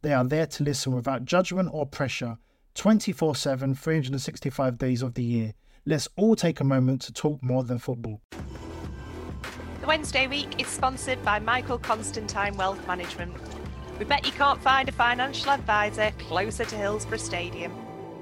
They 0.00 0.12
are 0.12 0.24
there 0.24 0.46
to 0.46 0.62
listen 0.62 0.94
without 0.94 1.24
judgment 1.24 1.70
or 1.72 1.84
pressure 1.84 2.38
24 2.74 3.34
7, 3.34 3.74
365 3.74 4.78
days 4.78 5.02
of 5.02 5.14
the 5.14 5.24
year. 5.24 5.54
Let's 5.84 6.08
all 6.16 6.36
take 6.36 6.60
a 6.60 6.64
moment 6.64 7.02
to 7.02 7.12
talk 7.12 7.42
more 7.42 7.64
than 7.64 7.78
football. 7.78 8.20
The 9.80 9.86
Wednesday 9.86 10.28
week 10.28 10.60
is 10.60 10.68
sponsored 10.68 11.24
by 11.24 11.40
Michael 11.40 11.78
Constantine 11.78 12.56
Wealth 12.56 12.86
Management. 12.86 13.34
We 13.98 14.04
bet 14.04 14.24
you 14.24 14.30
can't 14.32 14.62
find 14.62 14.88
a 14.88 14.92
financial 14.92 15.50
advisor 15.50 16.12
closer 16.18 16.64
to 16.64 16.76
Hillsborough 16.76 17.18
Stadium. 17.18 17.72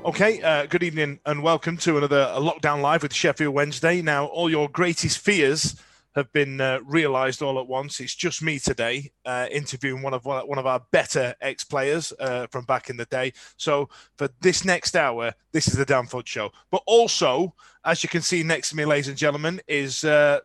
Okay, 0.07 0.41
uh, 0.41 0.65
good 0.67 0.83
evening 0.83 1.21
and 1.27 1.43
welcome 1.43 1.77
to 1.79 1.99
another 1.99 2.33
Lockdown 2.37 2.81
Live 2.81 3.03
with 3.03 3.13
Sheffield 3.13 3.53
Wednesday. 3.53 4.01
Now, 4.01 4.27
all 4.27 4.49
your 4.49 4.71
greatest 4.71 5.19
fears 5.19 5.77
have 6.17 6.33
been 6.33 6.61
uh, 6.61 6.81
realised 6.85 7.43
all 7.43 7.61
at 7.61 7.69
once. 7.69 8.01
It's 8.01 8.15
just 8.15 8.43
me 8.43 8.59
today 8.59 9.13
uh, 9.27 9.47
interviewing 9.51 10.03
one 10.03 10.15
of 10.15 10.25
one 10.25 10.59
of 10.59 10.67
our 10.67 10.83
better 10.91 11.35
ex 11.43 11.63
players 11.63 12.13
uh, 12.19 12.47
from 12.51 12.65
back 12.65 12.89
in 12.89 12.97
the 12.97 13.05
day. 13.05 13.35
So 13.59 13.91
for 14.17 14.29
this 14.41 14.65
next 14.65 14.97
hour, 14.97 15.33
this 15.53 15.69
is 15.69 15.75
the 15.75 15.85
Dan 15.85 16.07
Fudge 16.07 16.29
Show. 16.29 16.51
But 16.71 16.83
also, 16.87 17.55
as 17.85 18.03
you 18.03 18.09
can 18.09 18.23
see 18.23 18.43
next 18.43 18.71
to 18.71 18.77
me, 18.77 18.87
ladies 18.87 19.09
and 19.09 19.17
gentlemen, 19.17 19.61
is 19.69 20.05
uh, 20.05 20.41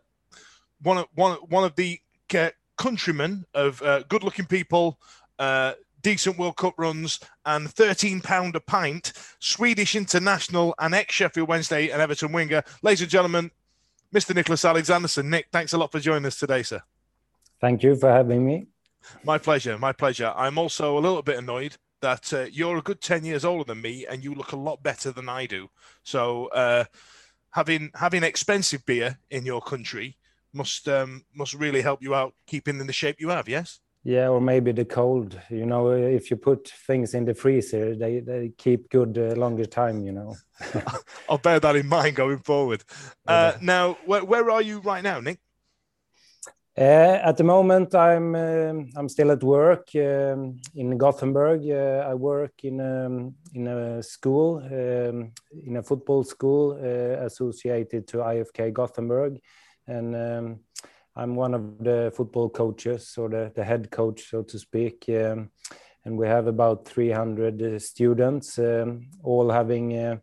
one 0.82 0.98
of 0.98 1.06
one 1.14 1.38
one 1.48 1.64
of 1.64 1.74
the 1.74 1.98
uh, 2.36 2.50
countrymen 2.76 3.44
of 3.54 3.80
uh, 3.82 4.02
good-looking 4.08 4.46
people. 4.46 5.00
Decent 6.02 6.36
World 6.36 6.56
Cup 6.56 6.74
runs 6.78 7.20
and 7.46 7.70
13 7.70 8.20
pound 8.22 8.56
a 8.56 8.60
pint, 8.60 9.12
Swedish 9.38 9.94
international 9.94 10.74
and 10.80 10.96
ex 10.96 11.14
Sheffield 11.14 11.48
Wednesday 11.48 11.90
and 11.90 12.02
Everton 12.02 12.32
winger. 12.32 12.64
Ladies 12.82 13.02
and 13.02 13.10
gentlemen, 13.10 13.52
Mr. 14.14 14.34
Nicholas 14.34 14.64
Alexandersson. 14.64 15.26
Nick, 15.26 15.48
thanks 15.50 15.72
a 15.72 15.78
lot 15.78 15.90
for 15.90 16.00
joining 16.00 16.26
us 16.26 16.38
today, 16.38 16.62
sir. 16.62 16.82
Thank 17.60 17.82
you 17.82 17.96
for 17.96 18.10
having 18.10 18.44
me. 18.44 18.66
My 19.24 19.38
pleasure. 19.38 19.78
My 19.78 19.92
pleasure. 19.92 20.32
I'm 20.36 20.58
also 20.58 20.98
a 20.98 21.00
little 21.00 21.22
bit 21.22 21.38
annoyed 21.38 21.76
that 22.00 22.32
uh, 22.32 22.46
you're 22.50 22.76
a 22.76 22.82
good 22.82 23.00
10 23.00 23.24
years 23.24 23.44
older 23.44 23.64
than 23.64 23.80
me 23.80 24.06
and 24.06 24.22
you 24.22 24.34
look 24.34 24.52
a 24.52 24.56
lot 24.56 24.82
better 24.82 25.12
than 25.12 25.28
I 25.28 25.46
do. 25.46 25.70
So, 26.02 26.46
uh, 26.48 26.84
having 27.52 27.90
having 27.94 28.22
expensive 28.22 28.84
beer 28.84 29.18
in 29.30 29.46
your 29.46 29.60
country 29.60 30.16
must 30.52 30.88
um, 30.88 31.24
must 31.34 31.54
really 31.54 31.82
help 31.82 32.02
you 32.02 32.14
out 32.14 32.34
keeping 32.46 32.80
in 32.80 32.86
the 32.86 32.92
shape 32.92 33.16
you 33.18 33.28
have, 33.28 33.48
yes? 33.48 33.80
Yeah, 34.04 34.28
or 34.28 34.40
maybe 34.40 34.72
the 34.72 34.84
cold. 34.84 35.40
You 35.48 35.64
know, 35.64 35.90
if 35.92 36.30
you 36.30 36.36
put 36.36 36.68
things 36.86 37.14
in 37.14 37.24
the 37.24 37.34
freezer, 37.34 37.94
they, 37.94 38.18
they 38.18 38.52
keep 38.58 38.90
good 38.90 39.16
uh, 39.16 39.36
longer 39.36 39.64
time. 39.64 40.02
You 40.02 40.12
know. 40.12 40.36
I'll 41.28 41.38
bear 41.38 41.60
that 41.60 41.76
in 41.76 41.86
mind 41.86 42.16
going 42.16 42.38
forward. 42.38 42.82
Uh, 43.26 43.52
now, 43.60 43.96
where, 44.04 44.24
where 44.24 44.50
are 44.50 44.62
you 44.62 44.80
right 44.80 45.04
now, 45.04 45.20
Nick? 45.20 45.38
Uh, 46.76 47.20
at 47.22 47.36
the 47.36 47.44
moment, 47.44 47.94
I'm 47.94 48.34
um, 48.34 48.90
I'm 48.96 49.08
still 49.08 49.30
at 49.30 49.44
work 49.44 49.88
um, 49.94 50.58
in 50.74 50.96
Gothenburg. 50.96 51.68
Uh, 51.70 52.08
I 52.08 52.14
work 52.14 52.64
in 52.64 52.80
um, 52.80 53.34
in 53.54 53.66
a 53.68 54.02
school, 54.02 54.56
um, 54.56 55.32
in 55.66 55.76
a 55.76 55.82
football 55.82 56.24
school 56.24 56.72
uh, 56.72 57.26
associated 57.26 58.08
to 58.08 58.16
IFK 58.18 58.72
Gothenburg, 58.72 59.38
and 59.86 60.16
um, 60.16 60.60
I'm 61.14 61.34
one 61.34 61.54
of 61.54 61.78
the 61.78 62.12
football 62.16 62.48
coaches 62.48 63.14
or 63.18 63.28
the, 63.28 63.52
the 63.54 63.64
head 63.64 63.90
coach, 63.90 64.30
so 64.30 64.42
to 64.42 64.58
speak. 64.58 65.04
Um, 65.08 65.50
and 66.04 66.16
we 66.16 66.26
have 66.26 66.46
about 66.46 66.86
300 66.86 67.62
uh, 67.62 67.78
students, 67.78 68.58
um, 68.58 69.08
all 69.22 69.50
having 69.50 69.96
uh, 69.96 70.16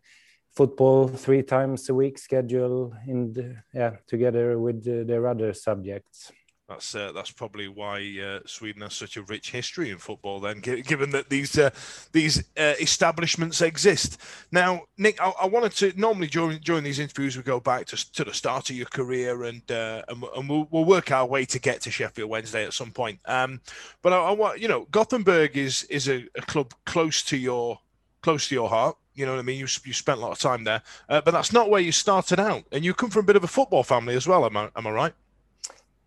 football 0.54 1.08
three 1.08 1.42
times 1.42 1.88
a 1.88 1.94
week 1.94 2.18
schedule 2.18 2.92
in 3.06 3.32
the, 3.32 3.56
yeah, 3.72 3.96
together 4.06 4.58
with 4.58 4.86
uh, 4.86 5.04
their 5.06 5.26
other 5.26 5.54
subjects. 5.54 6.32
That's 6.70 6.94
uh, 6.94 7.10
that's 7.10 7.32
probably 7.32 7.66
why 7.66 8.16
uh, 8.24 8.46
Sweden 8.46 8.82
has 8.82 8.94
such 8.94 9.16
a 9.16 9.22
rich 9.22 9.50
history 9.50 9.90
in 9.90 9.98
football. 9.98 10.38
Then, 10.38 10.60
given 10.60 11.10
that 11.10 11.28
these 11.28 11.58
uh, 11.58 11.70
these 12.12 12.44
uh, 12.56 12.74
establishments 12.80 13.60
exist. 13.60 14.20
Now, 14.52 14.82
Nick, 14.96 15.20
I, 15.20 15.32
I, 15.42 15.46
wanted 15.46 15.72
to 15.72 15.92
normally 16.00 16.28
during 16.28 16.60
during 16.60 16.84
these 16.84 17.00
interviews 17.00 17.36
we 17.36 17.42
go 17.42 17.58
back 17.58 17.86
to, 17.86 18.12
to 18.12 18.22
the 18.22 18.32
start 18.32 18.70
of 18.70 18.76
your 18.76 18.86
career 18.86 19.42
and 19.42 19.68
uh, 19.68 20.02
and, 20.06 20.22
and 20.36 20.48
we'll, 20.48 20.68
we'll, 20.70 20.84
work 20.84 21.10
our 21.10 21.26
way 21.26 21.44
to 21.46 21.58
get 21.58 21.80
to 21.80 21.90
Sheffield 21.90 22.30
Wednesday 22.30 22.64
at 22.64 22.72
some 22.72 22.92
point. 22.92 23.18
Um, 23.24 23.60
but 24.00 24.12
I, 24.12 24.30
want 24.30 24.60
you 24.60 24.68
know 24.68 24.86
Gothenburg 24.92 25.56
is 25.56 25.82
is 25.90 26.08
a, 26.08 26.28
a, 26.36 26.42
club 26.42 26.72
close 26.86 27.24
to 27.24 27.36
your 27.36 27.80
close 28.22 28.46
to 28.48 28.54
your 28.54 28.68
heart. 28.68 28.96
You 29.14 29.26
know 29.26 29.32
what 29.32 29.40
I 29.40 29.42
mean? 29.42 29.58
You, 29.58 29.66
you 29.84 29.92
spent 29.92 30.20
a 30.20 30.22
lot 30.22 30.30
of 30.30 30.38
time 30.38 30.62
there, 30.62 30.82
uh, 31.08 31.20
but 31.20 31.32
that's 31.32 31.52
not 31.52 31.68
where 31.68 31.80
you 31.80 31.90
started 31.90 32.38
out. 32.38 32.62
And 32.70 32.84
you 32.84 32.94
come 32.94 33.10
from 33.10 33.24
a 33.24 33.26
bit 33.26 33.34
of 33.34 33.42
a 33.42 33.48
football 33.48 33.82
family 33.82 34.14
as 34.14 34.28
well. 34.28 34.46
Am 34.46 34.56
I 34.56 34.70
am 34.76 34.86
I 34.86 34.90
right? 34.92 35.14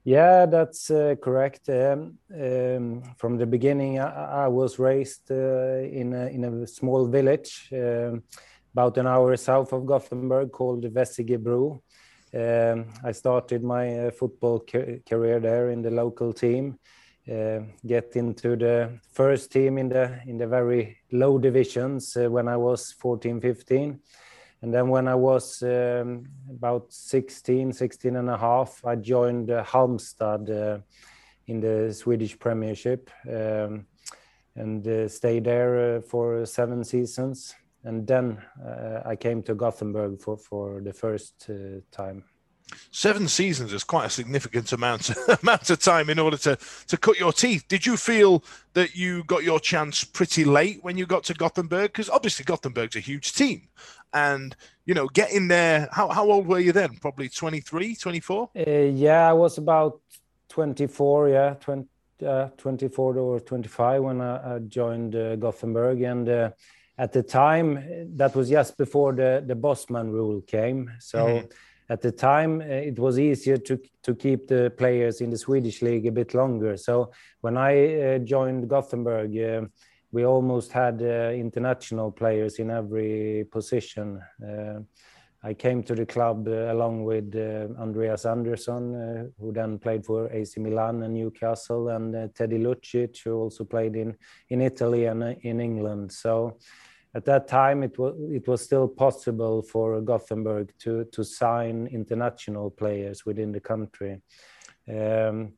Yeah, 0.05 0.45
that's 0.47 0.91
uh, 0.91 1.15
correct. 1.21 1.69
Um, 1.69 2.17
um, 2.33 3.03
from 3.17 3.37
the 3.37 3.45
beginning, 3.45 3.99
I, 3.99 4.45
I 4.45 4.47
was 4.47 4.77
raised 4.77 5.31
uh, 5.31 5.79
in, 5.79 6.13
a, 6.13 6.27
in 6.27 6.43
a 6.43 6.67
small 6.67 7.07
village 7.07 7.69
um, 7.71 8.23
about 8.73 8.97
an 8.97 9.07
hour 9.07 9.37
south 9.37 9.71
of 9.71 9.85
Gothenburg 9.85 10.51
called 10.51 10.83
Vessigebro. 10.93 11.79
Um, 12.33 12.85
I 13.03 13.13
started 13.13 13.63
my 13.63 14.07
uh, 14.07 14.11
football 14.11 14.59
ca 14.59 14.99
career 15.07 15.39
there 15.39 15.69
in 15.69 15.81
the 15.81 15.91
local 15.91 16.33
team. 16.33 16.79
Uh, 17.31 17.61
get 17.85 18.17
into 18.17 18.57
the 18.57 18.99
first 19.13 19.49
team 19.53 19.77
in 19.77 19.87
the 19.87 20.19
in 20.27 20.37
the 20.37 20.47
very 20.47 20.97
low 21.13 21.37
divisions 21.37 22.17
uh, 22.17 22.29
when 22.29 22.49
I 22.49 22.57
was 22.57 22.91
14, 22.99 23.39
15 23.39 24.01
and 24.63 24.73
then 24.73 24.87
when 24.87 25.09
I 25.09 25.15
was 25.15 25.61
um, 25.61 26.25
about 26.49 26.85
16, 26.93 27.73
16 27.73 28.15
and 28.15 28.29
a 28.29 28.37
half, 28.37 28.81
I 28.85 28.95
joined 28.95 29.51
uh, 29.51 29.61
Halmstad 29.61 30.49
uh, 30.49 30.79
in 31.47 31.59
the 31.59 31.93
Swedish 31.93 32.39
Premiership 32.39 33.11
um, 33.29 33.85
and 34.55 34.87
uh, 34.87 35.09
stayed 35.09 35.43
there 35.43 35.97
uh, 35.97 36.01
for 36.01 36.45
seven 36.45 36.85
seasons. 36.85 37.53
And 37.83 38.07
then 38.07 38.41
uh, 38.65 39.01
I 39.05 39.17
came 39.17 39.43
to 39.43 39.53
Gothenburg 39.53 40.21
for, 40.21 40.37
for 40.37 40.79
the 40.79 40.93
first 40.93 41.49
uh, 41.49 41.81
time. 41.91 42.23
Seven 42.91 43.27
seasons 43.27 43.73
is 43.73 43.83
quite 43.83 44.05
a 44.05 44.09
significant 44.09 44.71
amount 44.71 45.11
amount 45.43 45.69
of 45.69 45.79
time 45.79 46.09
in 46.09 46.17
order 46.17 46.37
to 46.37 46.57
to 46.87 46.97
cut 46.97 47.19
your 47.19 47.33
teeth. 47.33 47.67
Did 47.67 47.85
you 47.85 47.97
feel 47.97 48.43
that 48.73 48.95
you 48.95 49.25
got 49.25 49.43
your 49.43 49.59
chance 49.59 50.03
pretty 50.03 50.45
late 50.45 50.79
when 50.81 50.97
you 50.97 51.05
got 51.05 51.23
to 51.25 51.33
Gothenburg? 51.33 51.91
Because 51.91 52.09
obviously 52.09 52.45
Gothenburg's 52.45 52.95
a 52.95 53.01
huge 53.01 53.33
team, 53.33 53.67
and 54.13 54.55
you 54.85 54.93
know 54.93 55.07
getting 55.07 55.47
there 55.47 55.87
how, 55.91 56.07
how 56.09 56.29
old 56.29 56.47
were 56.47 56.59
you 56.59 56.71
then 56.71 56.95
probably 57.01 57.29
23 57.29 57.95
24 57.95 58.49
uh, 58.55 58.69
yeah 58.69 59.29
i 59.29 59.33
was 59.33 59.57
about 59.57 59.99
24 60.49 61.29
yeah 61.29 61.53
20, 61.59 61.87
uh, 62.25 62.47
24 62.57 63.17
or 63.17 63.39
25 63.39 64.03
when 64.03 64.21
i, 64.21 64.55
I 64.55 64.59
joined 64.59 65.15
uh, 65.15 65.35
gothenburg 65.35 66.01
and 66.01 66.29
uh, 66.29 66.49
at 66.97 67.11
the 67.11 67.23
time 67.23 67.83
that 68.15 68.35
was 68.35 68.49
just 68.49 68.77
before 68.77 69.13
the 69.13 69.43
the 69.45 69.55
bosman 69.55 70.11
rule 70.11 70.41
came 70.41 70.91
so 70.99 71.25
mm-hmm. 71.25 71.47
at 71.89 72.01
the 72.01 72.11
time 72.11 72.61
uh, 72.61 72.65
it 72.65 72.99
was 72.99 73.17
easier 73.17 73.57
to 73.57 73.79
to 74.03 74.13
keep 74.13 74.47
the 74.47 74.71
players 74.77 75.21
in 75.21 75.29
the 75.29 75.37
Swedish 75.37 75.81
league 75.81 76.05
a 76.05 76.11
bit 76.11 76.33
longer. 76.33 76.77
So 76.77 77.11
when 77.41 77.57
I 77.57 78.15
uh, 78.15 78.17
joined 78.19 78.69
Gothenburg, 78.69 79.33
we 80.13 80.25
almost 80.25 80.71
had 80.71 81.01
uh, 81.01 81.31
international 81.33 82.11
players 82.11 82.59
in 82.59 82.69
every 82.69 83.45
position. 83.51 84.21
Uh, 84.41 84.79
I 85.43 85.55
came 85.55 85.81
to 85.83 85.95
the 85.95 86.05
club 86.05 86.47
uh, 86.47 86.71
along 86.71 87.03
with 87.03 87.35
Andreas 87.79 88.25
Andersson, 88.25 89.33
who 89.39 89.51
then 89.51 89.79
played 89.79 90.05
for 90.05 90.31
AC 90.31 90.61
Milan 90.61 91.01
and 91.01 91.15
Newcastle, 91.15 91.89
and 91.89 92.33
Teddy 92.35 92.59
Lucic, 92.59 93.23
who 93.23 93.33
also 93.33 93.65
played 93.65 93.95
in 93.95 94.15
in 94.49 94.61
Italy 94.61 95.05
and 95.05 95.23
in 95.41 95.59
England. 95.59 96.11
So 96.11 96.59
at 97.15 97.25
that 97.25 97.47
time 97.47 97.81
it 97.81 97.97
was 97.97 98.13
it 98.31 98.47
was 98.47 98.61
still 98.61 98.87
possible 98.87 99.63
for 99.63 99.99
Gothenburg 99.99 100.71
to 100.83 101.05
to 101.05 101.23
sign 101.23 101.87
international 101.87 102.69
players 102.69 103.25
within 103.25 103.51
the 103.51 103.59
country. 103.59 104.21
Um, 104.87 105.53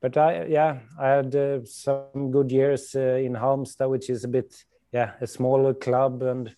but 0.00 0.16
I 0.16 0.46
yeah 0.46 0.80
I 0.98 1.08
had 1.08 1.34
uh, 1.34 1.64
some 1.64 2.30
good 2.30 2.50
years 2.50 2.94
uh, 2.94 3.16
in 3.16 3.34
Halmstad, 3.34 3.90
which 3.90 4.10
is 4.10 4.24
a 4.24 4.28
bit 4.28 4.64
yeah 4.92 5.12
a 5.20 5.26
smaller 5.26 5.74
club 5.74 6.22
and 6.22 6.54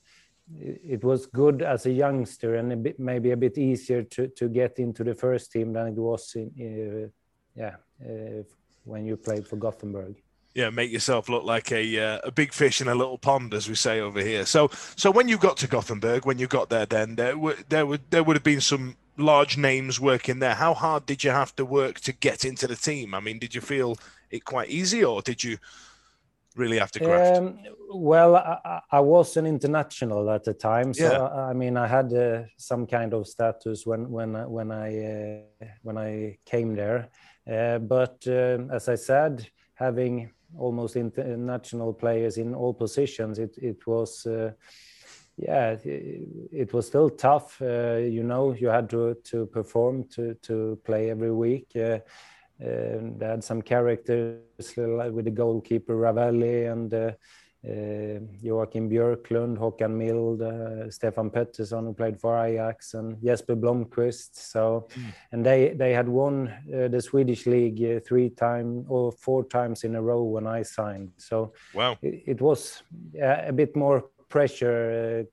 it 0.61 1.05
was 1.05 1.27
good 1.27 1.63
as 1.63 1.87
a 1.87 1.91
youngster 1.91 2.57
and 2.57 2.73
a 2.73 2.77
bit 2.77 2.99
maybe 2.99 3.33
a 3.33 3.37
bit 3.37 3.59
easier 3.59 4.03
to 4.03 4.29
to 4.29 4.49
get 4.49 4.79
into 4.79 5.05
the 5.05 5.15
first 5.15 5.53
team 5.53 5.73
than 5.73 5.89
it 5.89 5.95
was 5.95 6.35
in 6.35 6.49
uh, 6.61 7.09
yeah 7.55 7.77
uh, 8.05 8.43
when 8.85 9.05
you 9.05 9.17
played 9.17 9.47
for 9.47 9.57
Gothenburg 9.57 10.17
yeah, 10.55 10.71
make 10.71 10.91
yourself 10.91 11.29
look 11.29 11.45
like 11.45 11.71
a 11.71 11.99
uh, 11.99 12.19
a 12.25 12.33
big 12.33 12.53
fish 12.53 12.81
in 12.81 12.89
a 12.89 12.95
little 12.95 13.17
pond, 13.17 13.55
as 13.55 13.69
we 13.69 13.77
say 13.77 14.01
over 14.01 14.21
here. 14.21 14.45
So, 14.45 14.71
so 14.97 15.09
when 15.09 15.29
you 15.29 15.39
got 15.39 15.57
to 15.59 15.69
Gothenburg, 15.69 16.27
when 16.27 16.39
you 16.39 16.49
got 16.49 16.69
there, 16.69 16.85
then 16.85 17.15
there 17.15 17.39
were 17.39 17.57
there 17.69 17.87
would 17.87 18.11
there 18.11 18.25
would 18.25 18.35
have 18.35 18.43
been 18.43 18.61
some 18.61 18.97
large 19.19 19.59
names 19.59 20.01
working 20.01 20.39
there. 20.39 20.55
How 20.55 20.75
hard 20.75 21.07
did 21.07 21.25
you 21.25 21.31
have 21.31 21.55
to 21.57 21.65
work 21.65 22.01
to 22.01 22.13
get 22.13 22.45
into 22.45 22.67
the 22.67 22.77
team? 22.77 23.15
I 23.15 23.21
mean, 23.21 23.39
did 23.39 23.55
you 23.55 23.61
feel 23.61 23.99
it 24.31 24.45
quite 24.45 24.71
easy, 24.71 25.05
or 25.05 25.21
did 25.23 25.43
you 25.45 25.59
really 26.57 26.79
have 26.79 26.93
to 26.93 27.01
graft? 27.01 27.39
Um, 27.39 27.59
well, 27.93 28.37
I, 28.37 28.81
I, 28.91 29.01
was 29.01 29.37
an 29.37 29.47
international 29.47 30.31
at 30.31 30.45
the 30.45 30.55
time, 30.55 30.95
so 30.95 31.11
yeah. 31.11 31.19
I, 31.19 31.51
I 31.51 31.53
mean, 31.53 31.77
I 31.77 31.87
had 31.87 32.13
uh, 32.13 32.43
some 32.57 32.87
kind 32.87 33.13
of 33.15 33.27
status 33.27 33.87
when 33.87 34.11
when 34.11 34.35
when 34.51 34.71
I 34.71 34.89
uh, 35.05 35.67
when 35.83 35.99
I 35.99 36.39
came 36.45 36.75
there. 36.75 37.09
Uh, 37.51 37.79
but 37.79 38.27
um, 38.27 38.71
as 38.71 38.89
I 38.89 38.95
said, 38.95 39.47
having 39.75 40.31
almost 40.57 40.97
international 40.97 41.93
players 41.93 42.39
in 42.39 42.55
all 42.55 42.75
positions. 42.75 43.39
It 43.39 43.57
it 43.59 43.87
was. 43.87 44.27
Uh, 45.41 45.45
yeah, 45.47 45.71
it, 45.85 46.29
it, 46.53 46.73
was 46.73 46.87
still 46.87 47.11
tough. 47.11 47.61
Uh, 47.61 47.97
you 47.97 48.23
know, 48.23 48.53
you 48.53 48.69
had 48.69 48.91
to 48.91 49.15
to 49.25 49.47
perform 49.47 50.05
to 50.15 50.35
to 50.43 50.79
play 50.85 51.11
every 51.11 51.33
week. 51.33 51.69
Uh, 51.75 51.99
they 52.61 53.27
had 53.27 53.45
some 53.45 53.63
characters 53.63 54.41
like 54.77 55.13
with 55.13 55.25
the 55.25 55.31
goalkeeper 55.31 55.95
Ravelli 55.95 56.71
and 56.71 56.93
uh, 56.93 57.13
uh, 57.67 58.21
Joachim 58.41 58.89
Björklund, 58.89 59.59
Håkan 59.59 59.97
Mild, 59.97 60.43
uh, 60.43 60.91
Stefan 60.91 61.31
Pettersson 61.31 61.85
who 61.87 61.93
played 61.93 62.21
for 62.21 62.39
Ajax, 62.39 62.95
and 62.95 63.21
Jesper 63.23 63.57
Blomqvist. 63.57 64.37
So, 64.37 64.89
mm. 64.95 65.13
and 65.33 65.45
they 65.45 65.75
they 65.75 65.93
had 65.93 66.09
won 66.09 66.49
uh, 66.49 66.89
the 66.89 67.01
Swedish 67.01 67.47
league 67.47 67.83
uh, 67.83 68.01
three 68.01 68.31
times 68.31 68.87
or 68.89 69.13
four 69.13 69.45
times 69.45 69.85
in 69.85 69.97
a 69.97 70.03
row 70.03 70.23
when 70.23 70.47
I 70.47 70.63
signed. 70.63 71.11
So, 71.17 71.53
wow, 71.75 71.97
it, 72.03 72.23
it 72.27 72.41
was 72.41 72.83
a 73.21 73.53
bit 73.53 73.75
more 73.75 74.05
pressure 74.29 75.27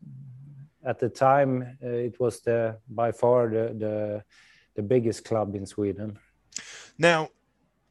uh, 0.86 0.90
at 0.90 1.00
the 1.00 1.10
time. 1.10 1.78
Uh, 1.84 1.88
it 1.88 2.20
was 2.20 2.42
the 2.42 2.78
by 2.90 3.12
far 3.12 3.50
the, 3.50 3.76
the 3.78 4.24
the 4.76 4.82
biggest 4.82 5.26
club 5.26 5.56
in 5.56 5.66
Sweden. 5.66 6.18
Now, 6.98 7.30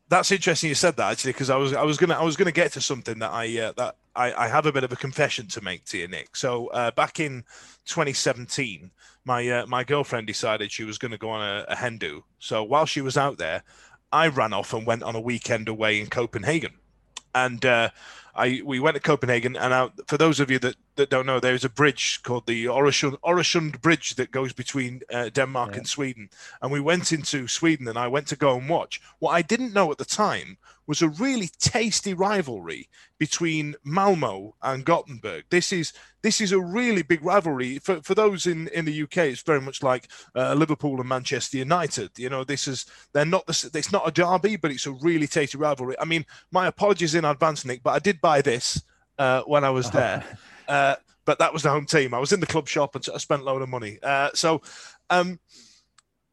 that's 0.09 0.31
interesting 0.31 0.69
you 0.69 0.75
said 0.75 0.97
that 0.97 1.13
actually 1.13 1.33
because 1.33 1.51
I 1.51 1.57
was 1.57 1.73
I 1.73 1.83
was 1.83 1.97
gonna 1.97 2.15
I 2.15 2.23
was 2.23 2.37
gonna 2.37 2.53
get 2.53 2.73
to 2.73 2.81
something 2.81 3.19
that 3.19 3.31
I 3.33 3.59
uh, 3.59 3.73
that 3.77 3.97
I, 4.15 4.45
I 4.45 4.49
have 4.49 4.67
a 4.67 4.73
bit 4.73 4.85
of 4.85 4.93
a 4.93 4.97
confession 4.97 5.49
to 5.49 5.61
make 5.61 5.85
to 5.87 5.99
you, 5.99 6.09
Nick. 6.09 6.37
So 6.37 6.69
uh, 6.69 6.91
back 6.93 7.21
in 7.21 7.45
2017, 7.87 8.91
my 9.25 9.49
uh, 9.49 9.67
my 9.67 9.83
girlfriend 9.83 10.27
decided 10.27 10.71
she 10.71 10.85
was 10.85 10.99
going 10.99 11.13
to 11.13 11.19
go 11.19 11.31
on 11.31 11.43
a, 11.43 11.65
a. 11.69 12.21
So 12.39 12.63
while 12.63 12.87
she 12.87 13.01
was 13.01 13.17
out 13.17 13.39
there, 13.39 13.63
I 14.13 14.29
ran 14.29 14.53
off 14.53 14.73
and 14.73 14.87
went 14.87 15.03
on 15.03 15.17
a 15.17 15.21
weekend 15.21 15.69
away 15.69 16.01
in 16.01 16.07
Copenhagen, 16.09 16.75
and 17.35 17.65
uh, 17.65 17.91
I 18.35 18.63
we 18.65 18.79
went 18.81 18.95
to 18.95 19.01
Copenhagen, 19.01 19.57
and 19.57 19.75
I, 19.75 19.89
for 20.07 20.19
those 20.19 20.39
of 20.39 20.51
you 20.51 20.59
that, 20.61 20.77
that 20.97 21.11
don't 21.11 21.27
know, 21.27 21.41
there's 21.41 21.65
a 21.65 21.69
bridge 21.69 22.21
called 22.23 22.47
the 22.47 22.67
Oresund, 22.67 23.19
Oresund 23.21 23.81
Bridge 23.81 24.15
that 24.17 24.31
goes 24.31 24.53
between 24.53 25.03
uh, 25.13 25.29
Denmark 25.29 25.73
yeah. 25.73 25.79
and 25.79 25.89
Sweden. 25.89 26.31
And 26.63 26.71
we 26.71 26.81
went 26.81 27.13
into 27.13 27.49
Sweden, 27.49 27.89
and 27.89 27.99
I 27.99 28.09
went 28.09 28.27
to 28.29 28.37
go 28.37 28.57
and 28.57 28.69
watch. 28.69 29.01
What 29.19 29.33
I 29.33 29.43
didn't 29.43 29.73
know 29.73 29.91
at 29.91 29.99
the 29.99 30.05
time 30.05 30.59
was 30.87 31.01
a 31.01 31.09
really 31.09 31.49
tasty 31.59 32.13
rivalry 32.13 32.89
between 33.19 33.75
Malmo 33.85 34.55
and 34.63 34.85
Gothenburg. 34.85 35.45
This 35.51 35.73
is 35.73 35.93
this 36.23 36.41
is 36.41 36.53
a 36.53 36.61
really 36.61 37.03
big 37.03 37.25
rivalry 37.25 37.79
for, 37.79 38.01
for 38.03 38.15
those 38.15 38.47
in, 38.47 38.69
in 38.69 38.85
the 38.85 39.03
UK. 39.03 39.19
It's 39.19 39.43
very 39.43 39.61
much 39.61 39.83
like 39.83 40.09
uh, 40.35 40.55
Liverpool 40.55 41.01
and 41.01 41.09
Manchester 41.09 41.59
United. 41.59 42.11
You 42.19 42.29
know, 42.29 42.45
this 42.45 42.67
is 42.69 42.87
they're 43.13 43.25
not 43.25 43.47
the, 43.47 43.71
it's 43.75 43.93
not 43.93 44.09
a 44.09 44.11
derby, 44.11 44.57
but 44.57 44.71
it's 44.71 44.87
a 44.87 44.93
really 44.93 45.27
tasty 45.27 45.59
rivalry. 45.59 45.97
I 45.99 46.05
mean, 46.05 46.27
my 46.51 46.67
apologies 46.67 47.15
in 47.15 47.25
advance, 47.25 47.65
Nick, 47.65 47.83
but 47.83 47.93
I 47.93 47.99
did 47.99 48.21
buy 48.21 48.43
this 48.43 48.83
uh, 49.19 49.43
when 49.43 49.65
I 49.65 49.71
was 49.71 49.91
there. 49.91 50.25
Uh, 50.69 50.97
but 51.25 51.39
that 51.39 51.53
was 51.53 51.63
the 51.63 51.71
home 51.71 51.87
team. 51.87 52.13
I 52.15 52.19
was 52.19 52.33
in 52.33 52.41
the 52.41 52.47
club 52.47 52.69
shop 52.69 52.95
and 52.95 53.07
I 53.15 53.19
spent 53.19 53.43
a 53.43 53.45
load 53.45 53.63
of 53.63 53.69
money. 53.69 53.99
Uh, 54.03 54.31
so. 54.35 54.63
Um, 55.11 55.39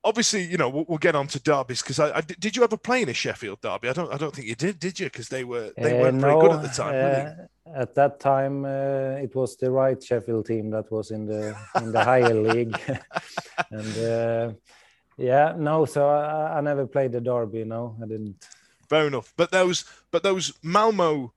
obviously, 0.04 0.44
you 0.44 0.58
know, 0.58 0.70
we'll, 0.70 0.86
we'll 0.88 0.98
get 0.98 1.16
on 1.16 1.28
to 1.28 1.40
derbies 1.40 1.82
because 1.82 2.00
I, 2.00 2.18
I, 2.18 2.22
did 2.22 2.56
you 2.56 2.64
ever 2.64 2.78
play 2.78 3.02
in 3.02 3.10
a 3.10 3.14
Sheffield 3.14 3.62
derby? 3.62 3.90
I 3.90 3.94
don't, 3.94 4.12
I 4.14 4.18
don't 4.18 4.34
think 4.34 4.48
you 4.48 4.56
did, 4.56 4.80
did 4.80 5.00
you? 5.00 5.06
Because 5.08 5.30
they 5.30 5.44
were 5.44 5.72
they 5.78 5.94
weren't 5.94 6.18
no, 6.18 6.28
very 6.28 6.42
good 6.42 6.52
at 6.52 6.62
the 6.62 6.70
time. 6.70 6.96
Uh, 6.96 7.80
at 7.80 7.96
that 7.96 8.20
time, 8.20 8.66
uh, 8.66 9.22
it 9.22 9.36
was 9.36 9.56
the 9.58 9.72
right 9.72 10.02
Sheffield 10.02 10.46
team 10.46 10.70
that 10.72 10.92
was 10.92 11.12
in 11.12 11.26
the 11.26 11.56
in 11.78 11.92
the 11.92 12.04
higher 12.04 12.34
league, 12.54 12.78
and 13.72 13.98
uh, 13.98 14.54
yeah, 15.18 15.54
no. 15.58 15.86
So 15.86 16.08
I, 16.08 16.58
I 16.58 16.62
never 16.62 16.88
played 16.88 17.12
the 17.12 17.22
derby. 17.22 17.64
No, 17.64 17.96
I 18.02 18.08
didn't. 18.08 18.48
Fair 18.90 19.08
enough. 19.08 19.34
But 19.38 19.52
those, 19.52 19.86
but 20.12 20.24
those 20.24 20.54
Malmo 20.62 21.34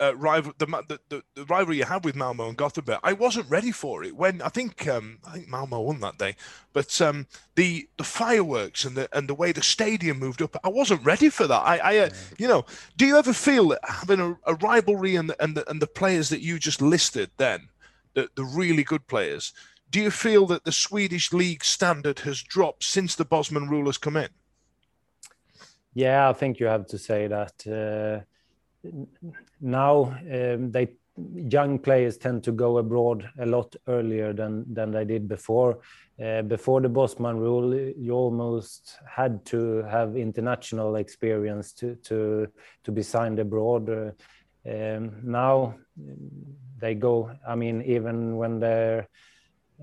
uh, 0.00 0.14
rival 0.16 0.52
the, 0.58 0.98
the, 1.08 1.22
the 1.34 1.44
rivalry 1.46 1.78
you 1.78 1.84
had 1.84 2.04
with 2.04 2.14
Malmo 2.14 2.48
and 2.48 2.56
Gothenburg, 2.56 3.00
I 3.02 3.12
wasn't 3.12 3.50
ready 3.50 3.72
for 3.72 4.04
it 4.04 4.14
when 4.14 4.40
I 4.42 4.48
think 4.48 4.86
um, 4.86 5.18
I 5.26 5.32
think 5.32 5.48
Malmo 5.48 5.80
won 5.80 6.00
that 6.00 6.18
day. 6.18 6.36
But 6.72 7.00
um, 7.00 7.26
the 7.56 7.88
the 7.96 8.04
fireworks 8.04 8.84
and 8.84 8.96
the 8.96 9.08
and 9.16 9.28
the 9.28 9.34
way 9.34 9.52
the 9.52 9.62
stadium 9.62 10.18
moved 10.18 10.42
up, 10.42 10.56
I 10.62 10.68
wasn't 10.68 11.04
ready 11.04 11.28
for 11.30 11.46
that. 11.46 11.60
I, 11.60 11.78
I 11.78 11.98
uh, 11.98 12.10
you 12.38 12.46
know, 12.46 12.64
do 12.96 13.06
you 13.06 13.18
ever 13.18 13.32
feel 13.32 13.68
that 13.68 13.80
having 13.82 14.20
a, 14.20 14.38
a 14.46 14.54
rivalry 14.56 15.16
and 15.16 15.30
the, 15.30 15.42
and 15.42 15.56
the, 15.56 15.68
and 15.68 15.82
the 15.82 15.86
players 15.86 16.28
that 16.28 16.42
you 16.42 16.58
just 16.58 16.80
listed 16.80 17.30
then, 17.36 17.68
the 18.14 18.28
the 18.36 18.44
really 18.44 18.84
good 18.84 19.06
players, 19.08 19.52
do 19.90 20.00
you 20.00 20.10
feel 20.10 20.46
that 20.46 20.64
the 20.64 20.72
Swedish 20.72 21.32
league 21.32 21.64
standard 21.64 22.20
has 22.20 22.40
dropped 22.42 22.84
since 22.84 23.16
the 23.16 23.24
Bosman 23.24 23.68
rule 23.68 23.86
has 23.86 23.98
come 23.98 24.16
in? 24.16 24.28
Yeah, 25.94 26.28
I 26.28 26.32
think 26.34 26.60
you 26.60 26.66
have 26.66 26.86
to 26.86 26.98
say 26.98 27.26
that. 27.26 27.66
Uh 27.66 28.24
now 29.60 30.16
um, 30.32 30.70
they 30.70 30.88
young 31.34 31.78
players 31.78 32.16
tend 32.16 32.44
to 32.44 32.52
go 32.52 32.78
abroad 32.78 33.28
a 33.38 33.46
lot 33.46 33.74
earlier 33.86 34.32
than 34.32 34.72
than 34.72 34.90
they 34.90 35.04
did 35.04 35.28
before. 35.28 35.78
Uh, 36.22 36.42
before 36.42 36.80
the 36.80 36.88
Bosman 36.88 37.38
rule, 37.38 37.74
you 37.74 38.12
almost 38.12 38.98
had 39.06 39.44
to 39.46 39.82
have 39.82 40.16
international 40.16 40.96
experience 40.96 41.72
to 41.74 41.96
to 41.96 42.48
to 42.84 42.92
be 42.92 43.02
signed 43.02 43.38
abroad. 43.38 43.88
Uh, 43.90 44.10
um, 44.68 45.20
now 45.22 45.74
they 46.78 46.94
go. 46.94 47.30
I 47.46 47.54
mean, 47.54 47.82
even 47.82 48.36
when 48.36 48.60
they're 48.60 49.08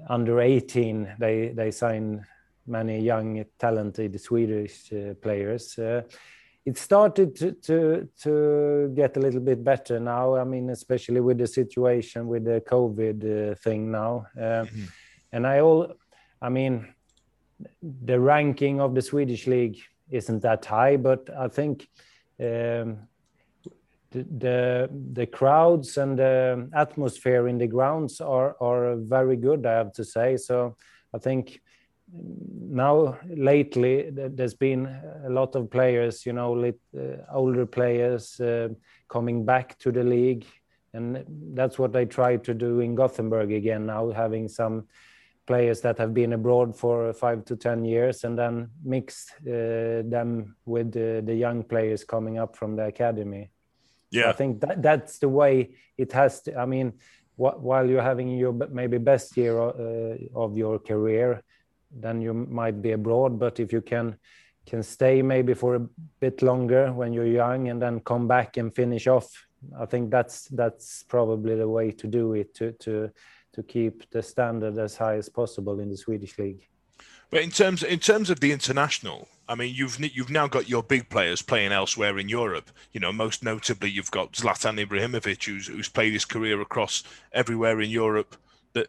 under 0.09 0.41
18, 0.41 1.15
they 1.19 1.49
they 1.49 1.71
sign 1.71 2.25
many 2.67 2.99
young, 2.99 3.45
talented 3.59 4.19
Swedish 4.19 4.91
uh, 4.91 5.13
players. 5.21 5.77
It 6.65 6.77
started 6.77 7.35
to, 7.35 7.51
to 7.51 8.09
to 8.23 8.91
get 8.95 9.17
a 9.17 9.19
little 9.19 9.39
bit 9.39 9.63
better 9.63 9.99
now. 9.99 10.35
I 10.35 10.43
mean, 10.43 10.69
especially 10.71 11.21
with 11.21 11.37
the 11.37 11.47
situation 11.47 12.27
with 12.27 12.43
the 12.45 12.61
COVID 12.61 13.51
uh, 13.51 13.55
thing 13.55 13.91
now, 13.91 14.25
uh, 14.35 14.65
mm-hmm. 14.65 14.85
and 15.31 15.45
I 15.45 15.59
all, 15.59 15.93
I 16.41 16.49
mean, 16.49 16.87
the 17.81 18.19
ranking 18.19 18.81
of 18.81 18.95
the 18.95 19.01
Swedish 19.01 19.45
league 19.47 19.77
isn't 20.09 20.41
that 20.41 20.65
high, 20.65 20.97
but 20.97 21.29
I 21.37 21.47
think 21.49 21.87
um, 22.39 23.07
the, 24.11 24.23
the 24.37 24.89
the 25.13 25.25
crowds 25.27 25.97
and 25.97 26.17
the 26.17 26.69
atmosphere 26.73 27.47
in 27.47 27.59
the 27.59 27.67
grounds 27.67 28.21
are 28.21 28.55
are 28.59 28.95
very 28.95 29.35
good. 29.35 29.65
I 29.65 29.73
have 29.73 29.93
to 29.93 30.03
say. 30.03 30.37
So 30.37 30.75
I 31.13 31.19
think 31.19 31.61
now 32.11 33.17
lately 33.27 34.09
there's 34.11 34.53
been 34.53 34.85
a 35.25 35.29
lot 35.29 35.55
of 35.55 35.69
players 35.69 36.25
you 36.25 36.33
know 36.33 36.53
lit, 36.53 36.79
uh, 36.97 37.17
older 37.33 37.65
players 37.65 38.39
uh, 38.39 38.69
coming 39.07 39.45
back 39.45 39.77
to 39.79 39.91
the 39.91 40.03
league 40.03 40.45
and 40.93 41.23
that's 41.53 41.77
what 41.79 41.91
they 41.91 42.05
try 42.05 42.37
to 42.37 42.53
do 42.53 42.79
in 42.79 42.95
gothenburg 42.95 43.51
again 43.51 43.85
now 43.85 44.11
having 44.11 44.47
some 44.47 44.87
players 45.47 45.81
that 45.81 45.97
have 45.97 46.13
been 46.13 46.33
abroad 46.33 46.75
for 46.75 47.13
five 47.13 47.43
to 47.45 47.55
ten 47.55 47.85
years 47.85 48.23
and 48.23 48.37
then 48.37 48.69
mix 48.83 49.31
uh, 49.47 50.01
them 50.05 50.55
with 50.65 50.91
the, 50.91 51.21
the 51.25 51.35
young 51.35 51.63
players 51.63 52.03
coming 52.03 52.37
up 52.37 52.55
from 52.55 52.75
the 52.75 52.85
academy 52.85 53.49
Yeah. 54.11 54.29
I 54.29 54.33
think 54.33 54.61
that 54.61 54.81
that's 54.81 55.19
the 55.19 55.27
way 55.27 55.75
it 55.97 56.11
has 56.13 56.41
to. 56.43 56.55
I 56.55 56.65
mean, 56.65 56.93
wh- 57.35 57.59
while 57.59 57.89
you're 57.89 58.01
having 58.11 58.29
your 58.37 58.53
maybe 58.53 58.97
best 58.97 59.35
year 59.35 59.59
uh, 59.59 60.15
of 60.33 60.55
your 60.55 60.79
career, 60.79 61.41
then 61.95 62.21
you 62.21 62.33
might 62.33 62.81
be 62.81 62.91
abroad. 62.91 63.39
But 63.39 63.59
if 63.59 63.71
you 63.73 63.81
can 63.81 64.17
can 64.65 64.81
stay 64.81 65.21
maybe 65.21 65.53
for 65.53 65.75
a 65.75 65.87
bit 66.19 66.41
longer 66.41 66.91
when 66.91 67.13
you're 67.13 67.27
young 67.27 67.69
and 67.69 67.79
then 67.79 67.99
come 67.99 68.27
back 68.27 68.57
and 68.57 68.73
finish 68.73 69.05
off, 69.05 69.45
I 69.79 69.85
think 69.85 70.11
that's 70.11 70.47
that's 70.49 71.03
probably 71.03 71.55
the 71.55 71.69
way 71.69 71.91
to 71.91 72.07
do 72.07 72.33
it 72.33 72.53
to 72.55 72.71
to 72.71 73.11
to 73.53 73.63
keep 73.63 74.09
the 74.11 74.21
standard 74.21 74.77
as 74.77 74.97
high 74.97 75.15
as 75.15 75.29
possible 75.29 75.79
in 75.79 75.89
the 75.89 75.97
Swedish 75.97 76.37
league. 76.37 76.67
But 77.29 77.41
in 77.41 77.51
terms 77.51 77.83
in 77.83 77.99
terms 77.99 78.29
of 78.29 78.39
the 78.39 78.51
international, 78.51 79.27
I 79.47 79.55
mean, 79.55 79.73
you've 79.73 79.99
you've 79.99 80.29
now 80.29 80.47
got 80.47 80.69
your 80.69 80.83
big 80.83 81.09
players 81.09 81.41
playing 81.41 81.71
elsewhere 81.71 82.17
in 82.17 82.29
Europe. 82.29 82.71
You 82.91 82.99
know, 82.99 83.11
most 83.11 83.43
notably, 83.43 83.89
you've 83.89 84.11
got 84.11 84.33
Zlatan 84.33 84.83
Ibrahimovic, 84.85 85.43
who's 85.45 85.67
who's 85.67 85.89
played 85.89 86.13
his 86.13 86.25
career 86.25 86.61
across 86.61 87.03
everywhere 87.31 87.81
in 87.81 87.89
Europe. 87.89 88.35
That 88.73 88.87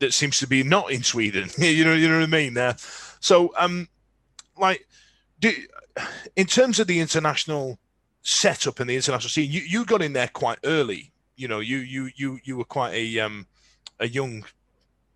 that 0.00 0.12
seems 0.12 0.38
to 0.40 0.46
be 0.46 0.62
not 0.62 0.90
in 0.90 1.02
Sweden. 1.02 1.48
you 1.58 1.84
know, 1.84 1.94
you 1.94 2.08
know 2.08 2.18
what 2.18 2.24
I 2.24 2.26
mean. 2.26 2.58
Uh, 2.58 2.74
so, 3.20 3.52
um, 3.56 3.88
like, 4.58 4.86
do, 5.38 5.52
in 6.36 6.46
terms 6.46 6.80
of 6.80 6.86
the 6.86 7.00
international 7.00 7.78
setup 8.22 8.80
and 8.80 8.90
the 8.90 8.96
international 8.96 9.30
scene, 9.30 9.50
you, 9.50 9.60
you 9.60 9.84
got 9.84 10.02
in 10.02 10.12
there 10.12 10.28
quite 10.28 10.58
early. 10.64 11.12
You 11.36 11.48
know, 11.48 11.60
you 11.60 11.78
you 11.78 12.10
you 12.16 12.38
you 12.44 12.56
were 12.56 12.64
quite 12.64 12.92
a 12.92 13.20
um 13.20 13.46
a 13.98 14.08
young 14.08 14.44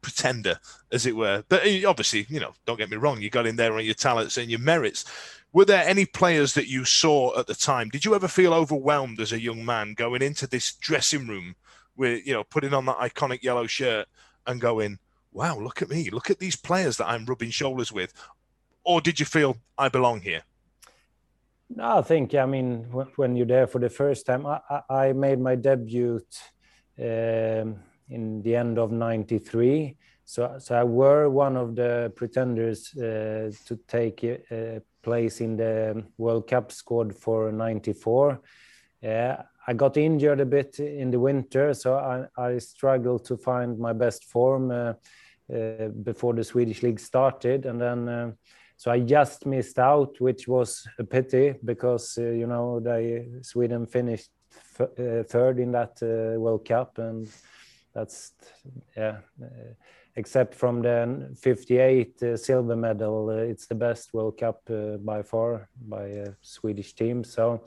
pretender, 0.01 0.59
as 0.93 1.07
it 1.07 1.17
were. 1.17 1.45
But 1.49 1.67
eh, 1.67 1.85
obviously, 1.87 2.27
you 2.29 2.41
know, 2.41 2.53
don't 2.67 2.79
get 2.79 2.91
me 2.91 2.97
wrong, 2.97 3.21
you 3.21 3.31
got 3.31 3.47
in 3.47 3.57
there 3.57 3.75
on 3.75 3.85
your 3.85 3.95
talents 3.95 4.37
and 4.39 4.51
your 4.51 4.61
merits. 4.61 5.05
Were 5.53 5.65
there 5.65 5.87
any 5.87 6.05
players 6.05 6.55
that 6.55 6.69
you 6.69 6.85
saw 6.85 7.39
at 7.39 7.47
the 7.47 7.55
time? 7.55 7.89
Did 7.89 8.05
you 8.05 8.15
ever 8.15 8.29
feel 8.29 8.53
overwhelmed 8.53 9.21
as 9.21 9.33
a 9.33 9.41
young 9.41 9.65
man 9.65 9.95
going 9.95 10.21
into 10.21 10.47
this 10.47 10.73
dressing 10.75 11.27
room 11.27 11.55
with, 11.97 12.27
you 12.27 12.33
know, 12.33 12.45
putting 12.45 12.75
on 12.75 12.87
that 12.87 12.99
iconic 12.99 13.43
yellow 13.43 13.67
shirt 13.67 14.07
and 14.47 14.61
going, 14.61 14.99
wow, 15.33 15.59
look 15.59 15.83
at 15.83 15.91
me, 15.91 16.11
look 16.11 16.31
at 16.31 16.39
these 16.39 16.57
players 16.57 16.97
that 16.97 17.09
I'm 17.09 17.25
rubbing 17.27 17.51
shoulders 17.51 17.93
with? 17.93 18.13
Or 18.85 19.01
did 19.01 19.19
you 19.19 19.27
feel 19.27 19.57
I 19.77 19.89
belong 19.89 20.21
here? 20.21 20.43
No, 21.71 21.99
I 21.99 22.03
think 22.03 22.35
I 22.35 22.47
mean 22.47 22.85
when 23.17 23.35
you're 23.35 23.47
there 23.47 23.67
for 23.67 23.79
the 23.79 23.89
first 23.89 24.27
time, 24.27 24.47
I, 24.47 24.61
I, 24.89 25.13
made 25.13 25.41
my 25.41 25.57
debut 25.57 26.21
um, 26.99 27.77
in 28.09 28.43
the 28.43 28.55
end 28.55 28.79
of 28.79 28.93
'93. 28.93 29.97
So, 30.27 30.57
so 30.59 30.75
I 30.75 30.85
were 30.85 31.29
one 31.31 31.57
of 31.57 31.75
the 31.75 32.13
pretenders 32.15 32.95
uh, 32.97 33.51
to 33.67 33.77
take 33.89 34.23
a, 34.25 34.41
a 34.51 34.83
place 35.03 35.41
in 35.41 35.57
the 35.57 36.05
World 36.19 36.47
Cup 36.49 36.71
squad 36.71 37.17
for 37.17 37.51
'94. 37.51 38.41
Uh, 39.03 39.37
I 39.67 39.73
got 39.73 39.97
injured 39.97 40.41
a 40.41 40.47
bit 40.47 40.79
in 40.79 41.11
the 41.11 41.21
winter, 41.21 41.75
so 41.75 41.95
I, 41.97 42.27
I 42.37 42.59
struggled 42.59 43.25
to 43.27 43.37
find 43.37 43.79
my 43.79 43.93
best 43.93 44.25
form 44.25 44.71
uh, 44.71 44.95
uh, 45.53 45.89
before 46.03 46.35
the 46.35 46.45
Swedish 46.45 46.83
league 46.83 47.01
started, 47.01 47.67
and 47.67 47.81
then. 47.81 48.09
Uh, 48.09 48.33
so 48.77 48.91
I 48.91 49.01
just 49.01 49.47
missed 49.47 49.79
out, 49.79 50.21
which 50.21 50.49
was 50.49 50.87
a 50.99 51.05
pity 51.05 51.55
because 51.65 52.19
uh, 52.19 52.23
you 52.23 52.47
know 52.47 52.81
they 52.81 53.27
Sweden 53.43 53.87
finished 53.87 54.31
uh, 54.81 55.23
third 55.27 55.59
in 55.59 55.73
that 55.73 56.03
uh, 56.03 56.39
World 56.41 56.67
Cup, 56.67 56.99
and 56.99 57.29
that's 57.95 58.33
yeah. 58.97 59.19
Except 60.17 60.55
from 60.55 60.83
the 60.83 61.35
'58 61.41 62.23
uh, 62.23 62.37
silver 62.37 62.77
medal, 62.77 63.31
it's 63.31 63.67
the 63.67 63.75
best 63.75 64.15
World 64.15 64.39
Cup 64.39 64.63
by 65.01 65.23
far 65.23 65.69
by 65.89 66.05
a 66.07 66.27
Swedish 66.41 66.95
team. 66.95 67.25
So, 67.25 67.65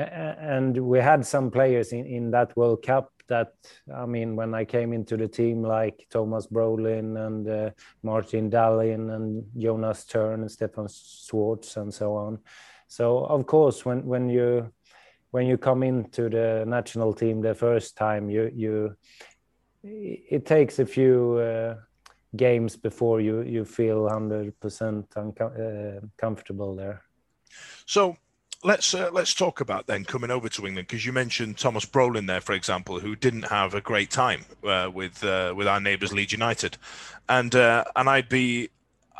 and 0.00 0.76
we 0.76 0.98
had 0.98 1.26
some 1.26 1.50
players 1.50 1.92
in, 1.92 2.06
in 2.06 2.30
that 2.30 2.56
World 2.56 2.82
Cup 2.82 3.12
that 3.28 3.54
I 3.94 4.06
mean, 4.06 4.36
when 4.36 4.54
I 4.54 4.64
came 4.64 4.92
into 4.92 5.16
the 5.16 5.28
team, 5.28 5.62
like 5.62 6.06
Thomas 6.10 6.46
Brolin 6.46 7.26
and 7.26 7.48
uh, 7.48 7.70
Martin 8.02 8.50
Dahlin 8.50 9.14
and 9.14 9.44
Jonas 9.56 10.04
Thern 10.04 10.40
and 10.40 10.50
Stefan 10.50 10.88
Schwarz 10.88 11.76
and 11.76 11.94
so 11.94 12.14
on. 12.14 12.38
So 12.88 13.24
of 13.24 13.46
course, 13.46 13.84
when 13.84 14.04
when 14.04 14.28
you 14.28 14.72
when 15.30 15.46
you 15.46 15.56
come 15.56 15.82
into 15.82 16.28
the 16.28 16.64
national 16.66 17.14
team 17.14 17.40
the 17.40 17.54
first 17.54 17.96
time, 17.96 18.28
you 18.28 18.50
you 18.54 18.96
it 19.82 20.44
takes 20.44 20.78
a 20.78 20.86
few 20.86 21.38
uh, 21.38 21.74
games 22.36 22.76
before 22.76 23.20
you 23.20 23.42
you 23.42 23.64
feel 23.64 24.08
hundred 24.08 24.58
percent 24.60 25.06
uh, 25.16 26.00
comfortable 26.16 26.74
there. 26.74 27.02
So 27.86 28.16
let's 28.62 28.94
uh, 28.94 29.10
let's 29.12 29.34
talk 29.34 29.60
about 29.60 29.86
then 29.86 30.04
coming 30.04 30.30
over 30.30 30.48
to 30.48 30.66
England 30.66 30.88
because 30.88 31.06
you 31.06 31.12
mentioned 31.12 31.58
Thomas 31.58 31.84
Brolin 31.84 32.26
there, 32.26 32.40
for 32.40 32.52
example, 32.52 33.00
who 33.00 33.16
didn't 33.16 33.44
have 33.44 33.74
a 33.74 33.80
great 33.80 34.10
time 34.10 34.44
uh, 34.64 34.90
with 34.92 35.22
uh, 35.24 35.54
with 35.56 35.66
our 35.66 35.80
neighbours 35.80 36.12
Leeds 36.12 36.32
United, 36.32 36.76
and 37.28 37.54
uh, 37.54 37.84
and 37.96 38.08
I'd 38.08 38.28
be 38.28 38.70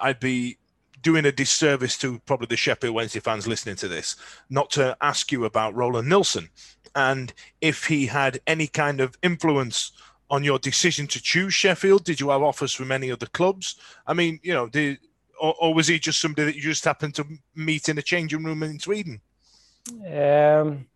I'd 0.00 0.20
be 0.20 0.56
doing 1.02 1.25
a 1.25 1.32
disservice 1.32 1.97
to 1.99 2.18
probably 2.26 2.47
the 2.47 2.56
Sheffield 2.56 2.94
Wednesday 2.94 3.20
fans 3.20 3.49
listening 3.49 3.76
to 3.76 3.88
this 3.88 4.16
not 4.50 4.70
to 4.70 4.94
ask 5.00 5.32
you 5.32 5.47
about 5.47 5.75
Roland 5.75 6.06
Nilsson 6.06 6.50
and 6.94 7.32
if 7.62 7.87
he 7.87 8.04
had 8.06 8.38
any 8.47 8.66
kind 8.66 9.00
of 9.00 9.16
influence 9.23 9.92
on 10.30 10.44
your 10.44 10.59
decision 10.59 11.06
to 11.09 11.20
choose 11.20 11.52
Sheffield. 11.52 12.04
Did 12.04 12.20
you 12.20 12.30
have 12.30 12.42
offers 12.42 12.73
from 12.73 12.92
any 12.92 13.11
other 13.11 13.26
clubs? 13.26 13.76
I 14.06 14.14
mean, 14.14 14.40
you 14.42 14.54
know, 14.54 14.68
did, 14.68 14.99
or, 15.40 15.54
or 15.61 15.75
was 15.75 15.88
he 15.88 15.99
just 15.99 16.20
somebody 16.20 16.47
that 16.47 16.54
you 16.54 16.62
just 16.62 16.85
happened 16.85 17.14
to 17.16 17.26
meet 17.54 17.88
in 17.88 17.99
a 17.99 18.02
changing 18.02 18.44
room 18.44 18.62
in 18.62 18.78
Sweden? 18.78 19.20
Um, 19.88 20.87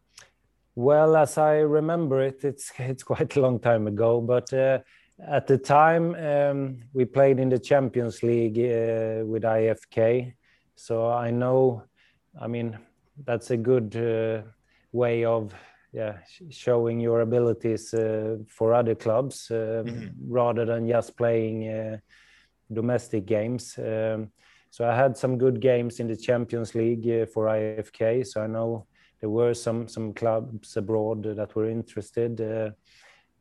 well, 0.77 1.17
as 1.17 1.39
I 1.39 1.59
remember 1.59 2.23
it, 2.23 2.45
it's 2.45 2.73
it's 2.79 3.03
quite 3.03 3.37
a 3.37 3.41
long 3.41 3.59
time 3.59 3.87
ago. 3.87 4.21
But 4.21 4.53
uh, 4.53 4.79
at 5.27 5.47
the 5.47 5.59
time, 5.59 6.15
um, 6.15 6.81
we 6.93 7.05
played 7.05 7.39
in 7.39 7.49
the 7.49 7.59
Champions 7.59 8.23
League 8.23 8.59
uh, 8.59 9.25
with 9.25 9.43
IFK, 9.43 10.35
so 10.75 11.11
I 11.11 11.31
know. 11.31 11.85
I 12.41 12.49
mean, 12.49 12.77
that's 13.25 13.51
a 13.51 13.57
good 13.57 13.95
uh, 13.97 14.43
way 14.93 15.25
of 15.25 15.55
yeah 15.93 16.19
showing 16.51 16.99
your 16.99 17.21
abilities 17.21 17.95
uh, 17.95 18.39
for 18.49 18.75
other 18.75 18.97
clubs 18.97 19.49
um, 19.51 19.57
mm-hmm. 19.57 20.09
rather 20.29 20.65
than 20.65 20.89
just 20.89 21.17
playing 21.17 21.69
uh, 21.69 21.99
domestic 22.73 23.27
games. 23.27 23.79
Um, 23.79 24.33
so 24.75 24.85
I 24.85 24.97
had 24.97 25.17
some 25.17 25.39
good 25.39 25.61
games 25.61 26.01
in 26.01 26.09
the 26.09 26.17
Champions 26.17 26.75
League 26.75 27.09
uh, 27.09 27.27
for 27.27 27.47
IFK. 27.47 28.27
So 28.27 28.43
I 28.43 28.49
know 28.49 28.89
there 29.21 29.31
were 29.31 29.55
some 29.55 29.87
some 29.87 30.13
clubs 30.13 30.77
abroad 30.77 31.23
that 31.23 31.55
were 31.55 31.71
interested. 31.71 32.41
Uh, 32.41 32.71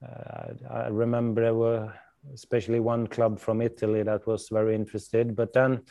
uh, 0.05 0.53
I 0.69 0.87
remember 0.89 1.41
there 1.41 1.55
were 1.55 1.91
especially 2.35 2.79
one 2.79 3.07
club 3.07 3.39
from 3.39 3.63
Italy 3.63 4.03
that 4.03 4.27
was 4.27 4.47
very 4.49 4.75
interested. 4.75 5.35
But 5.35 5.53
then 5.53 5.81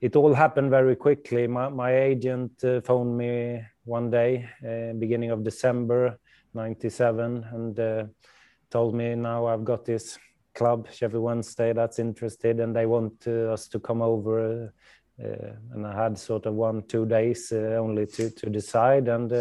it 0.00 0.16
all 0.16 0.32
happened 0.32 0.70
very 0.70 0.96
quickly. 0.96 1.46
My, 1.46 1.68
my 1.68 1.94
agent 1.94 2.64
uh, 2.64 2.80
phoned 2.80 3.14
me 3.18 3.60
one 3.84 4.10
day, 4.10 4.48
uh, 4.66 4.94
beginning 4.94 5.32
of 5.32 5.44
December 5.44 6.18
'97, 6.54 7.44
and 7.52 8.08
told 8.70 8.94
me 8.94 9.14
now 9.14 9.44
I've 9.44 9.66
got 9.66 9.84
this 9.84 10.18
club, 10.58 10.88
Sheffield 10.92 11.22
Wednesday, 11.22 11.72
that's 11.72 11.98
interested, 11.98 12.60
and 12.60 12.74
they 12.74 12.86
want 12.86 13.26
uh, 13.26 13.52
us 13.54 13.68
to 13.68 13.78
come 13.78 14.02
over. 14.02 14.72
Uh, 15.22 15.52
and 15.72 15.86
I 15.86 16.02
had 16.02 16.18
sort 16.18 16.46
of 16.46 16.54
one, 16.54 16.82
two 16.82 17.06
days 17.06 17.52
uh, 17.52 17.78
only 17.80 18.06
to 18.06 18.30
to 18.30 18.50
decide, 18.50 19.08
and 19.08 19.32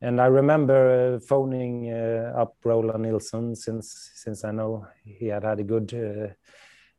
and 0.00 0.20
I 0.20 0.26
remember 0.26 1.18
phoning 1.20 1.92
up 2.42 2.56
Roland 2.64 3.02
Nilsson 3.02 3.56
since 3.56 4.10
since 4.14 4.44
I 4.44 4.52
know 4.52 4.86
he 5.04 5.26
had 5.26 5.44
had 5.44 5.60
a 5.60 5.64
good 5.64 5.92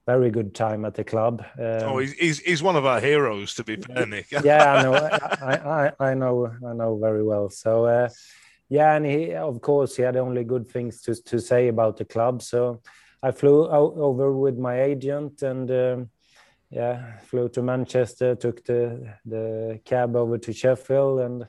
very 0.07 0.31
good 0.31 0.55
time 0.55 0.85
at 0.85 0.95
the 0.95 1.03
club. 1.03 1.43
Um, 1.59 1.83
oh, 1.83 1.97
he's, 1.97 2.39
he's 2.39 2.63
one 2.63 2.77
of 2.77 2.85
our 2.85 3.01
heroes, 3.01 3.53
to 3.55 3.63
be 3.63 3.75
fair, 3.75 4.05
Nick. 4.13 4.31
yeah, 4.31 4.73
I 4.73 4.83
know, 4.83 4.93
I, 5.41 5.91
I, 5.99 6.11
I, 6.11 6.13
know, 6.13 6.49
I 6.65 6.73
know 6.73 6.97
very 6.97 7.23
well. 7.23 7.49
So, 7.49 7.85
uh, 7.85 8.09
yeah, 8.69 8.95
and 8.95 9.05
he, 9.05 9.33
of 9.33 9.59
course, 9.61 9.97
he 9.97 10.03
had 10.03 10.15
only 10.15 10.43
good 10.45 10.69
things 10.69 11.01
to 11.03 11.15
to 11.23 11.39
say 11.39 11.67
about 11.67 11.97
the 11.97 12.05
club. 12.05 12.41
So, 12.41 12.81
I 13.23 13.31
flew 13.31 13.67
over 13.67 14.31
with 14.31 14.57
my 14.57 14.81
agent 14.81 15.41
and. 15.41 15.71
Um, 15.71 16.09
yeah, 16.69 17.19
flew 17.19 17.47
to 17.49 17.61
Manchester, 17.61 18.35
took 18.35 18.63
the 18.65 19.13
the 19.25 19.79
cab 19.85 20.15
over 20.15 20.37
to 20.37 20.51
Sheffield, 20.51 21.21
and 21.21 21.47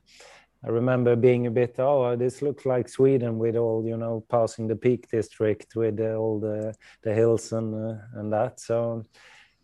I 0.65 0.69
remember 0.69 1.17
being 1.17 1.47
a 1.47 1.51
bit, 1.51 1.77
oh, 1.79 2.17
this 2.17 2.43
looks 2.43 2.67
like 2.67 2.89
Sweden 2.89 3.39
with 3.39 3.57
all, 3.57 3.87
you 3.87 3.97
know, 3.97 4.25
passing 4.29 4.67
the 4.67 4.77
Peak 4.77 5.09
District 5.11 5.75
with 5.77 6.01
uh, 6.01 6.15
all 6.15 6.41
the 6.41 6.75
the 7.03 7.15
hills 7.15 7.53
and 7.53 7.75
uh, 7.75 7.97
and 8.15 8.33
that. 8.33 8.61
So, 8.61 9.05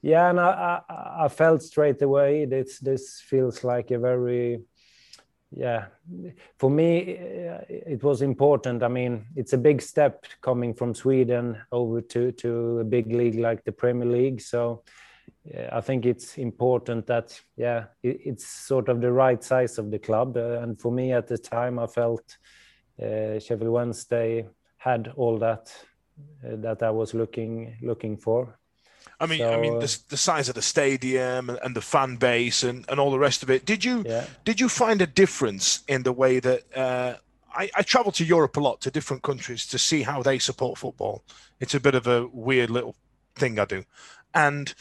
yeah, 0.02 0.30
and 0.30 0.40
I, 0.40 0.80
I, 0.88 1.24
I 1.24 1.28
felt 1.28 1.62
straight 1.62 2.02
away 2.02 2.46
this 2.46 2.78
this 2.80 3.20
feels 3.20 3.62
like 3.64 3.90
a 3.92 3.98
very 3.98 4.60
yeah, 5.56 5.86
for 6.58 6.68
me, 6.68 7.16
uh, 7.16 7.60
it 7.68 8.02
was 8.02 8.22
important. 8.22 8.82
I 8.82 8.88
mean, 8.88 9.24
it's 9.36 9.52
a 9.52 9.58
big 9.58 9.80
step 9.80 10.24
coming 10.40 10.74
from 10.74 10.94
Sweden 10.94 11.56
over 11.70 12.00
to 12.00 12.32
to 12.32 12.80
a 12.80 12.84
big 12.84 13.12
league 13.12 13.38
like 13.38 13.64
the 13.64 13.72
Premier 13.72 14.08
League. 14.08 14.40
So 14.40 14.82
I 15.72 15.80
think 15.80 16.06
it's 16.06 16.38
important 16.38 17.06
that 17.06 17.40
yeah, 17.56 17.84
it, 18.02 18.20
it's 18.24 18.46
sort 18.46 18.88
of 18.88 19.00
the 19.00 19.12
right 19.12 19.42
size 19.42 19.78
of 19.78 19.90
the 19.90 19.98
club. 19.98 20.36
Uh, 20.36 20.60
and 20.60 20.80
for 20.80 20.90
me 20.90 21.12
at 21.12 21.28
the 21.28 21.38
time, 21.38 21.78
I 21.78 21.86
felt 21.86 22.36
uh, 23.00 23.38
Sheffield 23.38 23.70
Wednesday 23.70 24.46
had 24.78 25.12
all 25.16 25.38
that 25.38 25.72
uh, 26.44 26.56
that 26.56 26.82
I 26.82 26.90
was 26.90 27.14
looking 27.14 27.76
looking 27.82 28.16
for. 28.16 28.58
I 29.20 29.26
mean, 29.26 29.38
so, 29.38 29.52
I 29.52 29.60
mean, 29.60 29.78
the, 29.78 29.98
the 30.08 30.16
size 30.16 30.48
of 30.48 30.54
the 30.54 30.62
stadium 30.62 31.48
and, 31.50 31.58
and, 31.62 31.76
the 31.76 31.80
fan 31.80 32.16
base 32.16 32.62
and, 32.62 32.84
and 32.88 32.98
all 32.98 33.10
the 33.10 33.18
rest 33.18 33.42
of 33.42 33.50
it. 33.50 33.64
Did 33.64 33.84
you 33.84 34.04
yeah. 34.06 34.26
did 34.44 34.60
you 34.60 34.68
find 34.68 35.00
a 35.00 35.06
difference 35.06 35.82
in 35.88 36.02
the 36.02 36.12
way 36.12 36.40
that 36.40 36.76
uh, 36.76 37.14
I, 37.54 37.70
I 37.74 37.82
travel 37.82 38.12
to 38.12 38.24
Europe 38.24 38.56
a 38.56 38.60
lot 38.60 38.80
to 38.82 38.90
different 38.90 39.22
countries 39.22 39.66
to 39.68 39.78
see 39.78 40.02
how 40.02 40.22
they 40.22 40.38
support 40.38 40.78
football? 40.78 41.22
It's 41.60 41.74
a 41.74 41.80
bit 41.80 41.94
of 41.94 42.06
a 42.06 42.26
weird 42.26 42.70
little 42.70 42.96
thing 43.36 43.58
I 43.58 43.64
do, 43.64 43.84
and 44.34 44.74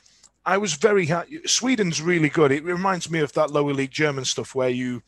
I 0.45 0.57
was 0.57 0.73
very 0.73 1.05
happy. 1.05 1.39
Sweden's 1.45 2.01
really 2.01 2.29
good. 2.29 2.51
It 2.51 2.63
reminds 2.63 3.09
me 3.09 3.19
of 3.19 3.33
that 3.33 3.51
lower 3.51 3.73
league 3.73 3.91
German 3.91 4.25
stuff 4.25 4.55
where 4.55 4.69
you 4.69 5.03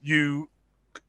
you 0.00 0.50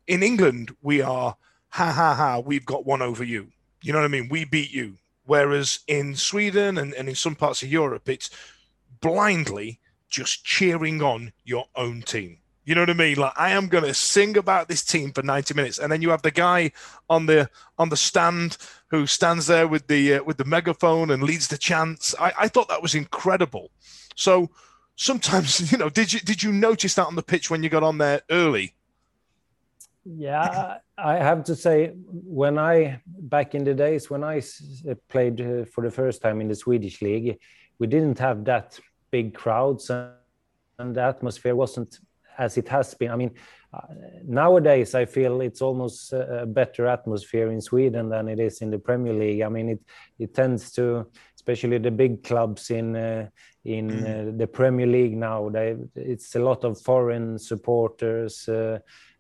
in 0.07 0.23
England 0.23 0.75
we 0.81 1.01
are 1.01 1.35
ha 1.69 1.91
ha 1.91 2.15
ha 2.15 2.39
we've 2.39 2.65
got 2.65 2.85
one 2.85 3.01
over 3.01 3.23
you. 3.23 3.51
You 3.81 3.93
know 3.93 3.99
what 3.99 4.05
I 4.05 4.09
mean? 4.09 4.29
We 4.29 4.45
beat 4.45 4.71
you 4.71 4.97
Whereas 5.29 5.81
in 5.85 6.15
Sweden 6.15 6.79
and, 6.79 6.91
and 6.95 7.07
in 7.07 7.13
some 7.13 7.35
parts 7.35 7.61
of 7.61 7.69
Europe, 7.69 8.09
it's 8.09 8.31
blindly 8.99 9.79
just 10.09 10.43
cheering 10.43 11.03
on 11.03 11.33
your 11.45 11.65
own 11.75 12.01
team. 12.01 12.39
You 12.65 12.73
know 12.73 12.81
what 12.81 12.89
I 12.89 12.93
mean? 12.93 13.15
Like 13.17 13.33
I 13.37 13.51
am 13.51 13.67
going 13.67 13.83
to 13.83 13.93
sing 13.93 14.37
about 14.37 14.69
this 14.69 14.83
team 14.83 15.11
for 15.11 15.21
90 15.21 15.53
minutes, 15.53 15.77
and 15.77 15.91
then 15.91 16.01
you 16.01 16.09
have 16.09 16.23
the 16.23 16.31
guy 16.31 16.71
on 17.11 17.27
the 17.27 17.47
on 17.77 17.89
the 17.89 17.95
stand 17.95 18.57
who 18.87 19.05
stands 19.05 19.45
there 19.45 19.67
with 19.67 19.85
the 19.85 20.15
uh, 20.15 20.23
with 20.23 20.37
the 20.37 20.45
megaphone 20.45 21.11
and 21.11 21.21
leads 21.21 21.47
the 21.47 21.59
chants. 21.59 22.15
I, 22.19 22.33
I 22.39 22.47
thought 22.47 22.67
that 22.69 22.81
was 22.81 22.95
incredible. 22.95 23.69
So 24.15 24.49
sometimes, 24.95 25.71
you 25.71 25.77
know, 25.77 25.89
did 25.89 26.11
you 26.11 26.21
did 26.21 26.41
you 26.41 26.51
notice 26.51 26.95
that 26.95 27.05
on 27.05 27.15
the 27.15 27.21
pitch 27.21 27.51
when 27.51 27.61
you 27.61 27.69
got 27.69 27.83
on 27.83 27.99
there 27.99 28.23
early? 28.31 28.73
Yeah, 30.05 30.79
I 31.03 31.15
have 31.15 31.43
to 31.45 31.55
say, 31.55 31.93
when 32.07 32.57
I 32.57 33.01
back 33.05 33.55
in 33.55 33.63
the 33.63 33.73
days 33.73 34.09
when 34.09 34.23
I 34.23 34.41
played 35.07 35.41
uh, 35.41 35.65
for 35.65 35.83
the 35.83 35.91
first 35.91 36.21
time 36.21 36.41
in 36.41 36.47
the 36.47 36.55
Swedish 36.55 37.01
league, 37.01 37.37
we 37.79 37.87
didn't 37.87 38.19
have 38.19 38.45
that 38.45 38.79
big 39.11 39.33
crowds, 39.33 39.89
and 39.89 40.95
the 40.95 41.01
atmosphere 41.01 41.55
wasn't 41.55 41.99
as 42.37 42.57
it 42.57 42.67
has 42.69 42.93
been. 42.93 43.11
I 43.11 43.15
mean, 43.15 43.31
uh, 43.73 43.81
nowadays 44.25 44.95
I 44.95 45.05
feel 45.05 45.41
it's 45.41 45.61
almost 45.61 46.13
a 46.13 46.45
better 46.47 46.87
atmosphere 46.87 47.51
in 47.51 47.61
Sweden 47.61 48.09
than 48.09 48.27
it 48.27 48.39
is 48.39 48.61
in 48.61 48.71
the 48.71 48.79
Premier 48.79 49.13
League. 49.13 49.41
I 49.41 49.49
mean, 49.49 49.69
it 49.69 49.81
it 50.17 50.33
tends 50.33 50.71
to, 50.73 51.07
especially 51.35 51.77
the 51.77 51.91
big 51.91 52.23
clubs 52.23 52.71
in 52.71 52.95
uh, 52.95 53.27
in 53.63 53.89
mm. 53.89 54.03
uh, 54.03 54.37
the 54.37 54.47
Premier 54.47 54.87
League 54.87 55.17
now. 55.17 55.49
They 55.49 55.75
it's 55.95 56.35
a 56.35 56.39
lot 56.39 56.63
of 56.63 56.81
foreign 56.81 57.37
supporters. 57.37 58.47
Uh, 58.47 58.79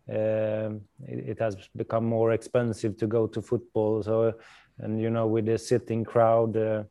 um, 0.09 0.81
it, 1.07 1.29
it, 1.29 1.39
has 1.39 1.55
become 1.75 2.05
more 2.05 2.31
expensive 2.31 2.97
to 2.97 3.07
go 3.07 3.27
to 3.27 3.41
football. 3.41 4.01
So, 4.01 4.33
and 4.79 4.99
you 4.99 5.09
know, 5.09 5.27
with 5.27 5.45
the 5.45 5.57
sitting 5.57 6.03
crowd. 6.03 6.57
Uh, 6.57 6.83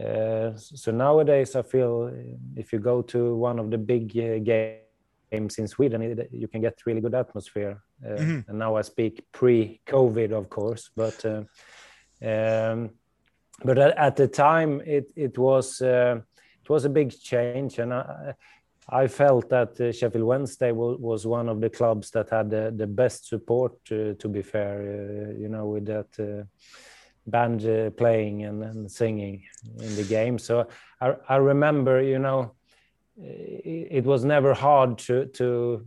uh, 0.00 0.52
so 0.56 0.90
nowadays, 0.90 1.56
I 1.56 1.62
feel 1.62 2.12
if 2.56 2.72
you 2.72 2.78
go 2.78 3.02
to 3.02 3.34
one 3.36 3.58
of 3.58 3.70
the 3.70 3.78
big 3.78 4.10
uh, 4.18 4.38
games 4.38 5.58
in 5.58 5.68
Sweden, 5.68 6.02
it, 6.02 6.28
you 6.32 6.48
can 6.48 6.60
get 6.60 6.84
really 6.86 7.00
good 7.00 7.14
atmosphere. 7.14 7.82
Uh, 8.04 8.08
mm-hmm. 8.10 8.50
And 8.50 8.58
now 8.58 8.76
I 8.76 8.82
speak 8.82 9.24
pre-COVID, 9.32 10.32
of 10.32 10.50
course, 10.50 10.90
but 10.94 11.24
uh, 11.24 11.44
um, 12.22 12.90
but 13.64 13.78
at, 13.78 13.96
at, 13.96 14.16
the 14.16 14.28
time, 14.28 14.82
it 14.84 15.12
it 15.16 15.38
was 15.38 15.80
uh, 15.80 16.20
it 16.62 16.68
was 16.68 16.84
a 16.84 16.90
big 16.90 17.10
change, 17.18 17.78
and 17.78 17.94
I, 17.94 18.34
I 18.88 19.08
felt 19.08 19.48
that 19.48 19.80
uh, 19.80 19.90
Sheffield 19.90 20.24
Wednesday 20.24 20.70
was 20.70 21.26
one 21.26 21.48
of 21.48 21.60
the 21.60 21.70
clubs 21.70 22.10
that 22.12 22.30
had 22.30 22.50
the, 22.50 22.86
best 22.86 23.26
support. 23.26 23.72
Uh, 23.90 24.14
to 24.18 24.28
be 24.28 24.42
fair, 24.42 24.78
uh, 24.78 25.40
you 25.40 25.48
know, 25.48 25.66
with 25.66 25.86
that 25.86 26.06
uh, 26.20 26.44
band 27.26 27.66
uh, 27.66 27.90
playing 27.90 28.44
and, 28.44 28.90
singing 28.90 29.42
in 29.80 29.96
the 29.96 30.04
game. 30.04 30.38
So 30.38 30.68
I, 31.00 31.16
I 31.28 31.36
remember, 31.36 32.00
you 32.00 32.20
know, 32.20 32.52
it, 33.18 34.04
was 34.04 34.24
never 34.24 34.52
hard 34.52 34.98
to 34.98 35.24
to 35.26 35.84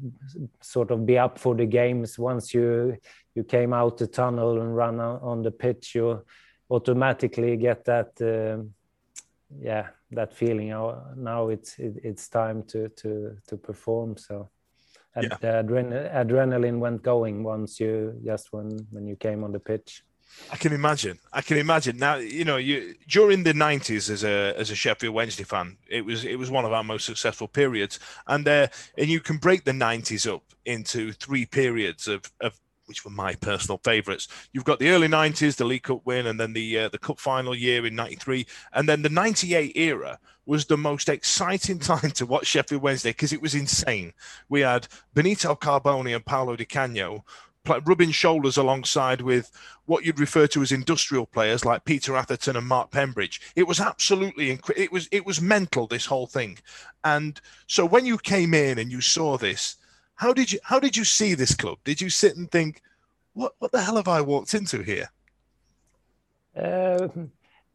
sort 0.61 0.91
of 0.91 1.05
be 1.05 1.17
up 1.17 1.37
for 1.37 1.55
the 1.55 1.65
games. 1.65 2.17
Once 2.17 2.53
you 2.53 2.97
you 3.35 3.43
came 3.43 3.71
out 3.71 3.97
the 3.97 4.07
tunnel 4.07 4.59
and 4.59 4.75
ran 4.75 4.99
on 4.99 5.43
the 5.43 5.51
pitch, 5.51 5.93
you 5.95 6.25
automatically 6.69 7.55
get 7.55 7.85
that 7.85 8.11
um, 8.21 8.73
yeah 9.61 9.89
that 10.11 10.33
feeling 10.33 10.69
now, 10.69 11.03
now 11.15 11.49
it's 11.49 11.77
it, 11.79 11.95
it's 12.03 12.27
time 12.27 12.63
to 12.63 12.89
to 12.89 13.35
to 13.47 13.57
perform 13.57 14.17
so 14.17 14.49
yeah. 15.15 15.29
the 15.41 15.47
adren- 15.47 16.13
adrenaline 16.13 16.79
went 16.79 17.01
going 17.03 17.43
once 17.43 17.79
you 17.79 18.19
just 18.23 18.53
when 18.53 18.69
when 18.91 19.05
you 19.07 19.15
came 19.15 19.43
on 19.43 19.51
the 19.51 19.59
pitch 19.59 20.03
I 20.51 20.57
can 20.57 20.73
imagine. 20.73 21.19
I 21.33 21.41
can 21.41 21.57
imagine. 21.57 21.97
Now, 21.97 22.15
you 22.15 22.45
know, 22.45 22.57
you 22.57 22.95
during 23.07 23.43
the 23.43 23.53
'90s 23.53 24.09
as 24.09 24.23
a 24.23 24.53
as 24.57 24.69
a 24.69 24.75
Sheffield 24.75 25.13
Wednesday 25.13 25.43
fan, 25.43 25.77
it 25.87 26.05
was 26.05 26.23
it 26.23 26.37
was 26.37 26.51
one 26.51 26.65
of 26.65 26.71
our 26.71 26.83
most 26.83 27.05
successful 27.05 27.47
periods, 27.47 27.99
and 28.27 28.47
uh, 28.47 28.67
and 28.97 29.09
you 29.09 29.19
can 29.19 29.37
break 29.37 29.63
the 29.63 29.71
'90s 29.71 30.31
up 30.31 30.43
into 30.65 31.11
three 31.13 31.45
periods 31.45 32.07
of 32.07 32.31
of 32.41 32.59
which 32.89 33.05
were 33.05 33.11
my 33.11 33.35
personal 33.35 33.79
favourites. 33.83 34.27
You've 34.51 34.65
got 34.65 34.79
the 34.79 34.89
early 34.89 35.07
90s, 35.07 35.55
the 35.55 35.63
League 35.63 35.83
Cup 35.83 36.01
win, 36.05 36.27
and 36.27 36.39
then 36.39 36.53
the 36.53 36.79
uh, 36.79 36.89
the 36.89 36.97
Cup 36.97 37.19
final 37.19 37.55
year 37.55 37.85
in 37.85 37.95
93. 37.95 38.45
And 38.73 38.89
then 38.89 39.03
the 39.03 39.09
98 39.09 39.77
era 39.77 40.19
was 40.45 40.65
the 40.65 40.77
most 40.77 41.07
exciting 41.07 41.79
time 41.79 42.11
to 42.11 42.25
watch 42.25 42.47
Sheffield 42.47 42.81
Wednesday 42.81 43.11
because 43.11 43.31
it 43.31 43.41
was 43.41 43.55
insane. 43.55 44.11
We 44.49 44.61
had 44.61 44.87
Benito 45.13 45.55
Carbone 45.55 46.13
and 46.13 46.25
Paolo 46.25 46.55
Di 46.55 46.65
Canio 46.65 47.23
rubbing 47.85 48.11
shoulders 48.11 48.57
alongside 48.57 49.21
with 49.21 49.51
what 49.85 50.03
you'd 50.03 50.19
refer 50.19 50.47
to 50.47 50.61
as 50.61 50.71
industrial 50.71 51.25
players 51.25 51.65
like 51.65 51.85
Peter 51.85 52.15
Atherton 52.15 52.55
and 52.55 52.67
Mark 52.67 52.91
Pembridge. 52.91 53.41
It 53.55 53.67
was 53.67 53.79
absolutely 53.79 54.55
inc- 54.55 54.77
it 54.77 54.91
was 54.91 55.07
it 55.11 55.25
was 55.25 55.41
mental 55.41 55.87
this 55.87 56.05
whole 56.05 56.27
thing. 56.27 56.57
And 57.03 57.39
so 57.67 57.85
when 57.85 58.05
you 58.05 58.17
came 58.17 58.53
in 58.53 58.79
and 58.79 58.91
you 58.91 59.01
saw 59.01 59.37
this, 59.37 59.75
how 60.19 60.33
did 60.33 60.51
you 60.51 60.59
how 60.63 60.79
did 60.79 60.97
you 60.97 61.05
see 61.05 61.33
this 61.33 61.55
club? 61.55 61.77
Did 61.85 62.01
you 62.01 62.09
sit 62.09 62.35
and 62.35 62.51
think, 62.51 62.81
what 63.33 63.53
what 63.59 63.71
the 63.71 63.81
hell 63.81 63.95
have 63.95 64.09
I 64.09 64.21
walked 64.21 64.53
into 64.53 64.81
here? 64.81 65.09
Uh, 66.55 67.07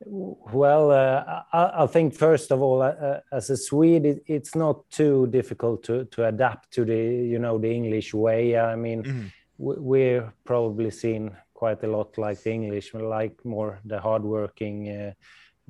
well, 0.05 0.91
uh, 0.91 1.43
I, 1.55 1.85
I, 1.85 1.87
think 1.87 2.13
first 2.13 2.53
of 2.53 2.61
all, 2.61 2.83
uh, 2.83 2.89
uh, 2.89 3.21
as 3.33 3.49
a 3.49 3.57
Swede, 3.57 4.05
it, 4.05 4.23
it's 4.27 4.55
not 4.55 4.91
too 4.91 5.27
difficult 5.29 5.83
to 5.85 6.05
to 6.05 6.27
adapt 6.27 6.71
to 6.73 6.85
the 6.85 7.03
you 7.33 7.39
know 7.39 7.57
the 7.59 7.73
English 7.73 8.13
way. 8.13 8.59
I 8.59 8.77
mean, 8.77 9.03
mm-hmm. 9.03 9.27
we're 9.57 10.31
probably 10.45 10.91
seen 10.91 11.35
quite 11.55 11.83
a 11.83 11.89
lot 11.89 12.19
like 12.19 12.43
the 12.43 12.53
English, 12.53 12.93
like 12.93 13.43
more 13.45 13.81
the 13.87 13.99
hardworking 13.99 14.91
uh, 14.91 15.13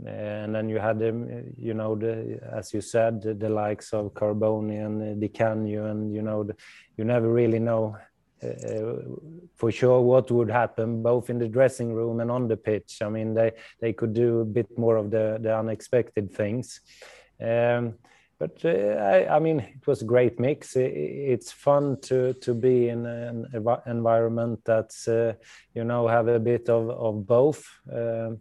and 0.05 0.55
then 0.55 0.69
you 0.69 0.79
had 0.79 0.99
them, 0.99 1.55
you 1.57 1.75
know, 1.75 1.95
the, 1.95 2.41
as 2.53 2.75
you 2.75 2.81
said, 2.81 3.23
the, 3.23 3.35
the 3.35 3.49
likes 3.49 3.93
of 3.93 4.13
Carbone 4.13 4.85
and 4.85 5.21
Di 5.21 5.29
Canio, 5.29 5.87
and 5.87 6.13
you 6.13 6.23
know, 6.23 6.43
the, 6.43 6.57
you 6.97 7.05
never 7.05 7.29
really 7.29 7.61
know 7.61 7.97
uh, 8.43 8.93
for 9.55 9.71
sure 9.71 10.01
what 10.01 10.31
would 10.31 10.51
happen, 10.51 11.03
both 11.03 11.31
in 11.31 11.39
the 11.39 11.49
dressing 11.49 11.93
room 11.95 12.21
and 12.21 12.31
on 12.31 12.49
the 12.49 12.57
pitch. 12.57 12.99
I 13.03 13.09
mean, 13.09 13.35
they 13.35 13.53
they 13.81 13.93
could 13.93 14.13
do 14.13 14.41
a 14.41 14.45
bit 14.45 14.77
more 14.77 14.97
of 14.97 15.11
the 15.11 15.39
the 15.41 15.57
unexpected 15.57 16.33
things. 16.33 16.81
Um, 17.41 17.95
but 18.39 18.65
uh, 18.65 18.69
I, 18.69 19.37
I, 19.37 19.39
mean, 19.39 19.61
it 19.61 19.87
was 19.87 20.03
a 20.03 20.05
great 20.05 20.41
mix. 20.41 20.75
It, 20.77 20.93
it's 20.93 21.53
fun 21.53 22.01
to 22.03 22.35
to 22.35 22.53
be 22.53 22.89
in 22.89 23.07
an 23.07 23.47
environment 23.87 24.61
that's 24.65 25.07
uh, 25.07 25.35
you 25.73 25.85
know 25.85 26.09
have 26.09 26.27
a 26.27 26.41
bit 26.41 26.69
of 26.69 26.91
of 26.91 27.27
both. 27.27 27.65
Um, 27.91 28.41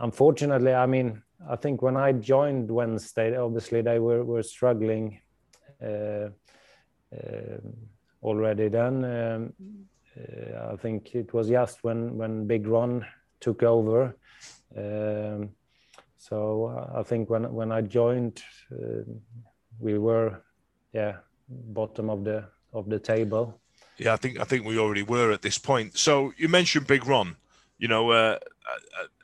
unfortunately, 0.00 0.74
I 0.74 0.86
mean, 0.86 1.22
I 1.48 1.56
think 1.56 1.82
when 1.82 1.96
I 1.96 2.12
joined 2.12 2.70
Wednesday, 2.70 3.36
obviously 3.36 3.82
they 3.82 3.98
were 3.98 4.24
were 4.24 4.42
struggling 4.42 5.20
uh, 5.82 6.30
uh, 7.12 7.60
already 8.22 8.68
then. 8.68 9.04
Um, 9.04 9.52
uh, 10.18 10.72
I 10.72 10.76
think 10.76 11.14
it 11.14 11.32
was 11.34 11.48
just 11.48 11.84
when 11.84 12.16
when 12.16 12.46
Big 12.46 12.66
Ron 12.66 13.06
took 13.40 13.62
over. 13.62 14.16
Um, 14.76 15.50
so 16.16 16.90
I 16.94 17.02
think 17.02 17.30
when 17.30 17.52
when 17.52 17.70
I 17.70 17.82
joined, 17.82 18.42
uh, 18.72 19.04
we 19.78 19.98
were, 19.98 20.42
yeah, 20.92 21.16
bottom 21.48 22.10
of 22.10 22.24
the 22.24 22.44
of 22.72 22.88
the 22.88 22.98
table. 22.98 23.60
Yeah, 23.98 24.14
I 24.14 24.16
think 24.16 24.40
I 24.40 24.44
think 24.44 24.66
we 24.66 24.78
already 24.78 25.02
were 25.02 25.30
at 25.32 25.42
this 25.42 25.58
point. 25.58 25.98
So 25.98 26.32
you 26.36 26.48
mentioned 26.48 26.86
Big 26.86 27.06
Ron 27.06 27.36
you 27.78 27.88
know, 27.88 28.10
uh, 28.10 28.38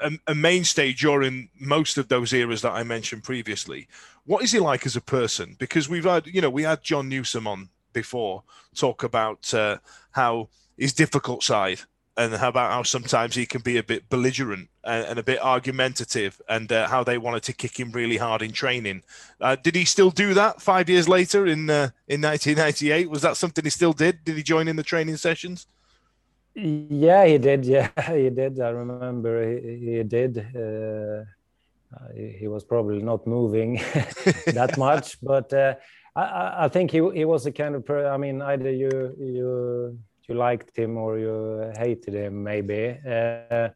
a, 0.01 0.11
a, 0.29 0.35
mainstay 0.35 0.93
during 0.93 1.49
most 1.59 1.99
of 1.99 2.09
those 2.09 2.33
eras 2.33 2.63
that 2.63 2.73
I 2.73 2.83
mentioned 2.83 3.25
previously. 3.25 3.89
What 4.25 4.43
is 4.43 4.53
he 4.53 4.59
like 4.59 4.87
as 4.87 4.97
a 4.97 5.01
person? 5.01 5.57
Because 5.59 5.89
we've 5.89 6.05
had, 6.05 6.27
you 6.27 6.41
know, 6.41 6.51
we 6.51 6.63
had 6.63 6.83
Jon 6.83 7.09
Newsome 7.09 7.47
on 7.47 7.69
before 7.93 8.45
talk 8.75 9.03
about 9.03 9.53
uh, 9.53 9.79
how 10.13 10.49
his 10.77 10.93
difficult 10.93 11.43
side 11.43 11.81
and 12.17 12.35
how 12.35 12.49
about 12.49 12.73
how 12.73 12.83
sometimes 12.83 13.35
he 13.35 13.47
can 13.47 13.63
be 13.63 13.79
a 13.79 13.83
bit 13.83 14.09
belligerent 14.11 14.69
and, 14.85 15.07
and 15.07 15.19
a 15.19 15.23
bit 15.23 15.41
argumentative, 15.41 16.43
and 16.49 16.71
uh, 16.71 16.87
how 16.89 17.03
they 17.03 17.17
wanted 17.17 17.43
to 17.43 17.53
kick 17.55 17.81
him 17.81 17.91
really 17.91 18.19
hard 18.19 18.43
in 18.43 18.53
training. 18.53 19.03
Uh, 19.41 19.57
did 19.57 19.75
he 19.75 19.85
still 19.87 20.11
do 20.11 20.35
that 20.35 20.61
five 20.61 20.91
years 20.91 21.09
later 21.09 21.47
in 21.47 21.71
uh, 21.71 21.89
in 22.07 22.21
1998? 22.21 23.09
Was 23.09 23.23
that 23.23 23.39
something 23.39 23.65
he 23.65 23.71
still 23.71 23.95
did? 23.95 24.25
Did 24.25 24.37
he 24.37 24.43
join 24.43 24.69
in 24.69 24.77
the 24.77 24.83
training 24.83 25.17
sessions? 25.17 25.67
Yeah, 26.55 27.25
he 27.27 27.39
did. 27.39 27.65
Yeah, 27.67 27.91
he 28.13 28.31
did. 28.31 28.61
I 28.61 28.71
remember 28.71 29.43
he, 29.51 29.97
he 29.97 30.03
did. 30.03 30.39
Uh, 30.39 31.25
he, 32.15 32.37
he, 32.41 32.49
was 32.49 32.65
probably 32.65 33.03
not 33.03 33.27
moving 33.27 33.75
that 34.47 34.75
much, 34.79 35.21
but 35.21 35.53
uh, 35.53 35.75
I, 36.17 36.65
I, 36.65 36.69
think 36.69 36.91
he 36.91 36.99
he 37.15 37.25
was 37.25 37.47
a 37.47 37.53
kind 37.53 37.75
of. 37.75 37.89
I 37.91 38.17
mean, 38.17 38.43
either 38.43 38.71
you 38.71 38.91
you 39.19 39.99
you 40.29 40.35
liked 40.35 40.77
him 40.77 40.97
or 40.97 41.19
you 41.19 41.73
hated 41.77 42.15
him, 42.15 42.43
maybe. 42.43 42.99
Uh, 43.07 43.69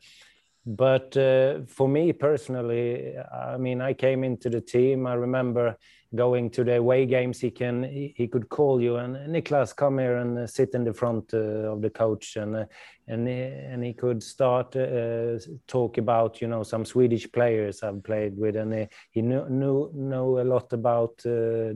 but 0.67 1.17
uh, 1.17 1.61
for 1.69 1.89
me 1.89 2.13
personally, 2.13 3.15
I 3.17 3.57
mean, 3.57 3.81
I 3.81 3.93
came 3.93 4.25
into 4.25 4.51
the 4.51 4.61
team. 4.61 5.07
I 5.07 5.15
remember 5.15 5.77
going 6.15 6.51
to 6.51 6.65
the 6.65 6.79
away 6.79 7.07
games. 7.07 7.41
He 7.41 7.51
can 7.53 7.85
he, 7.85 8.27
could 8.27 8.49
call 8.49 8.81
you 8.81 8.97
and 8.97 9.17
Niclas, 9.33 9.75
come 9.77 9.99
here 9.99 10.17
and 10.17 10.39
uh, 10.39 10.47
sit 10.47 10.71
in 10.75 10.83
the 10.83 10.93
front 10.93 11.33
uh, 11.35 11.73
of 11.73 11.83
the 11.83 11.91
coach, 11.91 12.37
and 12.37 12.57
uh, 12.57 12.65
and 13.07 13.29
he, 13.29 13.35
and 13.35 13.85
he 13.85 13.93
could 13.93 14.23
start 14.23 14.75
uh, 14.75 15.39
talk 15.69 15.99
about 15.99 16.41
you 16.41 16.49
know 16.49 16.65
some 16.65 16.85
Swedish 16.85 17.31
players 17.31 17.85
I've 17.85 18.03
played 18.03 18.37
with, 18.37 18.57
and 18.57 18.75
he, 18.75 18.89
he 19.13 19.23
knew 19.23 19.49
knew 19.49 19.91
know 19.95 20.41
a 20.41 20.45
lot 20.45 20.73
about 20.73 21.19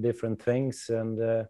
different 0.00 0.42
things 0.42 0.90
and 0.90 1.46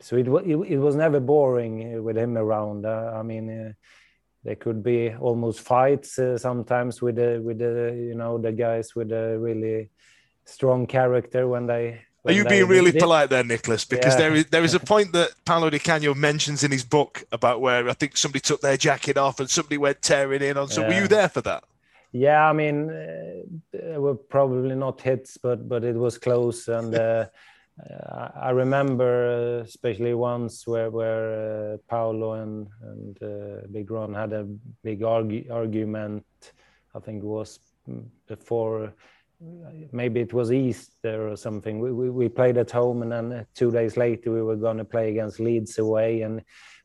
so 0.00 0.16
it, 0.16 0.28
it, 0.28 0.56
it 0.72 0.78
was 0.78 0.96
never 0.96 1.20
boring 1.20 2.02
with 2.02 2.16
him 2.16 2.36
around. 2.36 2.84
Uh, 2.84 3.12
I 3.14 3.22
mean, 3.22 3.48
uh, 3.50 3.72
there 4.44 4.56
could 4.56 4.82
be 4.82 5.14
almost 5.14 5.60
fights 5.60 6.18
uh, 6.18 6.38
sometimes 6.38 7.02
with 7.02 7.16
the 7.16 7.40
with 7.42 7.58
the 7.58 7.94
you 7.96 8.14
know 8.14 8.38
the 8.38 8.52
guys 8.52 8.94
with 8.94 9.12
a 9.12 9.38
really 9.38 9.90
strong 10.44 10.86
character 10.86 11.46
when 11.46 11.66
they. 11.66 12.00
When 12.22 12.34
Are 12.34 12.36
you 12.36 12.44
being 12.44 12.66
really 12.66 12.90
did. 12.90 13.00
polite 13.00 13.30
there, 13.30 13.44
Nicholas? 13.44 13.84
Because 13.84 14.14
yeah. 14.14 14.20
there 14.20 14.34
is 14.34 14.46
there 14.46 14.64
is 14.64 14.74
a 14.74 14.80
point 14.92 15.12
that 15.12 15.30
Paolo 15.44 15.70
Di 15.70 15.78
Canio 15.78 16.14
mentions 16.14 16.64
in 16.64 16.70
his 16.70 16.84
book 16.84 17.24
about 17.30 17.60
where 17.60 17.88
I 17.88 17.92
think 17.92 18.16
somebody 18.16 18.40
took 18.40 18.60
their 18.60 18.76
jacket 18.76 19.16
off 19.16 19.40
and 19.40 19.48
somebody 19.48 19.78
went 19.78 20.02
tearing 20.02 20.42
in 20.42 20.56
on. 20.56 20.68
So 20.68 20.82
yeah. 20.82 20.88
were 20.88 21.00
you 21.02 21.08
there 21.08 21.28
for 21.28 21.40
that? 21.42 21.64
Yeah, 22.10 22.48
I 22.48 22.52
mean, 22.54 22.90
uh, 22.90 23.42
there 23.72 24.00
were 24.00 24.14
probably 24.14 24.74
not 24.74 25.00
hits, 25.00 25.36
but 25.36 25.68
but 25.68 25.84
it 25.84 25.96
was 25.96 26.18
close 26.18 26.68
and. 26.68 26.94
Uh, 27.08 27.26
uh, 27.78 28.28
I 28.34 28.50
remember 28.50 29.60
uh, 29.60 29.64
especially 29.64 30.14
once 30.14 30.66
where 30.66 30.90
where 30.90 31.74
uh, 31.74 31.76
Paolo 31.88 32.34
and 32.34 32.68
and 32.82 33.22
uh, 33.22 33.66
Big 33.70 33.90
Ron 33.90 34.14
had 34.14 34.32
a 34.32 34.44
big 34.82 35.02
argue, 35.02 35.46
argument. 35.50 36.24
I 36.94 37.00
think 37.00 37.22
it 37.22 37.26
was 37.26 37.60
before, 38.26 38.92
maybe 39.92 40.20
it 40.20 40.32
was 40.32 40.50
Easter 40.50 41.28
or 41.28 41.36
something. 41.36 41.78
We, 41.78 41.92
we, 41.92 42.10
we 42.10 42.28
played 42.28 42.56
at 42.56 42.70
home, 42.70 43.02
and 43.02 43.12
then 43.12 43.46
two 43.54 43.70
days 43.70 43.96
later 43.96 44.32
we 44.32 44.42
were 44.42 44.56
going 44.56 44.78
to 44.78 44.84
play 44.84 45.10
against 45.10 45.38
Leeds 45.38 45.78
away, 45.78 46.22
and 46.22 46.42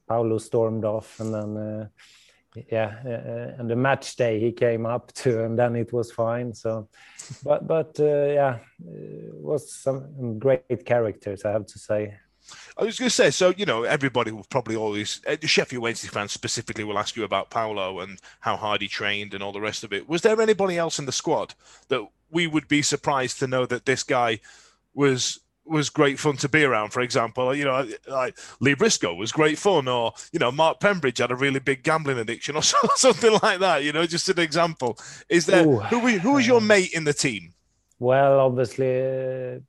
Paolo 0.08 0.38
stormed 0.38 0.86
off, 0.86 1.20
and 1.20 1.34
then 1.34 1.58
uh, 1.58 1.88
yeah 2.70 2.96
uh, 3.06 3.60
and 3.60 3.70
the 3.70 3.76
match 3.76 4.16
day 4.16 4.40
he 4.40 4.52
came 4.52 4.86
up 4.86 5.12
to 5.14 5.44
and 5.44 5.58
then 5.58 5.76
it 5.76 5.92
was 5.92 6.12
fine 6.12 6.54
so 6.54 6.88
but 7.44 7.68
but 7.68 8.00
uh, 8.00 8.26
yeah 8.26 8.60
it 8.86 9.34
was 9.34 9.74
some 9.74 10.38
great 10.40 10.86
characters 10.86 11.46
i 11.46 11.52
have 11.52 11.66
to 11.66 11.80
say 11.80 12.14
I 12.78 12.84
was 12.84 13.00
going 13.00 13.08
to 13.08 13.16
say, 13.16 13.32
so 13.32 13.54
you 13.56 13.66
know, 13.66 13.84
everybody 13.84 14.32
will 14.32 14.46
probably 14.50 14.76
always, 14.76 15.22
uh, 15.28 15.38
the 15.40 15.48
Sheffield 15.48 15.82
Wednesday 15.82 16.10
fans 16.10 16.34
specifically, 16.34 16.84
will 16.84 17.00
ask 17.00 17.16
you 17.16 17.24
about 17.24 17.50
Paolo 17.50 18.02
and 18.02 18.20
how 18.42 18.58
hard 18.58 18.82
he 18.82 18.88
trained 18.90 19.34
and 19.34 19.42
all 19.42 19.54
the 19.54 19.62
rest 19.62 19.84
of 19.86 19.94
it. 19.94 20.10
Was 20.10 20.24
there 20.24 20.42
anybody 20.42 20.78
else 20.78 21.00
in 21.00 21.06
the 21.06 21.14
squad 21.14 21.56
that 21.88 22.06
we 22.30 22.48
would 22.48 22.68
be 22.68 22.82
surprised 22.82 23.40
to 23.40 23.48
know 23.48 23.66
that 23.68 23.86
this 23.86 24.04
guy 24.04 24.40
was 24.94 25.40
was 25.66 25.90
great 25.90 26.20
fun 26.20 26.38
to 26.38 26.50
be 26.50 26.64
around. 26.64 26.92
For 26.92 27.02
example, 27.02 27.56
you 27.56 27.66
know, 27.66 27.88
like 28.08 28.38
Lee 28.60 28.74
Briscoe 28.74 29.14
was 29.14 29.32
great 29.32 29.58
fun, 29.58 29.88
or 29.88 30.14
you 30.32 30.40
know, 30.40 30.52
Mark 30.52 30.80
Pembridge 30.80 31.20
had 31.20 31.32
a 31.32 31.36
really 31.36 31.60
big 31.60 31.84
gambling 31.84 32.18
addiction, 32.18 32.56
or 32.56 32.62
something 32.96 33.38
like 33.42 33.60
that. 33.60 33.84
You 33.84 33.92
know, 33.92 34.06
just 34.06 34.30
an 34.30 34.40
example. 34.40 34.98
Is 35.30 35.46
there 35.46 35.66
Ooh. 35.66 35.80
who 35.80 36.00
who 36.20 36.34
was 36.34 36.48
your 36.48 36.62
mate 36.62 36.94
in 36.94 37.04
the 37.04 37.14
team? 37.14 37.54
Well, 38.00 38.40
obviously, 38.40 39.02
uh, 39.02 39.60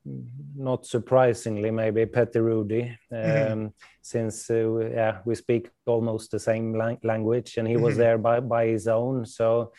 not 0.57 0.85
surprisingly, 0.85 1.71
maybe 1.71 2.05
Petter 2.05 2.43
Rudi, 2.43 2.97
mm-hmm. 3.11 3.51
um, 3.53 3.59
mm-hmm. 3.59 3.67
since 4.01 4.49
uh, 4.49 4.89
yeah, 4.93 5.19
we 5.23 5.35
speak 5.35 5.69
almost 5.85 6.31
the 6.31 6.39
same 6.39 6.73
lang- 6.73 6.99
language, 7.03 7.57
and 7.57 7.67
he 7.67 7.75
mm-hmm. 7.75 7.83
was 7.83 7.97
there 7.97 8.17
by 8.17 8.41
by 8.41 8.67
his 8.67 8.87
own. 8.87 9.25
So 9.25 9.71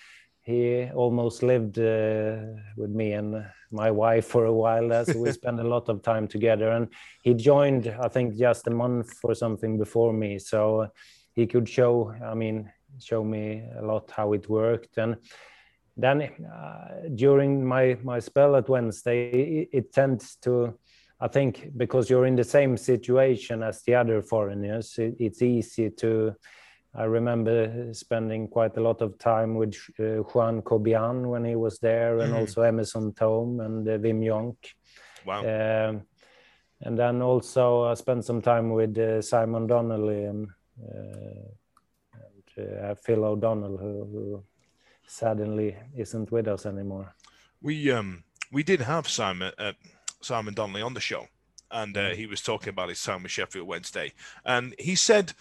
he 0.47 0.89
almost 0.95 1.43
lived 1.43 1.77
uh, 1.81 2.37
with 2.77 2.91
me 2.91 3.13
and 3.15 3.45
my 3.73 3.91
wife 3.91 4.27
for 4.27 4.45
a 4.45 4.53
while 4.53 4.89
there, 4.89 5.05
so 5.05 5.19
we 5.19 5.33
spent 5.41 5.59
a 5.59 5.69
lot 5.69 5.89
of 5.89 6.03
time 6.03 6.29
together. 6.29 6.71
And 6.71 6.87
he 7.25 7.35
joined, 7.35 7.93
I 8.01 8.07
think, 8.07 8.37
just 8.37 8.69
a 8.69 8.71
month 8.71 9.19
or 9.25 9.35
something 9.35 9.77
before 9.77 10.13
me, 10.13 10.39
so 10.39 10.87
he 11.35 11.49
could 11.49 11.69
show, 11.69 12.15
I 12.25 12.35
mean, 12.35 12.71
show 13.01 13.25
me 13.25 13.65
a 13.77 13.83
lot 13.83 14.13
how 14.13 14.35
it 14.35 14.49
worked. 14.49 14.99
And 14.99 15.17
then 15.97 16.23
uh, 16.23 17.09
during 17.17 17.67
my 17.67 17.99
my 18.05 18.21
spell 18.21 18.55
at 18.55 18.69
Wednesday, 18.69 19.31
it, 19.31 19.69
it 19.73 19.93
tends 19.93 20.37
to. 20.43 20.79
I 21.19 21.29
think 21.29 21.73
because 21.77 22.09
you're 22.09 22.27
in 22.27 22.37
the 22.37 22.45
same 22.45 22.77
situation 22.77 23.63
as 23.63 23.83
the 23.83 23.95
other 23.97 24.23
foreigners, 24.23 24.97
it, 24.99 25.17
it's 25.19 25.43
easy 25.43 25.91
to 25.91 26.37
I 26.99 27.05
remember 27.05 27.93
spending 27.93 28.49
quite 28.49 28.77
a 28.79 28.81
lot 28.81 29.03
of 29.03 29.19
time 29.19 29.55
with 29.55 29.77
uh, 30.01 30.23
Juan 30.33 30.63
Cobian 30.63 31.27
when 31.27 31.45
he 31.45 31.55
was 31.55 31.79
there, 31.79 32.21
and 32.21 32.33
mm. 32.33 32.39
also 32.39 32.63
Emerson 32.63 33.13
Thome 33.13 33.61
and 33.61 33.87
uh, 33.87 33.99
Wim 33.99 34.21
Jonk. 34.25 34.57
Wow. 35.27 35.41
Um, 35.41 36.03
and 36.81 36.99
then 36.99 37.21
also 37.21 37.85
I 37.85 37.95
spent 37.95 38.25
some 38.25 38.41
time 38.41 38.71
with 38.71 38.97
uh, 38.97 39.21
Simon 39.21 39.67
Donnelly 39.67 40.25
and, 40.25 40.49
uh, 40.83 41.49
and 42.15 42.69
uh, 42.83 42.95
Phil 42.95 43.25
O'Donnell, 43.25 43.77
who, 43.77 44.05
who, 44.05 44.45
sadly 45.09 45.77
isn't 45.97 46.33
with 46.33 46.49
us 46.49 46.67
anymore. 46.67 47.15
We 47.63 47.93
um 47.93 48.25
we 48.51 48.65
did 48.65 48.81
have 48.81 49.07
Simon 49.07 49.53
uh, 49.57 49.73
Simon 50.21 50.55
Donnelly 50.55 50.83
on 50.83 50.95
the 50.95 51.01
show, 51.01 51.29
and 51.71 51.95
mm. 51.95 52.15
he 52.15 52.27
was 52.27 52.41
talking 52.41 52.71
about 52.71 52.89
his 52.89 53.03
time 53.03 53.23
with 53.23 53.31
Sheffield 53.31 53.69
Wednesday, 53.69 54.15
and 54.45 54.75
he 54.81 54.97
said 54.97 55.33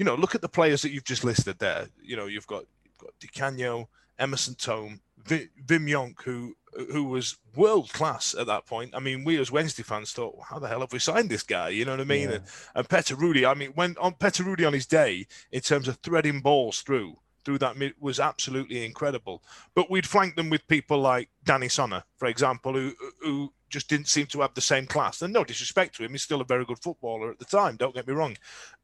you 0.00 0.04
know, 0.04 0.14
look 0.14 0.34
at 0.34 0.40
the 0.40 0.48
players 0.48 0.80
that 0.80 0.92
you've 0.92 1.04
just 1.04 1.24
listed 1.24 1.58
there. 1.58 1.86
You 2.02 2.16
know, 2.16 2.24
you've 2.24 2.46
got 2.46 2.64
you've 2.82 2.96
got 3.34 3.86
Emerson 4.18 4.54
Thome, 4.54 5.00
Wim 5.26 5.50
Jonk, 5.66 6.22
who 6.22 6.56
who 6.90 7.04
was 7.04 7.36
world 7.54 7.92
class 7.92 8.34
at 8.34 8.46
that 8.46 8.64
point. 8.64 8.94
I 8.94 8.98
mean, 8.98 9.24
we 9.24 9.38
as 9.38 9.52
Wednesday 9.52 9.82
fans 9.82 10.12
thought, 10.12 10.36
well, 10.36 10.46
how 10.48 10.58
the 10.58 10.68
hell 10.68 10.80
have 10.80 10.94
we 10.94 11.00
signed 11.00 11.28
this 11.28 11.42
guy? 11.42 11.68
You 11.68 11.84
know 11.84 11.90
what 11.90 12.00
I 12.00 12.04
mean? 12.04 12.30
Yeah. 12.30 12.36
And, 12.36 12.44
and 12.76 12.88
Petter 12.88 13.14
Rudi, 13.14 13.44
I 13.44 13.52
mean, 13.52 13.72
when 13.74 13.94
on 14.00 14.14
Petter 14.14 14.42
Rudi 14.42 14.64
on 14.64 14.72
his 14.72 14.86
day, 14.86 15.26
in 15.52 15.60
terms 15.60 15.86
of 15.86 15.98
threading 15.98 16.40
balls 16.40 16.80
through 16.80 17.18
through 17.44 17.58
that 17.58 17.76
was 18.00 18.20
absolutely 18.20 18.86
incredible. 18.86 19.42
But 19.74 19.90
we'd 19.90 20.06
flank 20.06 20.34
them 20.34 20.48
with 20.48 20.66
people 20.66 20.98
like 20.98 21.28
Danny 21.44 21.68
Sonner, 21.68 22.04
for 22.16 22.26
example, 22.26 22.72
who 22.72 22.94
who 23.20 23.52
just 23.68 23.90
didn't 23.90 24.08
seem 24.08 24.28
to 24.28 24.40
have 24.40 24.54
the 24.54 24.62
same 24.62 24.86
class. 24.86 25.20
And 25.20 25.34
no 25.34 25.44
disrespect 25.44 25.96
to 25.96 26.04
him, 26.04 26.12
he's 26.12 26.22
still 26.22 26.40
a 26.40 26.44
very 26.46 26.64
good 26.64 26.78
footballer 26.78 27.30
at 27.30 27.38
the 27.38 27.44
time. 27.44 27.76
Don't 27.76 27.94
get 27.94 28.08
me 28.08 28.14
wrong. 28.14 28.38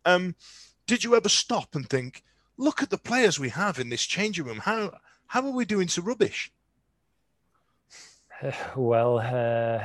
Um, 0.04 0.34
did 0.86 1.04
you 1.04 1.16
ever 1.16 1.28
stop 1.28 1.74
and 1.74 1.88
think, 1.88 2.22
look 2.56 2.82
at 2.82 2.90
the 2.90 2.98
players 2.98 3.38
we 3.38 3.50
have 3.50 3.78
in 3.78 3.88
this 3.88 4.04
changing 4.04 4.44
room? 4.44 4.58
How 4.58 4.92
how 5.26 5.44
are 5.44 5.50
we 5.52 5.64
doing 5.64 5.88
so 5.88 6.02
rubbish? 6.02 6.52
Well, 8.76 9.18
uh, 9.18 9.82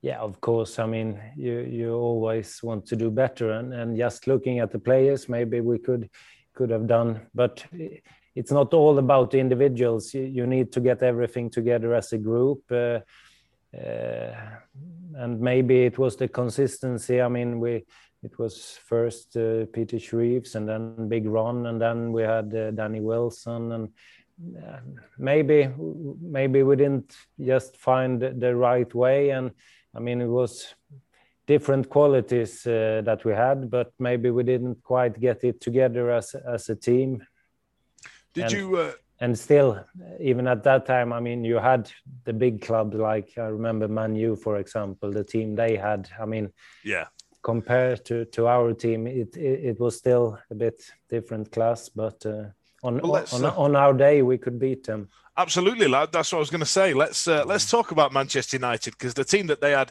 yeah, 0.00 0.18
of 0.20 0.40
course. 0.40 0.78
I 0.78 0.86
mean, 0.86 1.20
you 1.36 1.60
you 1.60 1.94
always 1.94 2.62
want 2.62 2.86
to 2.86 2.96
do 2.96 3.10
better, 3.10 3.50
and 3.52 3.74
and 3.74 3.96
just 3.96 4.26
looking 4.26 4.60
at 4.60 4.70
the 4.70 4.78
players, 4.78 5.28
maybe 5.28 5.60
we 5.60 5.78
could 5.78 6.10
could 6.54 6.70
have 6.70 6.86
done, 6.86 7.20
but 7.34 7.64
it's 8.34 8.52
not 8.52 8.74
all 8.74 8.98
about 8.98 9.30
the 9.30 9.38
individuals. 9.38 10.14
You, 10.14 10.22
you 10.22 10.46
need 10.46 10.72
to 10.72 10.80
get 10.80 11.02
everything 11.02 11.50
together 11.50 11.94
as 11.94 12.12
a 12.12 12.18
group. 12.18 12.62
Uh, 12.70 13.00
uh, 13.76 14.34
and 15.16 15.40
maybe 15.40 15.84
it 15.84 15.98
was 15.98 16.16
the 16.16 16.28
consistency. 16.28 17.20
I 17.20 17.28
mean, 17.28 17.60
we 17.60 17.84
it 18.24 18.38
was 18.38 18.78
first 18.84 19.36
uh, 19.36 19.66
Peter 19.72 19.98
Shreeves 19.98 20.54
and 20.54 20.68
then 20.68 21.08
Big 21.08 21.26
Ron, 21.26 21.66
and 21.66 21.80
then 21.80 22.12
we 22.12 22.22
had 22.22 22.54
uh, 22.54 22.70
Danny 22.70 23.00
Wilson, 23.00 23.72
and 23.72 23.88
uh, 24.58 24.78
maybe 25.18 25.68
maybe 26.20 26.62
we 26.62 26.76
didn't 26.76 27.14
just 27.40 27.76
find 27.76 28.20
the 28.20 28.56
right 28.56 28.92
way, 28.94 29.30
and 29.30 29.50
I 29.94 30.00
mean 30.00 30.20
it 30.20 30.26
was 30.26 30.74
different 31.46 31.88
qualities 31.88 32.66
uh, 32.66 33.02
that 33.04 33.24
we 33.24 33.32
had, 33.32 33.70
but 33.70 33.92
maybe 33.98 34.30
we 34.30 34.42
didn't 34.42 34.82
quite 34.82 35.20
get 35.20 35.44
it 35.44 35.60
together 35.60 36.10
as 36.10 36.34
as 36.34 36.68
a 36.68 36.76
team. 36.76 37.24
Did 38.32 38.44
and, 38.44 38.52
you? 38.52 38.76
Uh, 38.76 38.92
and 39.20 39.38
still, 39.38 39.84
even 40.20 40.48
at 40.48 40.64
that 40.64 40.86
time, 40.86 41.12
I 41.12 41.20
mean, 41.20 41.44
you 41.44 41.56
had 41.56 41.90
the 42.24 42.32
big 42.32 42.60
clubs 42.60 42.96
like 42.96 43.32
I 43.38 43.46
remember 43.46 43.86
Man 43.86 44.16
U, 44.16 44.34
for 44.36 44.56
example, 44.58 45.12
the 45.12 45.22
team 45.22 45.54
they 45.54 45.76
had. 45.76 46.08
I 46.20 46.26
mean, 46.26 46.52
yeah, 46.84 47.06
compared 47.44 48.04
to 48.06 48.24
to 48.24 48.48
our 48.48 48.72
team, 48.72 49.06
it 49.06 49.36
it, 49.36 49.60
it 49.70 49.80
was 49.80 49.96
still 49.96 50.38
a 50.50 50.54
bit 50.54 50.82
different 51.08 51.52
class, 51.52 51.88
but. 51.88 52.26
Uh, 52.26 52.46
on, 52.82 53.00
Well, 53.00 53.24
on, 53.32 53.44
uh, 53.46 53.54
on 53.56 53.76
our 53.76 53.94
day, 53.94 54.20
we 54.20 54.36
could 54.36 54.58
beat 54.58 54.84
them. 54.84 55.08
Absolutely, 55.38 55.88
lad. 55.88 56.12
That's 56.12 56.30
what 56.30 56.36
I 56.36 56.40
was 56.40 56.50
going 56.50 56.60
to 56.60 56.66
say. 56.66 56.92
Let's 56.92 57.26
uh, 57.26 57.44
let's 57.46 57.70
talk 57.70 57.92
about 57.92 58.12
Manchester 58.12 58.58
United 58.58 58.90
because 58.90 59.14
the 59.14 59.24
team 59.24 59.46
that 59.46 59.62
they 59.62 59.70
had, 59.70 59.90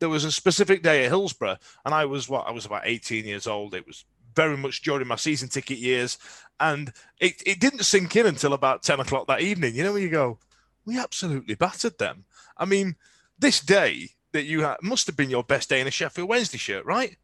there 0.00 0.08
was 0.08 0.24
a 0.24 0.32
specific 0.32 0.82
day 0.82 1.04
at 1.04 1.10
Hillsborough, 1.10 1.58
and 1.84 1.94
I 1.94 2.04
was 2.04 2.28
what 2.28 2.48
I 2.48 2.50
was 2.50 2.66
about 2.66 2.82
18 2.84 3.24
years 3.24 3.46
old. 3.46 3.76
It 3.76 3.86
was 3.86 4.04
very 4.34 4.56
much 4.56 4.82
during 4.82 5.06
my 5.06 5.16
season 5.16 5.48
ticket 5.48 5.78
years, 5.78 6.18
and 6.58 6.92
it, 7.20 7.40
it 7.46 7.60
didn't 7.60 7.84
sink 7.84 8.16
in 8.16 8.26
until 8.26 8.54
about 8.54 8.82
10 8.82 8.98
o'clock 8.98 9.28
that 9.28 9.40
evening. 9.40 9.76
You 9.76 9.84
know, 9.84 9.92
when 9.92 10.02
you 10.02 10.10
go, 10.10 10.38
we 10.84 10.98
absolutely 10.98 11.54
battered 11.54 11.98
them. 11.98 12.24
I 12.56 12.64
mean, 12.64 12.96
this 13.38 13.60
day 13.60 14.10
that 14.32 14.44
you 14.44 14.62
had 14.62 14.76
must 14.82 15.06
have 15.06 15.16
been 15.16 15.30
your 15.30 15.44
best 15.44 15.68
day 15.68 15.80
in 15.80 15.86
a 15.86 15.90
Sheffield 15.90 16.28
Wednesday 16.28 16.58
shirt, 16.58 16.84
right? 16.84 17.16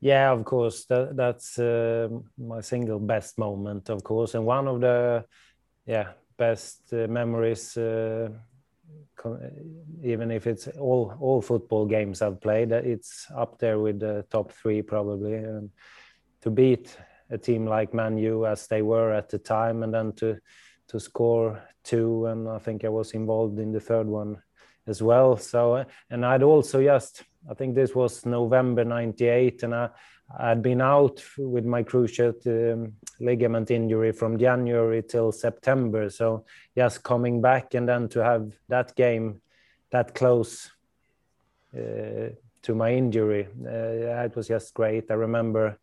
Yeah, 0.00 0.30
of 0.30 0.44
course. 0.44 0.84
That, 0.86 1.16
that's 1.16 1.58
uh, 1.58 2.08
my 2.36 2.60
single 2.60 2.98
best 2.98 3.38
moment, 3.38 3.88
of 3.88 4.04
course, 4.04 4.34
and 4.34 4.44
one 4.44 4.68
of 4.68 4.80
the 4.80 5.24
yeah 5.86 6.12
best 6.36 6.92
uh, 6.92 7.06
memories. 7.08 7.76
Uh, 7.76 8.30
even 10.04 10.30
if 10.30 10.46
it's 10.46 10.68
all 10.78 11.14
all 11.20 11.40
football 11.40 11.86
games 11.86 12.22
I've 12.22 12.40
played, 12.40 12.72
it's 12.72 13.26
up 13.34 13.58
there 13.58 13.78
with 13.78 14.00
the 14.00 14.24
top 14.30 14.52
three 14.52 14.82
probably. 14.82 15.34
And 15.34 15.70
to 16.42 16.50
beat 16.50 16.96
a 17.30 17.38
team 17.38 17.66
like 17.66 17.94
Man 17.94 18.18
U 18.18 18.46
as 18.46 18.66
they 18.66 18.82
were 18.82 19.12
at 19.12 19.28
the 19.30 19.38
time, 19.38 19.82
and 19.82 19.92
then 19.92 20.12
to 20.14 20.38
to 20.88 21.00
score 21.00 21.62
two, 21.82 22.26
and 22.26 22.48
I 22.48 22.58
think 22.58 22.84
I 22.84 22.88
was 22.88 23.12
involved 23.12 23.58
in 23.58 23.72
the 23.72 23.80
third 23.80 24.06
one 24.06 24.42
as 24.86 25.02
well. 25.02 25.36
So, 25.36 25.84
and 26.10 26.24
I'd 26.24 26.42
also 26.42 26.82
just, 26.82 27.24
I 27.50 27.54
think 27.54 27.74
this 27.74 27.94
was 27.94 28.24
November 28.26 28.84
98, 28.84 29.62
and 29.62 29.74
I, 29.74 29.88
I'd 30.38 30.62
been 30.62 30.80
out 30.80 31.22
with 31.38 31.64
my 31.64 31.82
cruciate 31.82 32.46
um, 32.46 32.94
ligament 33.20 33.70
injury 33.70 34.12
from 34.12 34.38
January 34.38 35.02
till 35.02 35.32
September. 35.32 36.10
So, 36.10 36.44
just 36.76 37.02
coming 37.02 37.40
back 37.40 37.74
and 37.74 37.88
then 37.88 38.08
to 38.10 38.22
have 38.22 38.52
that 38.68 38.94
game 38.96 39.40
that 39.90 40.14
close 40.14 40.70
uh, 41.76 42.30
to 42.62 42.74
my 42.74 42.92
injury, 42.92 43.48
uh, 43.64 44.24
it 44.24 44.34
was 44.36 44.48
just 44.48 44.74
great. 44.74 45.10
I 45.10 45.14
remember. 45.14 45.78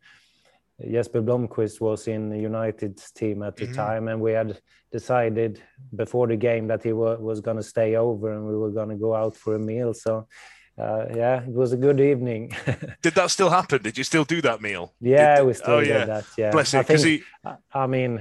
Jesper 0.80 1.22
Blomqvist 1.22 1.80
was 1.80 2.08
in 2.08 2.30
the 2.30 2.38
United's 2.38 3.10
team 3.12 3.42
at 3.42 3.56
the 3.56 3.66
Mhm. 3.66 3.74
time, 3.74 4.08
and 4.08 4.20
we 4.20 4.32
had 4.32 4.58
decided 4.90 5.62
before 5.94 6.26
the 6.26 6.36
game 6.36 6.66
that 6.68 6.82
he 6.82 6.92
wa- 6.92 7.16
was 7.16 7.40
going 7.40 7.56
to 7.56 7.62
stay 7.62 7.96
over 7.96 8.32
and 8.32 8.46
we 8.46 8.56
were 8.56 8.70
going 8.70 8.88
to 8.88 8.96
go 8.96 9.14
out 9.14 9.36
for 9.36 9.54
a 9.54 9.58
meal. 9.58 9.94
So, 9.94 10.26
uh, 10.78 11.06
yeah, 11.14 11.42
it 11.42 11.52
was 11.52 11.72
a 11.72 11.76
good 11.76 12.00
evening. 12.00 12.52
Did 13.02 13.14
that 13.14 13.30
still 13.30 13.50
happen? 13.50 13.82
Did 13.82 13.96
you 13.98 14.04
still 14.04 14.24
do 14.24 14.40
that 14.42 14.60
meal? 14.60 14.94
yeah, 15.00 15.36
Did- 15.36 15.46
we 15.46 15.52
still 15.54 15.74
oh, 15.74 15.80
did 15.80 15.88
yeah. 15.90 16.04
that. 16.06 16.24
Yeah, 16.36 16.50
Bless 16.50 16.74
it, 16.74 16.86
because 16.86 17.02
he, 17.04 17.22
I 17.72 17.86
mean, 17.86 18.20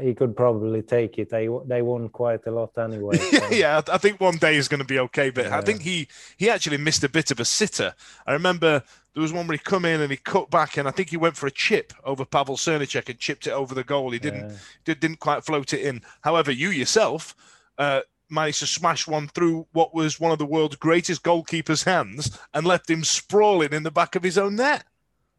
he 0.00 0.14
could 0.14 0.36
probably 0.36 0.82
take 0.82 1.18
it. 1.18 1.30
They 1.30 1.48
they 1.66 1.82
won 1.82 2.08
quite 2.08 2.46
a 2.46 2.50
lot 2.50 2.76
anyway. 2.78 3.18
yeah, 3.32 3.38
so- 3.40 3.50
yeah, 3.50 3.82
I 3.88 3.94
I 3.94 3.98
think 3.98 4.20
one 4.20 4.36
day 4.36 4.56
is 4.56 4.68
going 4.68 4.80
to 4.80 4.86
be 4.86 4.98
okay. 5.00 5.30
But 5.30 5.46
I 5.46 5.60
think 5.60 5.82
he 5.82 6.08
he 6.36 6.48
actually 6.50 6.78
missed 6.78 7.04
a 7.04 7.08
bit 7.08 7.30
of 7.30 7.40
a 7.40 7.44
sitter. 7.44 7.94
I 8.26 8.32
remember 8.32 8.82
there 9.14 9.20
was 9.22 9.32
one 9.32 9.46
where 9.46 9.56
he 9.56 9.62
come 9.62 9.84
in 9.84 10.00
and 10.00 10.10
he 10.10 10.16
cut 10.16 10.50
back, 10.50 10.76
and 10.76 10.88
I 10.88 10.90
think 10.90 11.10
he 11.10 11.16
went 11.16 11.36
for 11.36 11.46
a 11.46 11.50
chip 11.50 11.92
over 12.04 12.24
Pavel 12.24 12.56
Srnicek 12.56 13.08
and 13.08 13.18
chipped 13.18 13.46
it 13.46 13.50
over 13.52 13.74
the 13.74 13.84
goal. 13.84 14.10
He 14.10 14.18
didn't 14.18 14.50
Yeah. 14.50 14.56
did, 14.84 15.00
didn't 15.00 15.18
quite 15.20 15.44
float 15.44 15.72
it 15.74 15.80
in. 15.80 16.02
However, 16.22 16.50
you 16.50 16.70
yourself 16.70 17.34
uh, 17.78 18.00
managed 18.30 18.60
to 18.60 18.66
smash 18.66 19.06
one 19.06 19.28
through 19.28 19.66
what 19.72 19.94
was 19.94 20.18
one 20.18 20.32
of 20.32 20.38
the 20.38 20.46
world's 20.46 20.76
greatest 20.76 21.22
goalkeepers' 21.22 21.84
hands 21.84 22.38
and 22.54 22.66
left 22.66 22.88
him 22.88 23.04
sprawling 23.04 23.72
in 23.74 23.82
the 23.82 23.90
back 23.90 24.14
of 24.16 24.22
his 24.22 24.38
own 24.38 24.56
net. 24.56 24.84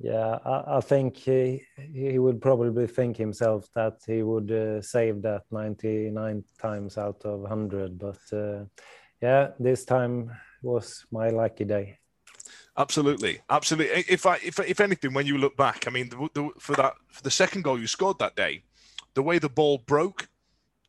Yeah, 0.04 0.38
I, 0.44 0.78
I 0.78 0.82
think 0.82 1.16
he 1.16 1.64
he 1.78 2.20
would 2.20 2.42
probably 2.42 2.88
think 2.88 3.16
himself 3.16 3.70
that 3.74 4.02
he 4.06 4.22
would 4.22 4.52
uh, 4.52 4.82
save 4.82 5.22
that 5.22 5.44
99 5.50 6.44
times 6.60 6.98
out 6.98 7.22
of 7.24 7.40
100. 7.40 7.98
But 7.98 8.20
uh, 8.34 8.66
yeah, 9.22 9.52
this 9.60 9.86
time 9.86 10.30
was 10.62 11.06
my 11.10 11.30
lucky 11.30 11.64
day. 11.64 12.00
Absolutely, 12.78 13.40
absolutely. 13.50 14.04
If 14.10 14.26
I, 14.26 14.36
if, 14.44 14.60
if 14.60 14.82
anything, 14.82 15.14
when 15.14 15.26
you 15.26 15.38
look 15.38 15.56
back, 15.56 15.88
I 15.88 15.90
mean, 15.90 16.10
the, 16.10 16.28
the, 16.34 16.50
for 16.60 16.76
that 16.76 16.96
for 17.08 17.24
the 17.24 17.32
second 17.32 17.62
goal 17.62 17.80
you 17.80 17.88
scored 17.88 18.20
that 18.20 18.36
day, 18.36 18.64
the 19.14 19.24
way 19.24 19.40
the 19.40 19.48
ball 19.48 19.78
broke, 19.78 20.28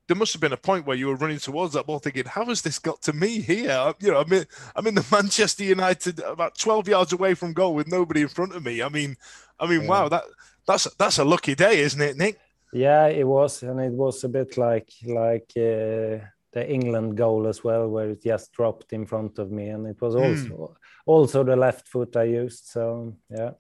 there 0.07 0.17
must 0.17 0.33
have 0.35 0.41
been 0.41 0.53
a 0.53 0.57
point 0.59 0.87
where 0.87 0.97
you 0.97 1.07
were 1.07 1.17
running 1.17 1.39
towards 1.39 1.73
that 1.75 1.87
ball, 1.87 1.99
thinking, 1.99 2.25
"How 2.27 2.45
has 2.47 2.63
this 2.63 2.79
got 2.79 3.01
to 3.03 3.13
me 3.13 3.41
here?" 3.41 3.93
You 4.01 4.13
know, 4.13 4.21
I'm 4.21 4.33
in, 4.33 4.47
I'm 4.77 4.87
in 4.87 4.95
the 4.95 5.07
Manchester 5.13 5.65
United, 5.65 6.21
about 6.21 6.59
12 6.59 6.89
yards 6.89 7.13
away 7.13 7.35
from 7.35 7.53
goal 7.53 7.75
with 7.75 7.89
nobody 7.89 8.23
in 8.23 8.29
front 8.29 8.55
of 8.55 8.63
me. 8.65 8.83
I 8.83 8.89
mean, 8.89 9.17
I 9.59 9.67
mean, 9.67 9.83
Yeah. 9.83 9.89
wow, 9.89 10.09
that 10.09 10.25
that's 10.67 10.85
that's 10.99 11.19
a 11.19 11.25
lucky 11.25 11.55
day, 11.55 11.81
isn't 11.81 12.01
it, 12.01 12.17
Nick? 12.17 12.39
Yeah, 12.73 13.07
it 13.07 13.27
was, 13.27 13.63
and 13.63 13.81
it 13.81 13.93
was 13.93 14.25
a 14.25 14.29
bit 14.29 14.59
like 14.59 14.91
like 15.07 15.51
uh, 15.57 16.21
the 16.53 16.65
England 16.69 17.17
goal 17.17 17.47
as 17.47 17.65
well, 17.65 17.89
where 17.89 18.11
it 18.11 18.23
just 18.23 18.53
dropped 18.53 18.93
in 18.93 19.07
front 19.07 19.39
of 19.39 19.51
me, 19.51 19.69
and 19.69 19.87
it 19.87 20.01
was 20.01 20.15
also 20.17 20.77
also 21.07 21.45
the 21.45 21.57
left 21.57 21.89
foot 21.89 22.17
I 22.17 22.25
used. 22.25 22.67
So 22.67 23.17
yeah. 23.31 23.53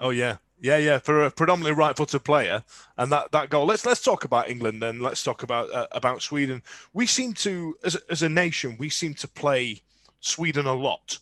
Oh 0.00 0.10
yeah, 0.10 0.36
yeah, 0.62 0.78
yeah. 0.78 0.98
For 0.98 1.24
a 1.24 1.30
predominantly 1.30 1.72
right-footed 1.72 2.22
player, 2.22 2.62
and 2.96 3.10
that, 3.10 3.32
that 3.32 3.50
goal. 3.50 3.66
Let's 3.66 3.84
let's 3.84 4.02
talk 4.02 4.24
about 4.24 4.48
England 4.48 4.82
and 4.84 5.02
let's 5.02 5.24
talk 5.24 5.42
about 5.42 5.72
uh, 5.72 5.88
about 5.90 6.22
Sweden. 6.22 6.62
We 6.92 7.06
seem 7.06 7.32
to, 7.34 7.76
as 7.84 7.96
a, 7.96 8.00
as 8.08 8.22
a 8.22 8.28
nation, 8.28 8.76
we 8.78 8.88
seem 8.88 9.14
to 9.14 9.28
play 9.28 9.82
Sweden 10.20 10.66
a 10.66 10.74
lot. 10.74 11.18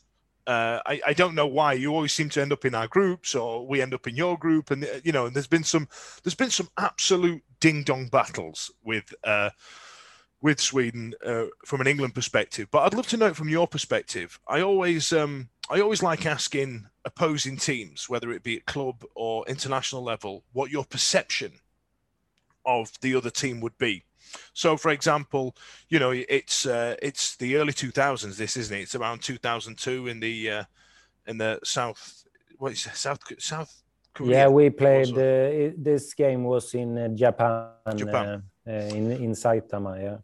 Uh, 0.46 0.81
I, 0.85 1.00
I 1.07 1.12
don't 1.14 1.35
know 1.35 1.46
why. 1.46 1.72
You 1.72 1.94
always 1.94 2.12
seem 2.12 2.29
to 2.31 2.42
end 2.42 2.53
up 2.53 2.66
in 2.66 2.74
our 2.74 2.87
groups, 2.87 3.35
or 3.35 3.66
we 3.66 3.81
end 3.81 3.94
up 3.94 4.07
in 4.07 4.14
your 4.14 4.37
group, 4.37 4.70
and 4.70 4.85
uh, 4.85 5.00
you 5.03 5.12
know. 5.12 5.24
And 5.24 5.35
there's 5.35 5.46
been 5.46 5.64
some 5.64 5.88
there's 6.22 6.35
been 6.35 6.50
some 6.50 6.68
absolute 6.76 7.42
ding 7.61 7.83
dong 7.83 8.09
battles 8.09 8.70
with. 8.85 9.14
Uh, 9.24 9.50
with 10.42 10.59
Sweden 10.59 11.12
uh, 11.22 11.44
from 11.66 11.83
an 11.83 11.87
England 11.87 12.14
perspective, 12.14 12.68
but 12.70 12.83
I'd 12.83 12.94
love 12.94 13.07
to 13.09 13.18
know 13.18 13.26
it 13.26 13.37
from 13.37 13.50
your 13.50 13.68
perspective. 13.68 14.40
I 14.48 14.62
always, 14.62 15.12
um, 15.12 15.50
I 15.68 15.83
always 15.83 16.03
like 16.03 16.24
asking 16.24 16.87
opposing 17.04 17.56
teams, 17.56 18.08
whether 18.08 18.30
it 18.32 18.42
be 18.42 18.56
at 18.56 18.66
club 18.66 19.04
or 19.14 19.44
international 19.48 20.02
level, 20.02 20.44
what 20.52 20.70
your 20.70 20.84
perception 20.84 21.52
of 22.66 22.92
the 23.00 23.14
other 23.14 23.30
team 23.30 23.60
would 23.60 23.76
be. 23.78 24.04
So, 24.52 24.76
for 24.76 24.90
example, 24.90 25.56
you 25.88 25.98
know, 25.98 26.10
it's 26.10 26.66
uh, 26.66 26.96
it's 27.02 27.36
the 27.36 27.56
early 27.56 27.72
2000s. 27.72 28.36
This 28.36 28.56
isn't 28.56 28.76
it? 28.76 28.82
It's 28.82 28.94
around 28.94 29.22
2002 29.22 30.06
in 30.06 30.20
the 30.20 30.50
uh, 30.50 30.64
in 31.26 31.38
the 31.38 31.58
South. 31.64 32.24
What 32.58 32.72
is 32.72 32.86
it? 32.86 32.94
South 32.94 33.20
South 33.38 33.82
Korea? 34.14 34.30
Yeah, 34.30 34.48
we 34.48 34.70
played. 34.70 35.10
Uh, 35.10 35.74
this 35.76 36.14
game 36.14 36.44
was 36.44 36.74
in 36.74 36.96
uh, 36.96 37.08
Japan, 37.08 37.70
Japan. 37.96 38.42
Uh, 38.66 38.70
uh, 38.70 38.72
in 38.94 39.10
in 39.12 39.32
Saitama. 39.32 40.00
Yeah. 40.00 40.18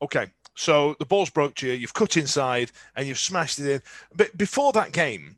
Okay, 0.00 0.26
so 0.56 0.96
the 0.98 1.06
ball's 1.06 1.30
broke 1.30 1.54
to 1.56 1.68
you. 1.68 1.74
You've 1.74 1.94
cut 1.94 2.16
inside 2.16 2.72
and 2.96 3.06
you've 3.06 3.18
smashed 3.18 3.60
it 3.60 3.70
in. 3.70 3.82
But 4.16 4.36
before 4.36 4.72
that 4.72 4.90
game, 4.92 5.36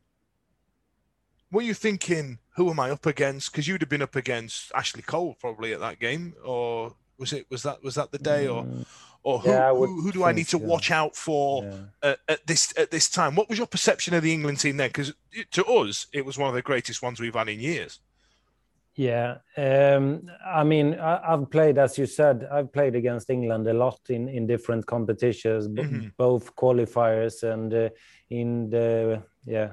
were 1.55 1.63
you 1.63 1.75
thinking, 1.75 2.39
"Who 2.57 2.71
am 2.71 2.79
I 2.81 2.91
up 2.91 3.07
against?" 3.07 3.51
Because 3.53 3.67
you'd 3.69 3.81
have 3.83 3.89
been 3.89 4.03
up 4.03 4.17
against 4.17 4.71
Ashley 4.75 5.03
Cole 5.03 5.37
probably 5.41 5.73
at 5.73 5.81
that 5.81 5.99
game, 6.01 6.35
or 6.45 6.95
was 7.19 7.33
it 7.33 7.47
was 7.51 7.63
that 7.63 7.83
was 7.83 7.95
that 7.95 8.11
the 8.13 8.19
day, 8.19 8.47
or 8.49 8.65
Mm, 8.65 8.85
or 9.23 9.39
who 9.39 9.49
yeah, 9.51 9.71
who, 9.73 10.03
who 10.03 10.13
do 10.13 10.25
I 10.25 10.33
need 10.33 10.45
to 10.49 10.59
think 10.59 10.65
so. 10.65 10.69
watch 10.69 10.91
out 10.91 11.17
for 11.17 11.65
yeah. 11.65 12.11
at, 12.11 12.19
at 12.29 12.47
this 12.47 12.75
at 12.77 12.91
this 12.91 13.09
time? 13.09 13.35
What 13.37 13.49
was 13.49 13.57
your 13.59 13.67
perception 13.67 14.13
of 14.15 14.23
the 14.23 14.33
England 14.33 14.61
team 14.61 14.77
then? 14.77 14.91
Because 14.91 15.15
to 15.53 15.65
us, 15.65 16.07
it 16.13 16.25
was 16.27 16.37
one 16.37 16.49
of 16.49 16.55
the 16.55 16.63
greatest 16.63 17.01
ones 17.03 17.21
we've 17.21 17.35
had 17.35 17.49
in 17.49 17.61
years. 17.61 18.01
Yeah, 18.97 19.39
um, 19.57 20.31
I 20.47 20.63
mean, 20.63 20.95
I, 21.01 21.33
I've 21.33 21.51
played, 21.51 21.79
as 21.79 21.99
you 21.99 22.07
said, 22.07 22.47
I've 22.53 22.73
played 22.73 22.95
against 22.95 23.29
England 23.29 23.67
a 23.67 23.75
lot 23.75 23.99
in, 24.09 24.29
in 24.29 24.47
different 24.47 24.87
competitions, 24.87 25.67
b- 25.67 25.83
Mhm. 25.83 26.13
both 26.17 26.55
qualifiers 26.55 27.43
and 27.43 27.75
uh, 27.75 27.89
in 28.31 28.71
the 28.71 29.21
yeah 29.47 29.71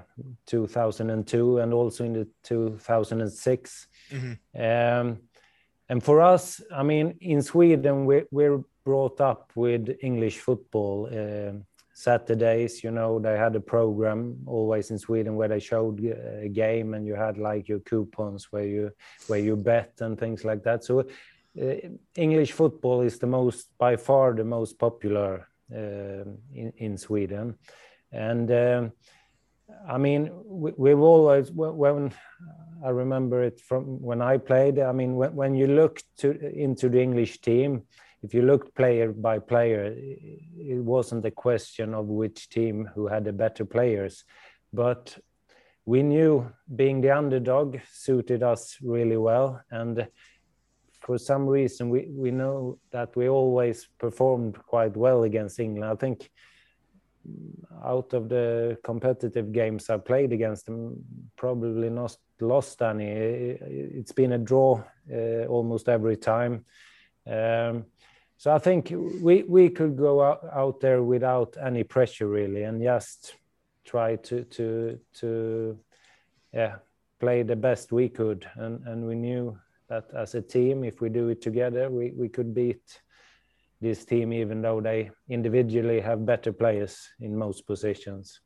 2002 0.48 1.60
and 1.60 1.74
also 1.74 2.04
in 2.04 2.14
the 2.14 2.28
2006. 2.44 3.88
Mhm. 4.12 4.38
Um, 4.56 5.18
and 5.90 6.04
for 6.04 6.22
us, 6.22 6.62
I 6.74 6.84
mean, 6.84 7.18
in 7.20 7.42
Sweden, 7.42 8.06
we, 8.06 8.24
we're 8.32 8.64
brought 8.86 9.20
up 9.20 9.52
with 9.56 9.98
English 10.02 10.40
football. 10.40 11.08
um 11.12 11.66
Saturdays, 11.94 12.84
you 12.84 12.90
know, 12.90 13.20
they 13.20 13.38
had 13.38 13.56
a 13.56 13.60
program 13.60 14.38
always 14.48 14.90
in 14.92 14.98
Sweden 14.98 15.36
where 15.36 15.50
they 15.50 15.60
showed 15.60 16.00
uh, 16.04 16.46
a 16.46 16.50
game, 16.50 16.96
and 16.96 17.06
you 17.06 17.16
had 17.16 17.38
like 17.38 17.68
your 17.68 17.80
coupons 17.80 18.52
where 18.52 18.66
you 18.66 18.92
where 19.28 19.40
you 19.40 19.56
bet 19.56 20.02
and 20.02 20.18
things 20.18 20.44
like 20.44 20.64
that. 20.64 20.84
So, 20.84 21.00
uh, 21.62 21.76
English 22.16 22.54
football 22.54 23.02
is 23.02 23.20
the 23.20 23.28
most, 23.28 23.78
by 23.78 23.98
far, 23.98 24.34
the 24.34 24.44
most 24.44 24.80
popular 24.80 25.48
um 25.76 26.38
in 26.54 26.74
in 26.78 26.98
Sweden, 26.98 27.56
and. 28.12 28.50
Um, 28.52 28.92
I 29.88 29.98
mean, 29.98 30.32
we, 30.46 30.72
we've 30.78 31.00
always 31.00 31.52
when- 31.52 31.78
when 31.78 32.14
I 32.84 32.90
remember 32.90 33.44
it 33.44 33.60
from 33.60 34.02
when 34.02 34.22
I 34.22 34.38
played. 34.38 34.80
I 34.80 34.92
mean, 34.92 35.16
when, 35.16 35.36
when 35.36 35.56
you 35.56 35.68
look 35.68 36.02
to 36.18 36.32
into 36.66 36.90
the 36.90 37.00
English 37.02 37.42
team, 37.42 37.84
if 38.24 38.34
you 38.34 38.42
looked 38.42 38.76
player 38.76 39.12
by 39.12 39.40
player, 39.40 39.94
it 39.96 40.84
wasn't 40.84 41.26
a 41.26 41.32
question 41.32 41.94
of 41.94 42.06
which 42.08 42.50
team 42.50 42.90
who 42.96 43.08
had 43.08 43.26
the 43.26 43.34
better 43.34 43.66
players, 43.66 44.24
but 44.74 45.18
we 45.86 46.04
knew 46.04 46.52
being 46.76 47.02
the 47.02 47.12
underdog 47.12 47.78
suited 47.92 48.44
us 48.44 48.78
really 48.82 49.18
well, 49.18 49.62
and 49.72 50.08
for 51.00 51.18
some 51.18 51.48
reason 51.48 51.90
we 51.90 52.08
we 52.24 52.30
know 52.32 52.78
that 52.92 53.16
we 53.16 53.28
always 53.28 53.88
performed 53.98 54.56
quite 54.68 54.96
well 54.96 55.24
against 55.24 55.60
England. 55.60 55.92
I 55.92 55.96
think 55.96 56.30
out 57.84 58.14
of 58.14 58.30
the 58.30 58.78
competitive 58.84 59.52
games 59.52 59.90
I 59.90 59.98
played 59.98 60.34
against 60.34 60.66
them, 60.66 61.04
probably 61.36 61.90
not 61.90 62.16
lost 62.40 62.82
any. 62.82 63.06
It's 63.06 64.12
been 64.12 64.34
a 64.34 64.38
draw 64.38 64.84
uh, 65.12 65.46
almost 65.46 65.90
every 65.90 66.18
time. 66.18 66.66
Um, 67.28 67.86
so 68.38 68.52
I 68.52 68.58
think 68.58 68.92
we 69.22 69.44
we 69.44 69.70
could 69.70 69.96
go 69.96 70.22
out, 70.22 70.44
out 70.52 70.80
there 70.80 71.04
without 71.04 71.58
any 71.64 71.84
pressure 71.84 72.28
really, 72.28 72.64
and 72.64 72.82
just 72.82 73.36
try 73.86 74.16
to 74.16 74.44
to 74.46 75.00
to 75.20 75.78
yeah 76.52 76.76
play 77.20 77.44
the 77.44 77.56
best 77.56 77.92
we 77.92 78.10
could, 78.10 78.50
and 78.56 78.86
and 78.88 79.06
we 79.06 79.16
knew 79.16 79.58
that 79.90 80.06
as 80.16 80.36
a 80.36 80.42
team, 80.42 80.84
if 80.84 81.02
we 81.02 81.10
do 81.10 81.30
it 81.30 81.42
together, 81.42 81.90
we 81.90 82.12
we 82.12 82.30
could 82.30 82.54
beat 82.56 83.02
this 83.82 84.06
team, 84.06 84.32
even 84.32 84.62
though 84.62 84.80
they 84.80 85.12
individually 85.28 86.00
have 86.00 86.26
better 86.26 86.54
players 86.54 87.10
in 87.20 87.36
most 87.36 87.66
positions. 87.66 88.40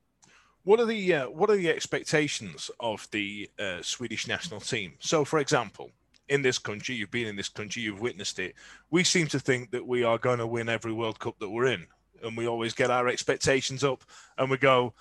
What 0.64 0.80
are 0.80 0.86
the 0.86 1.14
uh, 1.14 1.30
what 1.30 1.50
are 1.52 1.58
the 1.58 1.70
expectations 1.70 2.72
of 2.80 3.08
the 3.12 3.50
uh, 3.60 3.82
Swedish 3.82 4.28
national 4.28 4.62
team? 4.62 4.94
So, 5.00 5.24
for 5.24 5.40
example, 5.40 5.92
in 6.28 6.42
this 6.42 6.58
country, 6.58 6.96
you've 6.96 7.12
been 7.12 7.28
in 7.28 7.36
this 7.36 7.50
country, 7.50 7.84
you've 7.84 8.02
witnessed 8.02 8.40
it. 8.40 8.56
We 8.90 9.04
seem 9.04 9.28
to 9.28 9.40
think 9.40 9.70
that 9.72 9.86
we 9.86 10.04
are 10.04 10.18
going 10.18 10.40
to 10.40 10.48
win 10.48 10.70
every 10.70 10.94
World 10.94 11.20
Cup 11.20 11.38
that 11.40 11.50
we're 11.50 11.68
in, 11.68 11.86
and 12.24 12.36
we 12.36 12.48
always 12.48 12.74
get 12.74 12.90
our 12.90 13.08
expectations 13.08 13.84
up, 13.84 14.04
and 14.38 14.50
we 14.50 14.58
go. 14.58 14.94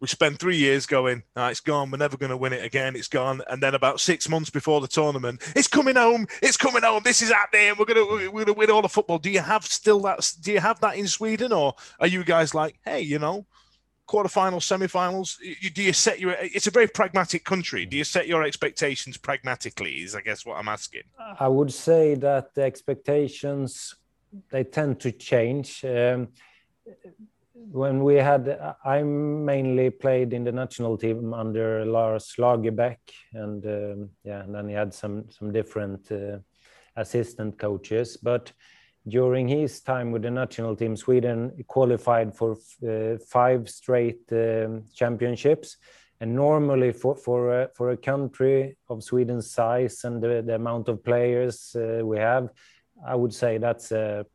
We 0.00 0.08
spend 0.08 0.38
three 0.38 0.56
years 0.56 0.86
going, 0.86 1.22
oh, 1.36 1.48
it's 1.48 1.60
gone. 1.60 1.90
We're 1.90 1.98
never 1.98 2.16
going 2.16 2.30
to 2.30 2.36
win 2.36 2.54
it 2.54 2.64
again. 2.64 2.96
It's 2.96 3.08
gone. 3.08 3.42
And 3.50 3.62
then 3.62 3.74
about 3.74 4.00
six 4.00 4.30
months 4.30 4.48
before 4.48 4.80
the 4.80 4.88
tournament, 4.88 5.42
it's 5.54 5.68
coming 5.68 5.96
home. 5.96 6.26
It's 6.42 6.56
coming 6.56 6.82
home. 6.82 7.02
This 7.04 7.20
is 7.20 7.30
happening. 7.30 7.74
We're 7.78 7.84
going 7.84 8.08
to 8.08 8.30
we're 8.30 8.44
going 8.44 8.46
to 8.46 8.52
win 8.54 8.70
all 8.70 8.80
the 8.80 8.88
football. 8.88 9.18
Do 9.18 9.30
you 9.30 9.40
have 9.40 9.64
still 9.64 10.00
that? 10.00 10.32
Do 10.40 10.52
you 10.52 10.60
have 10.60 10.80
that 10.80 10.96
in 10.96 11.06
Sweden, 11.06 11.52
or 11.52 11.74
are 11.98 12.06
you 12.06 12.24
guys 12.24 12.54
like, 12.54 12.78
hey, 12.84 13.02
you 13.02 13.18
know, 13.18 13.44
quarterfinals, 14.08 14.62
semi-finals? 14.62 15.38
You, 15.42 15.68
do 15.68 15.82
you 15.82 15.92
set 15.92 16.18
your? 16.18 16.34
It's 16.40 16.66
a 16.66 16.70
very 16.70 16.88
pragmatic 16.88 17.44
country. 17.44 17.84
Do 17.84 17.98
you 17.98 18.04
set 18.04 18.26
your 18.26 18.42
expectations 18.42 19.18
pragmatically? 19.18 19.96
Is 19.96 20.14
I 20.14 20.22
guess 20.22 20.46
what 20.46 20.56
I'm 20.56 20.68
asking. 20.68 21.02
I 21.38 21.48
would 21.48 21.72
say 21.72 22.14
that 22.14 22.54
the 22.54 22.62
expectations 22.62 23.96
they 24.50 24.64
tend 24.64 25.00
to 25.00 25.12
change. 25.12 25.84
Um, 25.84 26.28
when 27.70 28.02
we 28.02 28.16
had, 28.16 28.58
I 28.84 29.02
mainly 29.02 29.90
played 29.90 30.32
in 30.32 30.44
the 30.44 30.52
national 30.52 30.96
team 30.96 31.34
under 31.34 31.84
Lars 31.84 32.34
Lagerbäck, 32.38 32.98
and 33.32 33.64
um, 33.64 34.10
yeah, 34.24 34.40
and 34.42 34.54
then 34.54 34.68
he 34.68 34.74
had 34.74 34.94
some 34.94 35.24
some 35.30 35.52
different 35.52 36.10
uh, 36.10 36.38
assistant 36.96 37.58
coaches, 37.58 38.16
but 38.16 38.52
during 39.08 39.48
his 39.48 39.80
time 39.80 40.12
with 40.12 40.22
the 40.22 40.30
national 40.30 40.76
team, 40.76 40.96
Sweden 40.96 41.52
qualified 41.66 42.36
for 42.36 42.56
uh, 42.86 43.16
five 43.28 43.68
straight 43.68 44.20
um, 44.32 44.84
championships. 44.94 45.76
And 46.20 46.34
normally, 46.34 46.92
for 46.92 47.16
for 47.16 47.62
uh, 47.62 47.66
for 47.74 47.90
a 47.90 47.96
country 47.96 48.76
of 48.88 49.02
Sweden's 49.02 49.50
size 49.50 50.04
and 50.04 50.22
the, 50.22 50.42
the 50.46 50.54
amount 50.54 50.88
of 50.88 51.02
players 51.02 51.74
uh, 51.74 52.04
we 52.04 52.18
have, 52.18 52.50
I 53.06 53.14
would 53.14 53.32
say 53.32 53.56
that's 53.56 53.90
a 53.90 54.26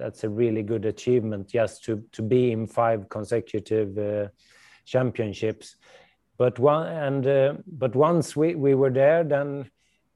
that's 0.00 0.24
a 0.24 0.28
really 0.28 0.62
good 0.62 0.84
achievement 0.86 1.48
just 1.48 1.84
to 1.84 2.02
to 2.12 2.22
be 2.22 2.52
in 2.52 2.66
five 2.66 3.08
consecutive 3.08 3.98
uh, 3.98 4.28
championships. 4.84 5.76
But 6.38 6.58
one 6.58 6.86
and 6.86 7.26
uh, 7.26 7.54
but 7.66 7.94
once 7.94 8.34
we 8.34 8.54
we 8.54 8.74
were 8.74 8.90
there, 8.90 9.22
then 9.24 9.70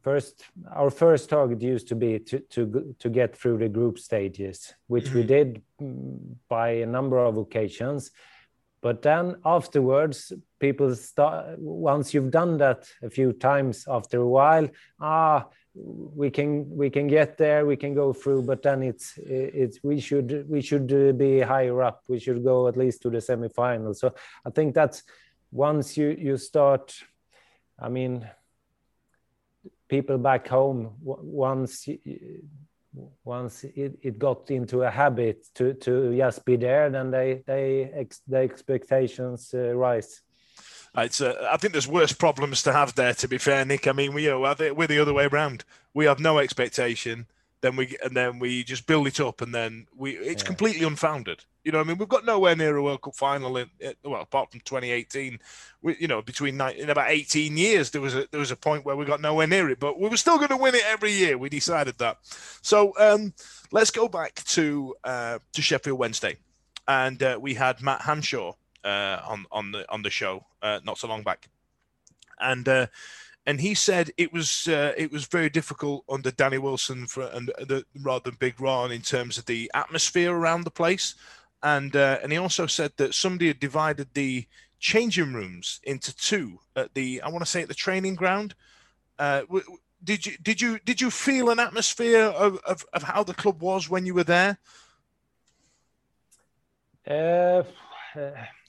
first 0.04 0.44
our 0.72 0.90
first 0.90 1.30
target 1.30 1.62
used 1.62 1.88
to 1.88 1.96
be 1.96 2.18
to 2.18 2.38
to 2.54 2.94
to 2.98 3.08
get 3.08 3.36
through 3.36 3.58
the 3.58 3.68
group 3.68 3.98
stages 3.98 4.74
which 4.86 5.10
we 5.14 5.20
mm-hmm. 5.20 5.34
did 5.34 5.62
mm, 5.80 6.36
by 6.48 6.68
a 6.84 6.86
number 6.86 7.18
of 7.18 7.38
occasions 7.38 8.10
but 8.82 9.00
then 9.00 9.36
afterwards 9.46 10.32
people 10.60 10.94
start 10.94 11.58
once 11.58 12.12
you've 12.12 12.30
done 12.30 12.58
that 12.58 12.86
a 13.02 13.08
few 13.08 13.32
times 13.32 13.86
after 13.88 14.20
a 14.20 14.28
while 14.28 14.68
ah 15.00 15.46
we 15.74 16.30
can 16.30 16.68
we 16.70 16.88
can 16.88 17.08
get 17.08 17.36
there 17.36 17.66
we 17.66 17.76
can 17.76 17.94
go 17.94 18.12
through 18.12 18.42
but 18.42 18.62
then 18.62 18.82
it's 18.82 19.18
it's 19.18 19.80
we 19.82 19.98
should 19.98 20.48
we 20.48 20.60
should 20.60 21.18
be 21.18 21.40
higher 21.40 21.82
up. 21.82 22.02
We 22.08 22.20
should 22.20 22.44
go 22.44 22.68
at 22.68 22.76
least 22.76 23.02
to 23.02 23.10
the 23.10 23.18
semifinals 23.18 23.96
so 23.96 24.14
i 24.46 24.50
think 24.50 24.74
that's 24.74 25.02
once 25.50 25.96
you 25.96 26.08
you 26.18 26.36
start 26.36 26.94
i 27.78 27.88
mean 27.88 28.28
people 29.88 30.18
back 30.18 30.46
home 30.46 30.94
once 31.02 31.88
once 33.24 33.64
it, 33.64 33.98
it 34.02 34.18
got 34.18 34.50
into 34.50 34.82
a 34.82 34.90
habit 34.90 35.46
to 35.54 35.74
to 35.74 36.16
just 36.16 36.44
be 36.44 36.56
there 36.56 36.88
then 36.90 37.10
they 37.10 37.42
they 37.46 37.90
ex, 37.92 38.20
the 38.28 38.36
expectations 38.36 39.52
uh, 39.54 39.74
rise 39.74 40.22
it's 40.96 41.20
uh, 41.20 41.48
I 41.50 41.56
think 41.56 41.72
there's 41.72 41.88
worse 41.88 42.12
problems 42.12 42.62
to 42.62 42.72
have 42.72 42.94
there. 42.94 43.14
To 43.14 43.28
be 43.28 43.38
fair, 43.38 43.64
Nick. 43.64 43.88
I 43.88 43.92
mean, 43.92 44.14
we 44.14 44.24
you 44.24 44.30
know, 44.30 44.40
we're 44.40 44.86
the 44.86 45.00
other 45.00 45.12
way 45.12 45.26
around. 45.26 45.64
We 45.92 46.04
have 46.06 46.20
no 46.20 46.38
expectation, 46.38 47.26
then 47.64 47.76
we 47.76 47.96
and 48.04 48.14
then 48.14 48.38
we 48.38 48.62
just 48.62 48.86
build 48.86 49.06
it 49.06 49.18
up, 49.18 49.40
and 49.40 49.54
then 49.54 49.86
we 49.96 50.12
it's 50.12 50.42
yeah. 50.42 50.46
completely 50.46 50.86
unfounded. 50.86 51.44
You 51.64 51.72
know, 51.72 51.80
I 51.80 51.84
mean, 51.84 51.96
we've 51.96 52.08
got 52.08 52.26
nowhere 52.26 52.54
near 52.54 52.76
a 52.76 52.82
World 52.82 53.00
Cup 53.00 53.16
final 53.16 53.56
in 53.56 53.70
well, 54.04 54.20
apart 54.20 54.50
from 54.50 54.60
2018. 54.60 55.38
We, 55.80 55.96
you 55.98 56.06
know, 56.06 56.20
between 56.20 56.60
in 56.60 56.90
about 56.90 57.10
18 57.10 57.56
years, 57.56 57.90
there 57.90 58.02
was 58.02 58.14
a 58.14 58.28
there 58.30 58.40
was 58.40 58.50
a 58.50 58.56
point 58.56 58.84
where 58.84 58.96
we 58.96 59.06
got 59.06 59.22
nowhere 59.22 59.46
near 59.46 59.70
it, 59.70 59.80
but 59.80 59.98
we 59.98 60.08
were 60.10 60.18
still 60.18 60.36
going 60.36 60.50
to 60.50 60.58
win 60.58 60.74
it 60.74 60.84
every 60.86 61.12
year. 61.12 61.38
We 61.38 61.48
decided 61.48 61.96
that. 61.98 62.18
So 62.60 62.92
um, 63.00 63.32
let's 63.72 63.90
go 63.90 64.08
back 64.08 64.44
to 64.44 64.94
uh, 65.02 65.38
to 65.54 65.62
Sheffield 65.62 65.98
Wednesday, 65.98 66.36
and 66.86 67.22
uh, 67.22 67.38
we 67.40 67.54
had 67.54 67.80
Matt 67.80 68.02
Hamshaw 68.02 68.54
uh, 68.84 69.20
on 69.26 69.46
on 69.50 69.72
the 69.72 69.90
on 69.90 70.02
the 70.02 70.10
show 70.10 70.44
uh, 70.62 70.80
not 70.84 70.98
so 70.98 71.08
long 71.08 71.22
back, 71.22 71.48
and 72.40 72.68
uh, 72.68 72.86
and 73.46 73.60
he 73.60 73.74
said 73.74 74.10
it 74.16 74.32
was 74.32 74.68
uh, 74.68 74.92
it 74.96 75.10
was 75.10 75.26
very 75.26 75.48
difficult 75.50 76.04
under 76.08 76.30
Danny 76.30 76.58
Wilson 76.58 77.06
for 77.06 77.24
and 77.32 77.48
the, 77.58 77.84
rather 78.02 78.30
than 78.30 78.38
Big 78.38 78.60
Ron 78.60 78.92
in 78.92 79.02
terms 79.02 79.38
of 79.38 79.46
the 79.46 79.70
atmosphere 79.74 80.32
around 80.32 80.64
the 80.64 80.70
place, 80.70 81.14
and 81.62 81.94
uh, 81.96 82.18
and 82.22 82.32
he 82.32 82.38
also 82.38 82.66
said 82.66 82.92
that 82.96 83.14
somebody 83.14 83.48
had 83.48 83.60
divided 83.60 84.08
the 84.14 84.46
changing 84.78 85.32
rooms 85.32 85.80
into 85.84 86.14
two 86.14 86.58
at 86.76 86.92
the 86.94 87.22
I 87.22 87.28
want 87.28 87.44
to 87.44 87.50
say 87.50 87.62
at 87.62 87.68
the 87.68 87.74
training 87.74 88.14
ground. 88.14 88.54
Uh, 89.18 89.42
did 90.02 90.26
you 90.26 90.36
did 90.42 90.60
you 90.60 90.78
did 90.84 91.00
you 91.00 91.10
feel 91.10 91.50
an 91.50 91.58
atmosphere 91.58 92.24
of, 92.24 92.58
of, 92.66 92.84
of 92.92 93.02
how 93.02 93.24
the 93.24 93.32
club 93.34 93.62
was 93.62 93.88
when 93.88 94.04
you 94.04 94.14
were 94.14 94.24
there? 94.24 94.58
Uh, 97.06 97.62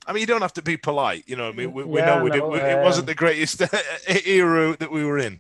I 0.06 0.14
mean, 0.14 0.22
you 0.22 0.28
don't 0.28 0.42
have 0.42 0.54
to 0.54 0.62
be 0.62 0.78
polite. 0.78 1.24
You 1.28 1.36
know, 1.36 1.50
I 1.50 1.52
mean, 1.52 1.74
we, 1.74 1.84
we 1.84 2.00
yeah, 2.00 2.06
know 2.06 2.24
we 2.24 2.30
no, 2.30 2.54
did, 2.54 2.64
uh, 2.64 2.80
it 2.80 2.84
wasn't 2.84 3.08
the 3.08 3.16
greatest 3.16 3.62
era 4.28 4.78
that 4.78 4.92
we 4.92 5.04
were 5.04 5.18
in. 5.18 5.40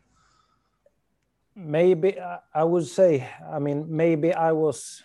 Maybe 1.55 2.17
I 2.53 2.63
would 2.63 2.87
say. 2.87 3.27
I 3.49 3.59
mean, 3.59 3.85
maybe 3.87 4.33
I 4.33 4.51
was 4.51 5.03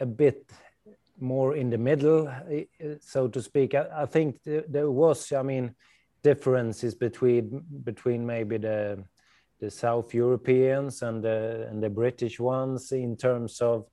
a 0.00 0.06
bit 0.06 0.50
more 1.20 1.54
in 1.54 1.70
the 1.70 1.78
middle, 1.78 2.32
so 3.00 3.28
to 3.28 3.40
speak. 3.40 3.74
I, 3.74 3.86
I 3.94 4.06
think 4.06 4.40
there 4.44 4.90
was. 4.90 5.32
I 5.32 5.42
mean, 5.42 5.74
differences 6.22 6.94
between 6.94 7.62
between 7.84 8.24
maybe 8.26 8.58
the 8.58 9.04
the 9.60 9.70
South 9.70 10.12
Europeans 10.14 11.02
and 11.02 11.22
the 11.22 11.68
and 11.70 11.82
the 11.82 11.90
British 11.90 12.40
ones 12.40 12.92
in 12.92 13.16
terms 13.16 13.60
of 13.60 13.86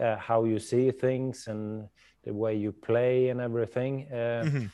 uh, 0.00 0.16
how 0.16 0.44
you 0.44 0.58
see 0.58 0.90
things 0.90 1.46
and 1.46 1.88
the 2.26 2.34
way 2.34 2.54
you 2.54 2.72
play 2.72 3.28
and 3.30 3.40
everything. 3.40 4.06
Uh, 4.12 4.42
mm-hmm. 4.44 4.66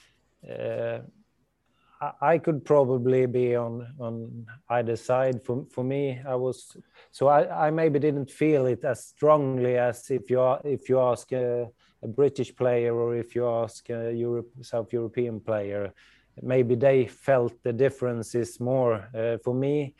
uh, 0.51 0.99
I, 2.01 2.33
I 2.35 2.39
could 2.39 2.65
probably 2.65 3.27
be 3.27 3.55
on 3.55 3.87
on 4.01 4.47
either 4.69 4.97
side. 4.97 5.45
For 5.45 5.65
for 5.71 5.85
me, 5.85 6.21
I 6.27 6.35
was 6.35 6.77
so 7.11 7.29
I, 7.29 7.69
I 7.69 7.71
maybe 7.71 7.99
didn't 7.99 8.31
feel 8.31 8.67
it 8.67 8.85
as 8.85 9.05
strongly 9.05 9.77
as 9.77 10.11
if 10.11 10.31
you 10.31 10.41
are, 10.41 10.61
if 10.65 10.89
you 10.89 10.99
ask 11.01 11.33
a, 11.33 11.69
a 12.03 12.09
British 12.09 12.57
player 12.57 12.95
or 12.95 13.15
if 13.15 13.35
you 13.37 13.47
ask 13.47 13.91
a 13.91 14.13
Europe 14.13 14.51
South 14.63 14.93
European 14.93 15.41
player. 15.41 15.93
Maybe 16.41 16.77
they 16.77 17.07
felt 17.07 17.53
the 17.63 17.75
differences 17.75 18.59
more. 18.59 18.95
Uh, 19.15 19.37
for 19.45 19.55
me, 19.55 19.95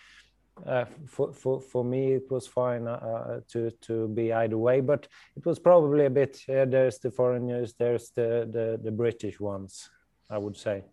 uh, 0.67 0.85
for, 1.07 1.33
for, 1.33 1.61
for 1.61 1.85
me, 1.85 2.13
it 2.13 2.31
was 2.31 2.47
fine 2.47 2.87
uh, 2.87 2.93
uh, 2.93 3.41
to, 3.49 3.71
to 3.83 4.09
be 4.09 4.33
either 4.33 4.59
way, 4.59 4.81
but 4.81 5.09
it 5.37 5.45
was 5.45 5.59
probably 5.59 6.07
a 6.07 6.11
bit, 6.11 6.43
uh, 6.49 6.65
there's 6.65 6.99
the 6.99 7.11
foreigners, 7.11 7.75
there's 7.79 8.11
the, 8.11 8.49
the, 8.51 8.81
the 8.83 8.91
British 8.91 9.41
ones, 9.41 9.91
I 10.31 10.39
would 10.39 10.57
say. 10.57 10.85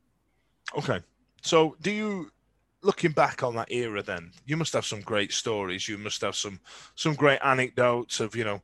Okay. 0.77 1.01
So 1.41 1.75
do 1.81 1.91
you, 1.91 2.31
looking 2.81 3.11
back 3.11 3.43
on 3.43 3.55
that 3.55 3.71
era 3.71 4.01
then, 4.01 4.31
you 4.45 4.57
must 4.57 4.73
have 4.73 4.85
some 4.85 5.01
great 5.01 5.33
stories. 5.33 5.87
You 5.87 5.97
must 5.97 6.21
have 6.21 6.35
some, 6.35 6.59
some 6.95 7.13
great 7.13 7.39
anecdotes 7.43 8.19
of, 8.19 8.35
you 8.35 8.43
know, 8.43 8.61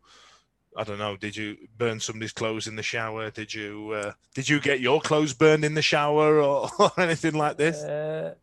I 0.77 0.83
don't 0.83 0.97
know. 0.97 1.15
Did 1.15 1.37
you 1.37 1.55
burn 1.77 1.99
somebody's 1.99 2.33
clothes 2.33 2.67
in 2.67 2.75
the 2.75 2.83
shower? 2.83 3.31
Did 3.31 3.53
you 3.53 3.91
uh, 3.91 4.11
did 4.33 4.49
you 4.49 4.59
get 4.59 4.81
your 4.81 4.99
clothes 4.99 5.33
burned 5.33 5.63
in 5.63 5.73
the 5.73 5.81
shower 5.81 6.41
or, 6.41 6.69
or 6.79 6.91
anything 6.97 7.33
like 7.33 7.57
this? 7.57 7.81
Uh, 7.81 8.35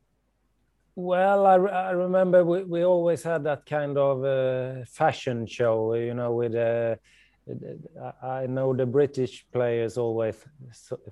well, 0.94 1.46
I, 1.46 1.54
I 1.54 1.90
remember 1.90 2.44
we, 2.44 2.64
we 2.64 2.84
always 2.84 3.22
had 3.22 3.44
that 3.44 3.66
kind 3.66 3.96
of 3.96 4.24
uh, 4.24 4.84
fashion 4.86 5.46
show, 5.46 5.94
you 5.94 6.14
know, 6.14 6.32
with 6.32 6.54
uh, 6.54 6.96
I 8.22 8.46
know 8.46 8.72
the 8.72 8.86
British 8.86 9.44
players 9.52 9.98
always 9.98 10.36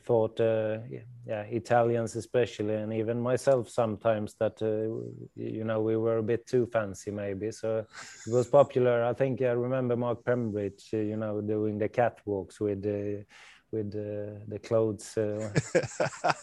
thought, 0.04 0.40
uh, 0.40 0.78
yeah, 1.26 1.42
Italians 1.42 2.14
especially, 2.14 2.74
and 2.74 2.92
even 2.92 3.20
myself 3.20 3.68
sometimes 3.68 4.34
that 4.38 4.62
uh, 4.62 5.10
you 5.34 5.64
know 5.64 5.80
we 5.80 5.96
were 5.96 6.18
a 6.18 6.22
bit 6.22 6.46
too 6.46 6.66
fancy 6.66 7.10
maybe. 7.10 7.50
So 7.50 7.78
it 7.78 8.32
was 8.32 8.46
popular. 8.46 9.02
I 9.04 9.12
think 9.12 9.42
I 9.42 9.50
remember 9.52 9.96
Mark 9.96 10.24
Pembridge, 10.24 10.94
uh, 10.94 10.98
you 10.98 11.16
know, 11.16 11.40
doing 11.40 11.78
the 11.78 11.88
catwalks 11.88 12.60
with 12.60 12.86
uh, 12.86 13.24
with 13.72 13.94
uh, 13.94 14.38
the 14.48 14.58
clothes 14.58 15.16
uh, 15.16 15.50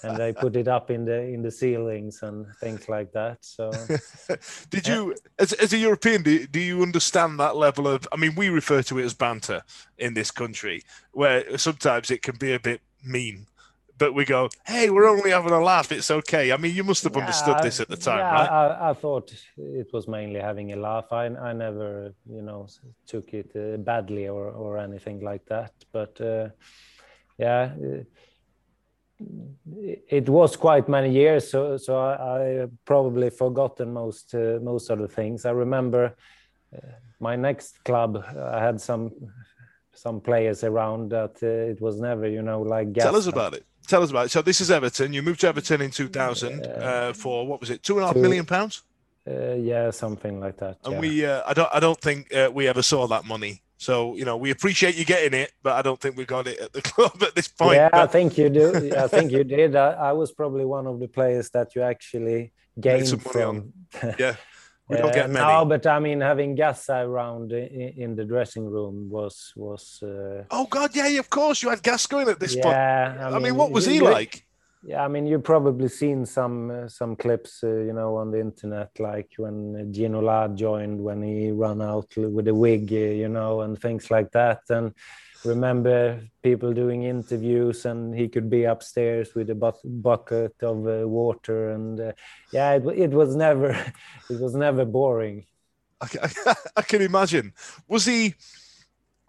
and 0.03 0.17
they 0.17 0.33
put 0.33 0.55
it 0.55 0.67
up 0.67 0.89
in 0.91 1.05
the 1.05 1.21
in 1.21 1.41
the 1.41 1.51
ceilings 1.51 2.23
and 2.23 2.45
things 2.59 2.87
like 2.89 3.11
that 3.11 3.37
so 3.41 3.71
did 4.69 4.87
you 4.87 5.15
as, 5.39 5.53
as 5.53 5.73
a 5.73 5.77
european 5.77 6.23
do, 6.23 6.47
do 6.47 6.59
you 6.59 6.81
understand 6.81 7.39
that 7.39 7.55
level 7.55 7.87
of 7.87 8.07
i 8.11 8.15
mean 8.15 8.33
we 8.35 8.49
refer 8.49 8.81
to 8.81 8.99
it 8.99 9.05
as 9.05 9.13
banter 9.13 9.61
in 9.97 10.13
this 10.13 10.31
country 10.31 10.81
where 11.11 11.57
sometimes 11.57 12.11
it 12.11 12.21
can 12.21 12.35
be 12.37 12.53
a 12.53 12.59
bit 12.59 12.81
mean 13.03 13.47
but 13.97 14.13
we 14.13 14.25
go, 14.25 14.49
hey, 14.65 14.89
we're 14.89 15.07
only 15.07 15.31
having 15.31 15.51
a 15.51 15.61
laugh. 15.61 15.91
It's 15.91 16.11
okay. 16.11 16.51
I 16.51 16.57
mean, 16.57 16.75
you 16.75 16.83
must 16.83 17.03
have 17.03 17.15
yeah, 17.15 17.21
understood 17.21 17.57
this 17.63 17.79
at 17.79 17.87
the 17.87 17.97
time, 17.97 18.19
yeah, 18.19 18.31
right? 18.31 18.49
I, 18.49 18.89
I, 18.91 18.93
thought 18.93 19.33
it 19.57 19.87
was 19.91 20.07
mainly 20.07 20.39
having 20.39 20.73
a 20.73 20.75
laugh. 20.75 21.11
I, 21.11 21.25
I 21.25 21.53
never, 21.53 22.13
you 22.29 22.41
know, 22.41 22.67
took 23.07 23.33
it 23.33 23.51
uh, 23.55 23.77
badly 23.77 24.27
or, 24.27 24.49
or 24.51 24.77
anything 24.77 25.21
like 25.21 25.45
that. 25.47 25.73
But 25.91 26.19
uh, 26.21 26.49
yeah 27.37 27.71
it 30.07 30.29
was 30.29 30.55
quite 30.55 30.87
many 30.87 31.11
years 31.11 31.49
so 31.49 31.77
so 31.77 31.97
i, 31.97 32.63
I 32.63 32.67
probably 32.85 33.29
forgotten 33.29 33.93
most 33.93 34.35
uh, 34.35 34.59
most 34.61 34.89
of 34.89 34.99
the 34.99 35.07
things. 35.07 35.45
I 35.45 35.51
remember 35.51 36.15
uh, 36.75 36.79
my 37.19 37.35
next 37.35 37.83
club 37.83 38.23
i 38.57 38.59
had 38.63 38.79
some 38.79 39.11
some 39.93 40.21
players 40.21 40.63
around 40.63 41.09
that 41.09 41.35
uh, 41.41 41.71
it 41.71 41.81
was 41.81 41.99
never 41.99 42.27
you 42.27 42.41
know 42.41 42.61
like 42.61 42.93
tell 42.93 43.15
us 43.15 43.27
about 43.27 43.53
it. 43.53 43.65
Tell 43.87 44.03
us 44.03 44.09
about 44.09 44.25
it. 44.25 44.31
So 44.31 44.41
this 44.41 44.59
is 44.59 44.69
everton. 44.69 45.13
You 45.13 45.21
moved 45.23 45.39
to 45.41 45.47
everton 45.47 45.81
in 45.81 45.91
2000 45.91 46.65
uh, 46.65 47.13
for 47.13 47.47
what 47.47 47.61
was 47.61 47.69
it 47.69 47.81
two 47.83 47.95
and 47.95 48.03
a 48.03 48.07
half 48.07 48.15
two, 48.15 48.21
million 48.21 48.45
pounds? 48.45 48.83
Uh, 49.27 49.55
yeah 49.55 49.91
something 49.91 50.39
like 50.39 50.55
that 50.55 50.77
and 50.85 50.93
yeah. 50.93 50.99
we 51.01 51.25
uh, 51.25 51.41
i 51.45 51.53
don't 51.53 51.69
i 51.73 51.81
don't 51.81 51.99
think 51.99 52.31
we 52.53 52.65
ever 52.65 52.81
saw 52.81 53.07
that 53.07 53.25
money 53.25 53.61
so 53.77 54.15
you 54.15 54.25
know, 54.25 54.37
we 54.37 54.51
appreciate 54.51 54.95
you 54.95 55.05
getting 55.05 55.39
it, 55.39 55.53
but 55.63 55.73
I 55.73 55.81
don't 55.81 55.99
think 55.99 56.17
we 56.17 56.25
got 56.25 56.47
it 56.47 56.59
at 56.59 56.73
the 56.73 56.81
club 56.91 57.21
at 57.21 57.35
this 57.35 57.47
point. 57.47 57.75
Yeah, 57.75 57.89
but... 57.91 58.01
I 58.01 58.07
think 58.07 58.37
you 58.37 58.49
do. 58.49 58.91
I 58.97 59.07
think 59.15 59.31
you 59.31 59.43
did. 59.43 59.75
I, 59.75 59.91
I, 59.91 60.11
was 60.13 60.31
probably 60.31 60.65
one 60.65 60.87
of 60.87 60.99
the 60.99 61.07
players 61.07 61.49
that 61.51 61.75
you 61.75 61.81
actually 61.81 62.53
gained 62.79 63.21
from. 63.21 63.73
Yeah. 64.19 64.35
We 64.89 64.95
don't 64.95 65.13
get 65.13 65.29
many. 65.29 65.45
No, 65.45 65.65
but 65.65 65.85
I 65.85 65.99
mean, 65.99 66.21
having 66.21 66.55
Gazza 66.55 66.99
around 66.99 67.51
in, 67.51 67.93
in 67.97 68.15
the 68.15 68.23
dressing 68.23 68.65
room 68.65 69.09
was 69.09 69.51
was. 69.57 70.01
Uh... 70.01 70.45
Oh 70.49 70.65
God, 70.65 70.95
yeah, 70.95 71.07
of 71.19 71.29
course 71.29 71.61
you 71.61 71.69
had 71.69 71.83
Gascoigne 71.83 72.31
at 72.31 72.39
this 72.39 72.55
yeah, 72.55 72.63
point. 72.63 72.75
I 72.77 73.25
mean, 73.25 73.33
I 73.33 73.39
mean, 73.39 73.55
what 73.57 73.71
was 73.71 73.85
he 73.85 73.99
like? 73.99 74.46
Yeah, 74.87 75.03
I 75.03 75.09
mean, 75.09 75.25
you've 75.27 75.43
probably 75.43 75.89
seen 75.89 76.25
some 76.25 76.71
uh, 76.71 76.87
some 76.87 77.17
clips, 77.17 77.61
uh, 77.61 77.67
you 77.67 77.91
know, 77.91 78.15
on 78.15 78.31
the 78.31 78.39
internet, 78.39 78.97
like 78.99 79.33
when 79.35 79.91
Ginola 79.91 80.55
joined, 80.55 81.01
when 81.03 81.21
he 81.21 81.51
ran 81.51 81.81
out 81.81 82.15
with 82.15 82.47
a 82.47 82.55
wig, 82.55 82.93
uh, 82.93 82.95
you 82.95 83.27
know, 83.27 83.59
and 83.61 83.77
things 83.77 84.09
like 84.09 84.31
that. 84.31 84.61
And 84.69 84.93
remember 85.43 86.21
people 86.41 86.71
doing 86.71 87.03
interviews, 87.03 87.85
and 87.85 88.15
he 88.15 88.29
could 88.29 88.49
be 88.49 88.63
upstairs 88.63 89.35
with 89.35 89.49
a 89.49 89.55
bu- 89.55 89.83
bucket 89.83 90.55
of 90.63 90.87
uh, 90.87 91.05
water, 91.05 91.71
and 91.71 91.99
uh, 91.99 92.11
yeah, 92.53 92.71
it, 92.71 92.85
it 92.87 93.11
was 93.11 93.35
never, 93.35 93.71
it 94.29 94.39
was 94.39 94.55
never 94.55 94.85
boring. 94.85 95.45
I, 95.99 96.07
I, 96.23 96.55
I 96.77 96.81
can 96.83 97.01
imagine. 97.01 97.51
Was 97.89 98.05
he? 98.05 98.35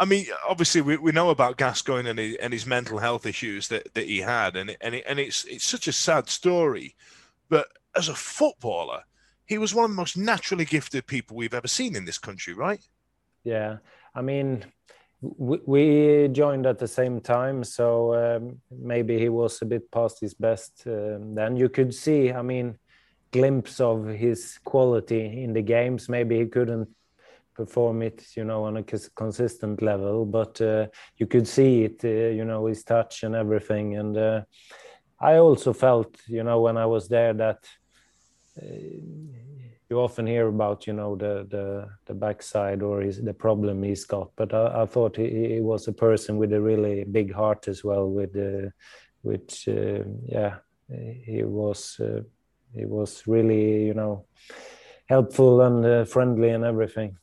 I 0.01 0.05
mean, 0.05 0.26
obviously, 0.49 0.80
we, 0.80 0.96
we 0.96 1.12
know 1.12 1.30
about 1.30 1.57
Gascoigne 1.57 2.09
and 2.09 2.18
his, 2.18 2.36
and 2.36 2.53
his 2.53 2.66
mental 2.66 2.99
health 2.99 3.26
issues 3.26 3.68
that, 3.68 3.94
that 3.94 4.07
he 4.07 4.18
had, 4.18 4.57
and 4.57 4.76
and 4.80 4.94
it, 4.94 5.05
and 5.07 5.18
it's 5.18 5.44
it's 5.44 5.64
such 5.64 5.88
a 5.88 5.92
sad 5.92 6.28
story. 6.28 6.94
But 7.49 7.66
as 7.96 8.09
a 8.09 8.14
footballer, 8.14 9.03
he 9.46 9.59
was 9.59 9.74
one 9.74 9.86
of 9.86 9.90
the 9.90 9.96
most 9.96 10.16
naturally 10.16 10.64
gifted 10.64 11.07
people 11.07 11.36
we've 11.36 11.55
ever 11.55 11.68
seen 11.68 11.96
in 11.96 12.05
this 12.05 12.18
country, 12.18 12.55
right? 12.55 12.86
Yeah, 13.42 13.78
I 14.14 14.22
mean, 14.22 14.64
we, 15.20 16.28
joined 16.28 16.66
at 16.66 16.78
the 16.78 16.86
same 16.86 17.20
time, 17.20 17.64
so 17.64 18.14
um, 18.14 18.61
maybe 18.70 19.18
he 19.18 19.28
was 19.28 19.61
a 19.62 19.64
bit 19.64 19.90
past 19.90 20.20
his 20.20 20.34
best. 20.34 20.82
Um, 20.86 21.34
then 21.34 21.57
you 21.57 21.68
could 21.68 21.94
see, 21.94 22.30
I 22.30 22.42
mean, 22.42 22.78
glimpse 23.32 23.80
of 23.80 24.07
his 24.07 24.59
quality 24.64 25.42
in 25.42 25.55
the 25.55 25.62
games. 25.62 26.09
Maybe 26.09 26.38
he 26.38 26.46
couldn't 26.46 26.88
perform 27.59 28.02
it, 28.02 28.24
you 28.36 28.44
know, 28.44 28.61
on 28.64 28.76
a 28.76 28.84
consistent 28.84 29.82
level. 29.82 30.24
But 30.24 30.61
uh, 30.61 30.86
you 31.16 31.26
could 31.26 31.48
see 31.48 31.84
it, 31.88 32.04
uh, 32.04 32.30
you 32.38 32.44
know, 32.44 32.66
his 32.66 32.84
touch 32.84 33.24
and 33.24 33.34
everything. 33.34 33.96
And 33.96 34.16
uh, 34.16 34.42
I 35.20 35.38
also 35.38 35.72
felt, 35.72 36.16
you 36.28 36.44
know, 36.44 36.61
when 36.61 36.76
I 36.76 36.86
was 36.86 37.09
there 37.09 37.34
that 37.34 37.61
uh, 38.62 38.76
you 39.90 39.96
often 39.98 40.26
hear 40.28 40.46
about, 40.46 40.86
you 40.86 40.92
know, 40.92 41.16
the 41.16 41.34
the 41.54 41.88
the 42.06 42.14
backside 42.14 42.80
or 42.82 43.00
his, 43.00 43.20
the 43.20 43.34
problem 43.34 43.82
he's 43.82 44.04
got. 44.04 44.30
But 44.36 44.54
I, 44.54 44.82
I 44.82 44.86
thought 44.86 45.16
he, 45.16 45.28
he, 45.54 45.61
was 45.61 45.88
a 45.88 45.92
person 45.92 46.38
with 46.38 46.52
a 46.52 46.61
really 46.61 47.04
big 47.04 47.32
heart 47.32 47.66
as 47.66 47.82
well. 47.82 48.06
With 48.09 48.36
uh, 48.36 48.70
which, 49.22 49.66
uh, 49.66 50.04
yeah, 50.36 50.54
he 51.26 51.42
was 51.42 52.00
he 52.76 52.84
was 52.84 53.26
really, 53.26 53.86
you 53.86 53.94
know 53.94 54.26
helpful 55.09 55.62
and 55.62 55.84
uh, 55.84 56.04
friendly 56.04 56.50
and 56.50 56.64
everything. 56.64 57.16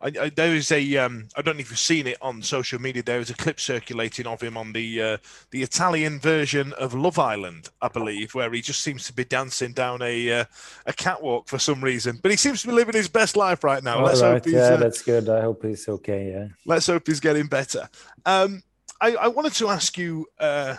I, 0.00 0.12
I, 0.20 0.28
there 0.30 0.54
is 0.54 0.70
a 0.70 0.96
um, 0.96 1.28
I 1.36 1.42
don't 1.42 1.56
know 1.56 1.60
if 1.60 1.70
you've 1.70 1.78
seen 1.78 2.06
it 2.06 2.18
on 2.22 2.40
social 2.42 2.80
media. 2.80 3.02
There 3.02 3.18
is 3.18 3.30
a 3.30 3.34
clip 3.34 3.58
circulating 3.58 4.26
of 4.26 4.40
him 4.40 4.56
on 4.56 4.72
the 4.72 5.02
uh, 5.02 5.16
the 5.50 5.62
Italian 5.62 6.20
version 6.20 6.72
of 6.74 6.94
Love 6.94 7.18
Island, 7.18 7.70
I 7.82 7.88
believe, 7.88 8.34
where 8.34 8.52
he 8.52 8.60
just 8.60 8.80
seems 8.80 9.06
to 9.08 9.12
be 9.12 9.24
dancing 9.24 9.72
down 9.72 10.00
a 10.02 10.40
uh, 10.40 10.44
a 10.86 10.92
catwalk 10.92 11.48
for 11.48 11.58
some 11.58 11.82
reason. 11.82 12.20
But 12.22 12.30
he 12.30 12.36
seems 12.36 12.62
to 12.62 12.68
be 12.68 12.74
living 12.74 12.94
his 12.94 13.08
best 13.08 13.36
life 13.36 13.64
right 13.64 13.82
now. 13.82 13.98
All 13.98 14.04
let's 14.04 14.22
right. 14.22 14.34
hope 14.34 14.44
he's, 14.44 14.54
yeah, 14.54 14.60
uh, 14.60 14.76
that's 14.76 15.02
good. 15.02 15.28
I 15.28 15.40
hope 15.40 15.64
he's 15.64 15.88
okay. 15.88 16.30
Yeah. 16.30 16.48
Let's 16.64 16.86
hope 16.86 17.06
he's 17.06 17.20
getting 17.20 17.48
better. 17.48 17.88
Um, 18.24 18.62
I, 19.00 19.14
I, 19.14 19.28
wanted 19.28 19.54
to 19.54 19.68
ask 19.68 19.96
you 19.98 20.26
uh, 20.38 20.76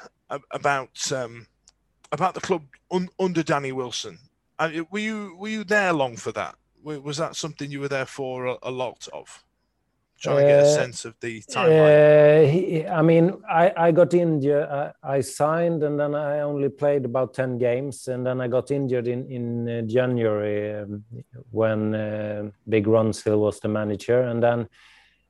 about 0.52 1.12
um, 1.12 1.48
about 2.12 2.36
the 2.36 2.42
club 2.42 2.64
un, 2.92 3.10
under 3.20 3.44
Danny 3.44 3.74
Wilson. 3.74 4.20
Uh, 4.58 4.70
were 4.92 5.00
you 5.00 5.36
were 5.38 5.50
you 5.50 5.66
there 5.66 5.92
long 5.92 6.16
for 6.16 6.32
that? 6.32 6.56
Was 6.84 7.18
that 7.18 7.36
something 7.36 7.72
you 7.72 7.82
were 7.82 7.88
there 7.88 8.06
for 8.06 8.46
a, 8.46 8.58
a 8.64 8.72
lot 8.72 9.08
of? 9.14 9.44
Trying 10.22 10.38
to 10.38 10.42
get 10.42 10.60
a 10.60 10.68
uh, 10.68 10.76
sense 10.76 11.06
of 11.06 11.16
the 11.22 11.42
timeline. 11.44 12.44
Uh, 12.44 12.52
he, 12.52 12.86
I 12.86 13.02
mean, 13.02 13.42
I, 13.50 13.72
I 13.78 13.92
got 13.92 14.14
injured. 14.14 14.68
I, 14.68 14.92
I, 15.02 15.22
signed, 15.22 15.82
and 15.84 15.98
then 15.98 16.14
I 16.14 16.42
only 16.42 16.68
played 16.68 17.06
about 17.06 17.34
ten 17.34 17.58
games, 17.58 18.10
and 18.10 18.26
then 18.26 18.42
I 18.42 18.50
got 18.50 18.70
injured 18.70 19.08
in 19.08 19.32
in 19.32 19.70
uh, 19.70 19.82
January 19.84 20.76
um, 20.76 21.06
when 21.52 21.96
uh, 21.96 22.52
Big 22.68 22.86
Ronstill 22.86 23.40
was 23.40 23.62
the 23.62 23.70
manager, 23.70 24.24
and 24.24 24.44
then 24.44 24.68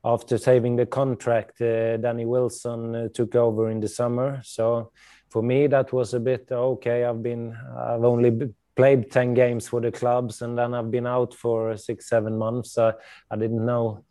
after 0.04 0.38
saving 0.38 0.76
the 0.76 0.86
contract, 0.86 1.60
uh, 1.60 1.96
Danny 1.98 2.24
Wilson 2.24 2.94
uh, 2.94 3.08
took 3.14 3.34
over 3.36 3.70
in 3.70 3.80
the 3.80 3.88
summer. 3.88 4.40
So 4.44 4.90
for 5.28 5.42
me, 5.42 5.66
that 5.68 5.92
was 5.92 6.14
a 6.14 6.20
bit 6.20 6.48
okay. 6.50 7.04
I've 7.04 7.22
been, 7.22 7.56
I've 7.76 8.04
only 8.04 8.30
played 8.76 9.10
10 9.10 9.34
games 9.34 9.68
for 9.68 9.80
the 9.80 9.92
clubs 9.92 10.42
and 10.42 10.56
then 10.56 10.74
I've 10.74 10.90
been 10.90 11.06
out 11.06 11.34
for 11.34 11.76
six, 11.76 12.08
seven 12.08 12.38
months. 12.38 12.78
Uh, 12.78 12.92
I 13.30 13.36
didn't 13.36 13.64
know 13.64 14.04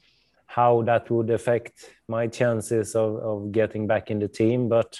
how 0.45 0.81
that 0.81 1.09
would 1.11 1.29
affect 1.29 1.91
my 2.07 2.27
chances 2.27 2.95
of, 2.95 3.17
of 3.17 3.51
getting 3.51 3.87
back 3.87 4.09
in 4.09 4.19
the 4.19 4.27
team. 4.27 4.67
But 4.67 4.99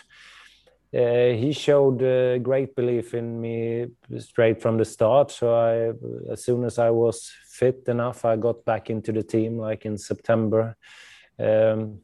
uh, 0.93 1.33
he 1.33 1.51
showed 1.53 2.01
uh, 2.01 2.37
great 2.39 2.75
belief 2.75 3.13
in 3.13 3.39
me 3.39 3.87
straight 4.17 4.61
from 4.61 4.77
the 4.77 4.85
start. 4.85 5.31
So 5.31 5.53
I, 5.53 6.31
as 6.31 6.43
soon 6.43 6.63
as 6.65 6.79
I 6.79 6.89
was 6.89 7.31
fit 7.47 7.83
enough, 7.87 8.25
I 8.25 8.35
got 8.37 8.65
back 8.65 8.89
into 8.89 9.11
the 9.11 9.23
team 9.23 9.57
like 9.57 9.85
in 9.85 9.97
September. 9.97 10.75
Um, 11.39 11.99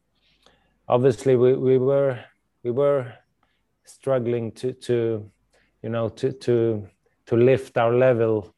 obviously, 0.87 1.35
we, 1.35 1.53
we 1.53 1.77
were 1.77 2.19
we 2.63 2.71
were 2.71 3.13
struggling 3.85 4.51
to 4.53 4.73
to 4.73 5.31
you 5.81 5.89
know 5.89 6.09
to 6.09 6.31
to 6.31 6.87
to 7.27 7.35
lift 7.35 7.77
our 7.77 7.93
level 7.93 8.53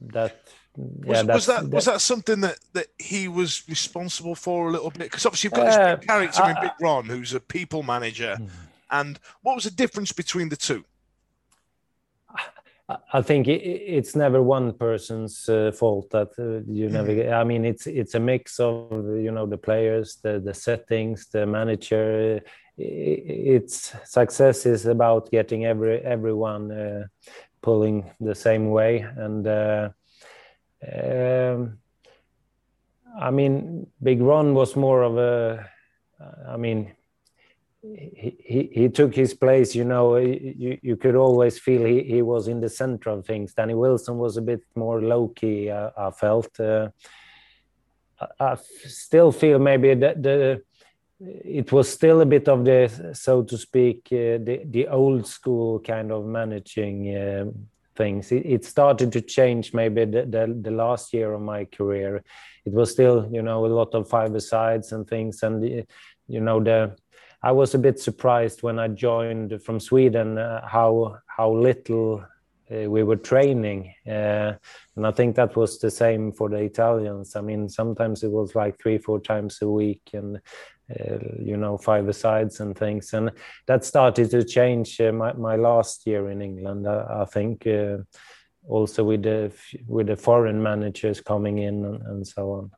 that 0.00 0.36
yeah, 0.76 1.22
was, 1.22 1.26
was 1.26 1.46
that, 1.46 1.62
that, 1.62 1.70
was 1.70 1.84
that 1.86 2.00
something 2.00 2.40
that 2.40 2.58
that 2.74 2.88
he 2.98 3.28
was 3.28 3.62
responsible 3.68 4.34
for 4.34 4.68
a 4.68 4.72
little 4.72 4.90
bit 4.90 5.10
because 5.10 5.24
obviously 5.24 5.48
you've 5.48 5.54
got 5.54 5.66
this 5.66 5.76
uh, 5.76 5.96
big 5.96 6.06
character 6.06 6.42
uh, 6.42 6.48
in 6.50 6.56
Big 6.60 6.72
Ron 6.80 7.06
who's 7.06 7.32
a 7.32 7.40
people 7.40 7.82
manager, 7.82 8.36
mm. 8.38 8.48
and 8.90 9.18
what 9.42 9.54
was 9.54 9.64
the 9.64 9.70
difference 9.70 10.12
between 10.12 10.50
the 10.50 10.56
two? 10.56 10.84
I 13.12 13.20
think 13.20 13.48
it's 13.48 14.14
never 14.14 14.40
one 14.40 14.72
person's 14.72 15.48
uh, 15.48 15.72
fault 15.72 16.10
that 16.10 16.30
uh, 16.38 16.62
you 16.72 16.88
never. 16.88 17.10
Mm-hmm. 17.10 17.34
I 17.34 17.42
mean, 17.42 17.64
it's 17.64 17.88
it's 17.88 18.14
a 18.14 18.20
mix 18.20 18.60
of 18.60 18.92
you 18.92 19.32
know 19.32 19.44
the 19.44 19.58
players, 19.58 20.18
the 20.22 20.38
the 20.38 20.54
settings, 20.54 21.26
the 21.26 21.46
manager. 21.46 22.40
It's 22.78 23.92
success 24.04 24.66
is 24.66 24.86
about 24.86 25.30
getting 25.32 25.64
every 25.64 25.98
everyone 25.98 26.70
uh, 26.70 27.06
pulling 27.66 28.08
the 28.20 28.34
same 28.34 28.70
way, 28.70 29.04
and 29.16 29.44
uh, 29.44 29.88
um, 30.96 31.78
I 33.18 33.30
mean, 33.32 33.88
Big 34.00 34.20
Ron 34.22 34.54
was 34.54 34.76
more 34.76 35.02
of 35.02 35.18
a. 35.18 35.68
I 36.48 36.56
mean, 36.56 36.92
he, 37.82 38.70
he, 38.72 38.88
took 38.88 39.12
his 39.14 39.34
place. 39.34 39.74
You 39.74 39.84
know, 39.84 40.16
you, 40.16 40.78
you 40.80 40.96
could 40.96 41.16
always 41.16 41.58
feel 41.58 41.84
he, 41.84 42.04
he 42.04 42.22
was 42.22 42.46
in 42.46 42.60
the 42.60 42.68
center 42.68 43.10
of 43.10 43.26
things. 43.26 43.52
Danny 43.52 43.74
Wilson 43.74 44.16
was 44.16 44.36
a 44.36 44.42
bit 44.42 44.62
more 44.76 45.02
low 45.02 45.28
key. 45.28 45.68
Uh, 45.68 45.90
I 45.98 46.10
felt. 46.12 46.60
Uh, 46.60 46.90
I, 48.20 48.26
I, 48.52 48.56
still 49.04 49.32
feel 49.32 49.58
maybe 49.58 49.92
that 49.94 50.22
the 50.22 50.62
it 51.20 51.72
was 51.72 51.88
still 51.88 52.20
a 52.20 52.26
bit 52.26 52.48
of 52.48 52.64
the 52.64 53.10
so 53.14 53.42
to 53.42 53.56
speak 53.56 54.08
uh, 54.12 54.36
the 54.44 54.62
the 54.66 54.86
old 54.88 55.26
school 55.26 55.80
kind 55.80 56.12
of 56.12 56.26
managing 56.26 57.16
uh, 57.16 57.46
things. 57.94 58.30
It, 58.32 58.44
it, 58.44 58.64
started 58.64 59.10
to 59.12 59.22
change 59.22 59.72
maybe 59.72 60.04
the, 60.04 60.26
the, 60.26 60.58
the 60.60 60.70
last 60.70 61.14
year 61.14 61.32
of 61.32 61.40
my 61.40 61.64
career. 61.64 62.22
It 62.66 62.72
was 62.72 62.90
still 62.90 63.28
you 63.32 63.42
know 63.42 63.64
a 63.64 63.68
lot 63.68 63.94
of 63.94 64.08
five 64.08 64.40
sides 64.42 64.92
and 64.92 65.08
things 65.08 65.42
and 65.42 65.86
you 66.28 66.40
know 66.40 66.62
the 66.62 66.96
I 67.42 67.52
was 67.52 67.74
a 67.74 67.78
bit 67.78 68.00
surprised 68.00 68.62
when 68.62 68.78
I 68.78 68.88
joined 68.88 69.62
from 69.62 69.80
Sweden 69.80 70.36
uh, 70.36 70.66
how 70.66 71.18
how 71.26 71.52
little 71.52 72.24
uh, 72.68 72.90
we 72.90 73.04
were 73.04 73.16
training, 73.16 73.94
uh, 74.06 74.54
and 74.96 75.06
I 75.06 75.12
think 75.12 75.36
that 75.36 75.54
was 75.54 75.78
the 75.78 75.90
same 75.90 76.32
for 76.32 76.48
the 76.48 76.56
Italians. 76.56 77.36
I 77.36 77.40
mean, 77.40 77.68
sometimes 77.68 78.24
it 78.24 78.30
was 78.32 78.56
like 78.56 78.80
three, 78.80 78.98
four 78.98 79.20
times 79.20 79.62
a 79.62 79.68
week, 79.68 80.10
and 80.12 80.40
uh, 80.88 81.18
you 81.38 81.56
know, 81.56 81.76
five 81.76 82.14
sides 82.14 82.60
and 82.60 82.76
things, 82.76 83.12
and 83.12 83.32
that 83.66 83.84
started 83.84 84.30
to 84.30 84.44
change 84.44 85.00
uh, 85.00 85.12
my 85.12 85.32
my 85.32 85.56
last 85.56 86.06
year 86.06 86.30
in 86.30 86.40
England. 86.40 86.86
I, 86.88 87.22
I 87.22 87.24
think 87.24 87.66
uh, 87.66 87.98
also 88.68 89.04
with 89.04 89.22
the 89.22 89.52
with 89.86 90.06
the 90.06 90.16
foreign 90.16 90.62
managers 90.62 91.20
coming 91.20 91.58
in 91.58 91.84
and, 91.84 92.02
and 92.02 92.26
so 92.26 92.52
on. 92.52 92.70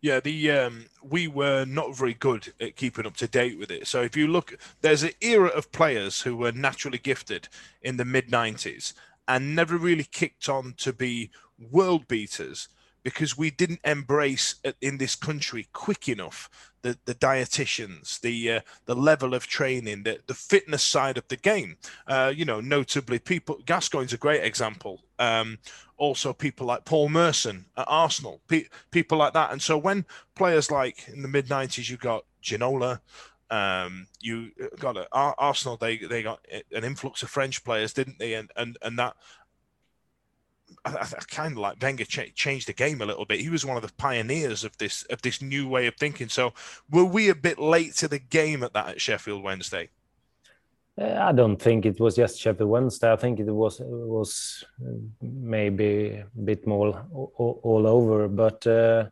Yeah, 0.00 0.20
the 0.20 0.50
um, 0.50 0.86
we 1.02 1.28
were 1.28 1.64
not 1.64 1.96
very 1.96 2.14
good 2.14 2.52
at 2.60 2.76
keeping 2.76 3.06
up 3.06 3.16
to 3.18 3.26
date 3.26 3.58
with 3.58 3.70
it. 3.70 3.86
So 3.86 4.02
if 4.02 4.16
you 4.16 4.26
look, 4.28 4.58
there's 4.80 5.02
an 5.02 5.12
era 5.20 5.48
of 5.48 5.72
players 5.72 6.22
who 6.22 6.36
were 6.36 6.52
naturally 6.52 6.98
gifted 6.98 7.48
in 7.82 7.96
the 7.96 8.04
mid 8.04 8.30
'90s 8.30 8.94
and 9.26 9.54
never 9.54 9.76
really 9.76 10.04
kicked 10.04 10.48
on 10.48 10.74
to 10.78 10.92
be 10.92 11.30
world 11.70 12.06
beaters 12.08 12.68
because 13.04 13.38
we 13.38 13.50
didn't 13.50 13.80
embrace 13.84 14.56
in 14.80 14.98
this 14.98 15.14
country 15.14 15.68
quick 15.72 16.08
enough 16.08 16.50
the, 16.84 16.98
the 17.06 17.14
dietitians, 17.14 18.20
the 18.20 18.52
uh, 18.52 18.60
the 18.84 18.94
level 18.94 19.34
of 19.34 19.46
training, 19.46 20.02
the, 20.02 20.20
the 20.26 20.34
fitness 20.34 20.82
side 20.82 21.16
of 21.16 21.26
the 21.28 21.36
game. 21.36 21.76
Uh, 22.06 22.32
you 22.34 22.44
know, 22.44 22.60
notably, 22.60 23.18
people 23.18 23.58
Gascoigne's 23.64 24.12
a 24.12 24.18
great 24.18 24.44
example. 24.44 25.00
Um, 25.18 25.58
also, 25.96 26.32
people 26.32 26.66
like 26.66 26.84
Paul 26.84 27.08
Merson 27.08 27.64
at 27.76 27.86
Arsenal, 27.88 28.40
pe- 28.48 28.68
people 28.90 29.18
like 29.18 29.32
that. 29.32 29.52
And 29.52 29.62
so, 29.62 29.78
when 29.78 30.04
players 30.34 30.70
like 30.70 31.08
in 31.08 31.22
the 31.22 31.28
mid 31.28 31.48
'90s, 31.48 31.88
you 31.88 31.96
got 31.96 32.24
Ginola, 32.42 33.00
um, 33.50 34.06
you 34.20 34.50
got 34.78 34.98
a, 34.98 35.08
Arsenal. 35.12 35.78
They 35.78 35.96
they 35.96 36.22
got 36.22 36.44
an 36.70 36.84
influx 36.84 37.22
of 37.22 37.30
French 37.30 37.64
players, 37.64 37.92
didn't 37.92 38.18
they? 38.18 38.34
And 38.34 38.50
and 38.56 38.76
and 38.82 38.98
that 38.98 39.16
I, 40.84 40.92
I 40.92 41.06
kind 41.28 41.52
of 41.52 41.58
like 41.58 41.80
Wenger 41.80 42.04
ch- 42.04 42.34
changed 42.34 42.68
the 42.68 42.72
game 42.72 43.00
a 43.00 43.06
little 43.06 43.24
bit. 43.24 43.40
He 43.40 43.48
was 43.48 43.64
one 43.64 43.76
of 43.76 43.82
the 43.82 43.92
pioneers 43.94 44.64
of 44.64 44.76
this 44.78 45.04
of 45.04 45.22
this 45.22 45.40
new 45.40 45.68
way 45.68 45.86
of 45.86 45.94
thinking. 45.96 46.28
So, 46.28 46.52
were 46.90 47.04
we 47.04 47.28
a 47.28 47.34
bit 47.34 47.58
late 47.58 47.94
to 47.96 48.08
the 48.08 48.18
game 48.18 48.62
at 48.62 48.72
that 48.74 48.88
at 48.88 49.00
Sheffield 49.00 49.42
Wednesday? 49.42 49.90
Uh, 51.00 51.18
I 51.20 51.32
don't 51.32 51.56
think 51.56 51.86
it 51.86 51.98
was 51.98 52.16
just 52.16 52.38
Sheffield 52.38 52.70
Wednesday. 52.70 53.12
I 53.12 53.16
think 53.16 53.40
it 53.40 53.50
was 53.50 53.80
was 53.80 54.64
maybe 55.20 56.22
a 56.24 56.40
bit 56.44 56.66
more 56.66 57.06
all, 57.12 57.60
all 57.62 57.86
over. 57.86 58.28
But 58.28 58.66
uh, 58.66 59.06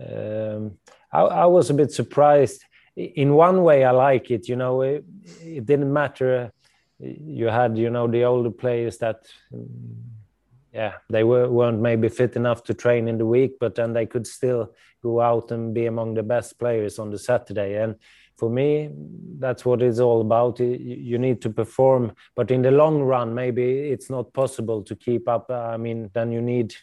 um, 0.00 0.78
I, 1.12 1.20
I, 1.20 1.46
was 1.46 1.70
a 1.70 1.74
bit 1.74 1.92
surprised. 1.92 2.64
In 2.96 3.34
one 3.34 3.62
way, 3.62 3.84
I 3.84 3.92
like 3.92 4.30
it. 4.30 4.48
You 4.48 4.56
know, 4.56 4.82
it, 4.82 5.04
it 5.42 5.64
didn't 5.66 5.92
matter. 5.92 6.52
You 6.98 7.46
had, 7.46 7.76
you 7.76 7.90
know, 7.90 8.08
the 8.08 8.24
older 8.24 8.50
players 8.50 8.98
that 8.98 9.26
yeah, 10.76 10.92
they 11.08 11.24
were, 11.24 11.48
weren't 11.48 11.80
maybe 11.80 12.08
fit 12.10 12.36
enough 12.36 12.62
to 12.64 12.74
train 12.74 13.08
in 13.08 13.16
the 13.16 13.24
week, 13.24 13.52
but 13.58 13.74
then 13.74 13.94
they 13.94 14.04
could 14.04 14.26
still 14.26 14.74
go 15.02 15.22
out 15.22 15.50
and 15.50 15.72
be 15.72 15.86
among 15.86 16.12
the 16.12 16.22
best 16.22 16.58
players 16.58 16.98
on 16.98 17.10
the 17.10 17.18
Saturday. 17.18 17.82
And 17.82 17.94
for 18.36 18.50
me, 18.50 18.90
that's 19.38 19.64
what 19.64 19.80
it's 19.80 20.00
all 20.00 20.20
about. 20.20 20.60
You 20.60 21.18
need 21.18 21.40
to 21.40 21.50
perform, 21.50 22.12
but 22.34 22.50
in 22.50 22.60
the 22.60 22.70
long 22.70 23.00
run, 23.00 23.34
maybe 23.34 23.64
it's 23.90 24.10
not 24.10 24.34
possible 24.34 24.82
to 24.82 24.94
keep 24.94 25.26
up. 25.28 25.50
I 25.50 25.78
mean, 25.78 26.10
then 26.12 26.30
you 26.30 26.42
need 26.42 26.74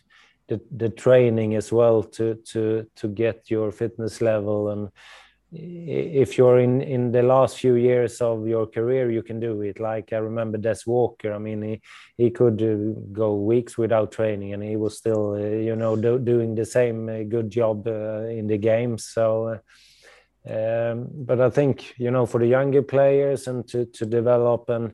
the, 0.48 0.60
the 0.76 0.90
training 0.90 1.54
as 1.56 1.72
well 1.72 2.02
to 2.04 2.36
to 2.52 2.88
to 2.96 3.08
get 3.08 3.52
your 3.52 3.72
fitness 3.72 4.22
level 4.22 4.70
and 4.70 4.90
if 5.56 6.38
you're 6.38 6.60
in 6.60 6.82
in 6.82 7.12
the 7.12 7.22
last 7.22 7.58
few 7.58 7.76
years 7.76 8.22
of 8.22 8.48
your 8.48 8.66
career 8.66 9.12
you 9.12 9.22
can 9.22 9.40
do 9.40 9.62
it. 9.62 9.80
Like 9.80 10.14
i 10.14 10.18
remember 10.18 10.58
des 10.58 10.80
walker 10.86 11.34
i 11.34 11.38
mean 11.38 11.62
he 11.62 11.82
he 12.18 12.32
could 12.32 12.62
uh, 12.62 13.00
go 13.12 13.36
weeks 13.36 13.78
without 13.78 14.12
training 14.12 14.54
and 14.54 14.64
he 14.64 14.76
was 14.76 14.98
still 14.98 15.34
uh, 15.34 15.38
you 15.38 15.76
know 15.76 15.96
do, 15.96 16.20
doing 16.20 16.56
the 16.56 16.66
same 16.66 17.10
uh, 17.10 17.24
good 17.24 17.50
job 17.50 17.88
uh, 17.88 18.24
in 18.24 18.48
the 18.48 18.58
games 18.58 19.06
so 19.06 19.60
um, 20.50 21.08
but 21.14 21.40
i 21.40 21.50
think 21.50 21.94
you 21.98 22.12
know 22.12 22.26
for 22.26 22.40
the 22.40 22.48
younger 22.48 22.82
players 22.82 23.48
and 23.48 23.68
to 23.68 23.86
to 23.86 24.06
develop 24.06 24.70
and 24.70 24.94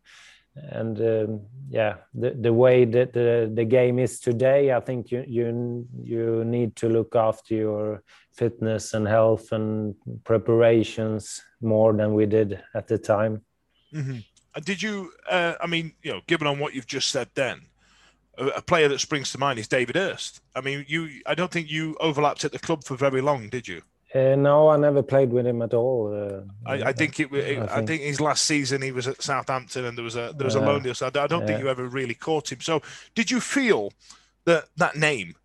and 0.71 0.99
um, 0.99 1.41
yeah 1.69 1.95
the, 2.13 2.31
the 2.31 2.51
way 2.51 2.85
that 2.85 3.13
the, 3.13 3.51
the 3.53 3.65
game 3.65 3.99
is 3.99 4.19
today 4.19 4.73
i 4.73 4.79
think 4.79 5.11
you 5.11 5.23
you 5.27 5.87
you 6.03 6.43
need 6.45 6.75
to 6.75 6.89
look 6.89 7.15
after 7.15 7.53
your 7.53 8.03
fitness 8.33 8.93
and 8.93 9.07
health 9.07 9.51
and 9.51 9.95
preparations 10.23 11.41
more 11.61 11.93
than 11.93 12.13
we 12.13 12.25
did 12.25 12.61
at 12.73 12.87
the 12.87 12.97
time 12.97 13.41
mm-hmm. 13.93 14.19
did 14.63 14.81
you 14.81 15.11
uh, 15.29 15.53
i 15.61 15.67
mean 15.67 15.93
you 16.01 16.11
know 16.11 16.21
given 16.27 16.47
on 16.47 16.59
what 16.59 16.73
you've 16.73 16.87
just 16.87 17.09
said 17.09 17.29
then 17.35 17.61
a, 18.37 18.61
player 18.61 18.87
that 18.87 18.99
springs 18.99 19.31
to 19.31 19.37
mind 19.37 19.59
is 19.59 19.67
david 19.67 19.95
Hirst. 19.95 20.41
i 20.55 20.61
mean 20.61 20.85
you 20.87 21.21
i 21.25 21.35
don't 21.35 21.51
think 21.51 21.69
you 21.69 21.95
overlapped 21.99 22.43
at 22.45 22.51
the 22.51 22.59
club 22.59 22.83
for 22.83 22.95
very 22.95 23.21
long 23.21 23.49
did 23.49 23.67
you 23.67 23.81
uh, 24.13 24.35
no, 24.35 24.69
I 24.69 24.77
never 24.77 25.03
played 25.03 25.31
with 25.31 25.45
him 25.45 25.61
at 25.61 25.73
all. 25.73 26.11
Uh, 26.11 26.41
I, 26.69 26.89
I, 26.89 26.93
think 26.93 27.19
it, 27.19 27.31
it 27.31 27.59
I, 27.59 27.59
think. 27.59 27.71
I, 27.71 27.85
think. 27.85 28.01
his 28.01 28.19
last 28.19 28.43
season 28.47 28.81
he 28.81 28.91
was 28.91 29.07
at 29.07 29.21
Southampton 29.21 29.85
and 29.85 29.95
there 29.95 30.03
was 30.03 30.15
a 30.15 30.33
there 30.35 30.45
was 30.45 30.55
a 30.55 30.61
loan 30.61 30.81
deal. 30.81 30.95
So 30.95 31.07
I, 31.07 31.09
don't 31.09 31.41
yeah. 31.41 31.45
think 31.45 31.59
you 31.59 31.69
ever 31.69 31.87
really 31.87 32.15
caught 32.15 32.51
him. 32.51 32.59
So 32.59 32.81
did 33.13 33.29
you 33.29 33.39
feel 33.39 33.93
that 34.45 34.65
that 34.77 34.95
name 34.95 35.35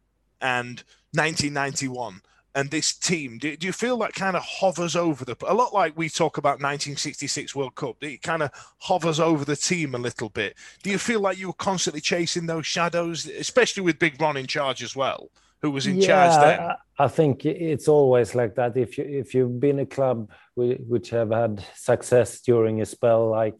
and 0.40 0.82
1991 1.12 2.22
and 2.54 2.70
this 2.70 2.94
team 2.94 3.36
do, 3.36 3.54
do 3.54 3.66
you 3.66 3.72
feel 3.72 3.98
that 3.98 4.14
kind 4.14 4.34
of 4.34 4.42
hovers 4.42 4.96
over 4.96 5.26
the 5.26 5.36
a 5.46 5.52
lot 5.52 5.74
like 5.74 5.94
we 5.96 6.08
talk 6.08 6.38
about 6.38 6.54
1966 6.54 7.54
World 7.54 7.74
Cup? 7.74 8.02
It 8.02 8.22
kind 8.22 8.42
of 8.42 8.50
hovers 8.78 9.20
over 9.20 9.44
the 9.44 9.56
team 9.56 9.94
a 9.94 9.98
little 9.98 10.30
bit. 10.30 10.56
Do 10.82 10.88
you 10.88 10.98
feel 10.98 11.20
like 11.20 11.36
you 11.36 11.48
were 11.48 11.52
constantly 11.52 12.00
chasing 12.00 12.46
those 12.46 12.66
shadows, 12.66 13.26
especially 13.26 13.82
with 13.82 13.98
Big 13.98 14.18
Ron 14.18 14.38
in 14.38 14.46
charge 14.46 14.82
as 14.82 14.96
well? 14.96 15.28
Who 15.64 15.70
was 15.70 15.86
in 15.86 15.96
yeah, 15.96 16.06
charge 16.06 16.44
then? 16.44 16.70
I 16.98 17.08
think 17.08 17.44
it's 17.46 17.88
always 17.88 18.34
like 18.34 18.54
that. 18.56 18.76
If 18.76 18.98
you 18.98 19.04
if 19.04 19.34
you've 19.34 19.58
been 19.58 19.80
a 19.80 19.86
club 19.86 20.30
which 20.54 21.10
have 21.10 21.30
had 21.30 21.64
success 21.74 22.40
during 22.40 22.80
a 22.80 22.86
spell, 22.86 23.30
like 23.30 23.58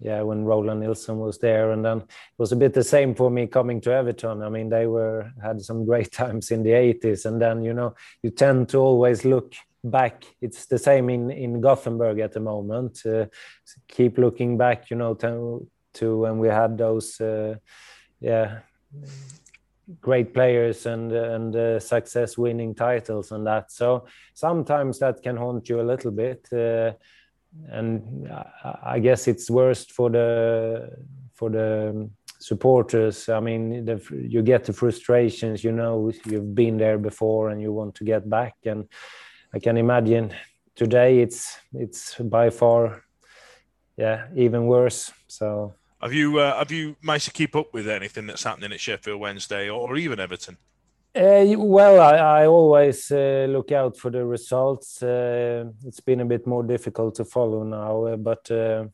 yeah, 0.00 0.22
when 0.22 0.44
Roland 0.44 0.80
Nilsson 0.80 1.18
was 1.18 1.38
there, 1.38 1.72
and 1.72 1.84
then 1.84 1.98
it 1.98 2.38
was 2.38 2.52
a 2.52 2.56
bit 2.56 2.74
the 2.74 2.82
same 2.82 3.14
for 3.14 3.30
me 3.30 3.46
coming 3.46 3.80
to 3.82 3.92
Everton. 3.92 4.42
I 4.42 4.48
mean, 4.48 4.68
they 4.68 4.86
were 4.86 5.30
had 5.42 5.60
some 5.60 5.84
great 5.84 6.12
times 6.22 6.50
in 6.50 6.62
the 6.62 6.70
'80s, 6.70 7.26
and 7.26 7.40
then 7.40 7.62
you 7.62 7.74
know 7.74 7.94
you 8.22 8.30
tend 8.30 8.70
to 8.70 8.78
always 8.78 9.24
look 9.24 9.54
back. 9.84 10.24
It's 10.40 10.66
the 10.66 10.78
same 10.78 11.10
in 11.10 11.30
in 11.30 11.60
Gothenburg 11.60 12.18
at 12.20 12.32
the 12.32 12.40
moment. 12.40 13.04
Uh, 13.06 13.26
keep 13.86 14.18
looking 14.18 14.56
back, 14.56 14.90
you 14.90 14.96
know, 14.96 15.14
to, 15.14 15.68
to 15.94 16.18
when 16.18 16.38
we 16.38 16.48
had 16.48 16.78
those, 16.78 17.20
uh, 17.20 17.56
yeah 18.20 18.60
great 20.00 20.32
players 20.32 20.86
and 20.86 21.12
and 21.12 21.56
uh, 21.56 21.80
success 21.80 22.38
winning 22.38 22.74
titles 22.74 23.32
and 23.32 23.46
that. 23.46 23.70
So 23.70 24.06
sometimes 24.34 24.98
that 24.98 25.22
can 25.22 25.36
haunt 25.36 25.68
you 25.68 25.80
a 25.80 25.88
little 25.92 26.10
bit 26.10 26.48
uh, 26.52 26.92
and 27.68 28.28
i 28.84 28.98
guess 28.98 29.28
it's 29.28 29.48
worst 29.48 29.92
for 29.92 30.10
the 30.10 30.90
for 31.34 31.50
the 31.50 32.10
supporters. 32.40 33.28
I 33.28 33.40
mean 33.40 33.86
the, 33.86 34.00
you 34.12 34.42
get 34.42 34.64
the 34.64 34.72
frustrations 34.72 35.64
you 35.64 35.72
know 35.72 36.12
you've 36.26 36.54
been 36.54 36.76
there 36.76 36.98
before 36.98 37.48
and 37.50 37.60
you 37.60 37.72
want 37.72 37.94
to 37.96 38.04
get 38.04 38.28
back. 38.28 38.54
And 38.66 38.84
i 39.54 39.58
can 39.58 39.76
imagine 39.76 40.34
today 40.76 41.20
it's 41.20 41.56
it's 41.72 42.14
by 42.18 42.50
far 42.50 43.02
yeah 43.96 44.26
even 44.36 44.66
worse. 44.66 45.10
So 45.26 45.74
Have 46.04 46.12
you 46.12 46.38
uh, 46.38 46.58
have 46.58 46.70
you 46.70 46.96
managed 47.00 47.24
to 47.24 47.32
keep 47.32 47.56
up 47.56 47.72
with 47.72 47.88
anything 47.88 48.26
that's 48.26 48.44
happening 48.44 48.72
at 48.72 48.80
Sheffield 48.80 49.18
Wednesday 49.18 49.70
or 49.70 49.96
even 49.96 50.20
Everton? 50.20 50.58
Uh, 51.16 51.46
well, 51.56 51.98
I, 51.98 52.42
I 52.42 52.46
always 52.46 53.10
uh, 53.10 53.46
look 53.48 53.72
out 53.72 53.96
for 53.96 54.10
the 54.10 54.22
results. 54.22 55.02
Uh, 55.02 55.64
it's 55.86 56.00
been 56.00 56.20
a 56.20 56.26
bit 56.26 56.46
more 56.46 56.62
difficult 56.62 57.14
to 57.14 57.24
follow 57.24 57.64
now, 57.64 58.04
uh, 58.04 58.16
but 58.16 58.50
uh, 58.50 58.84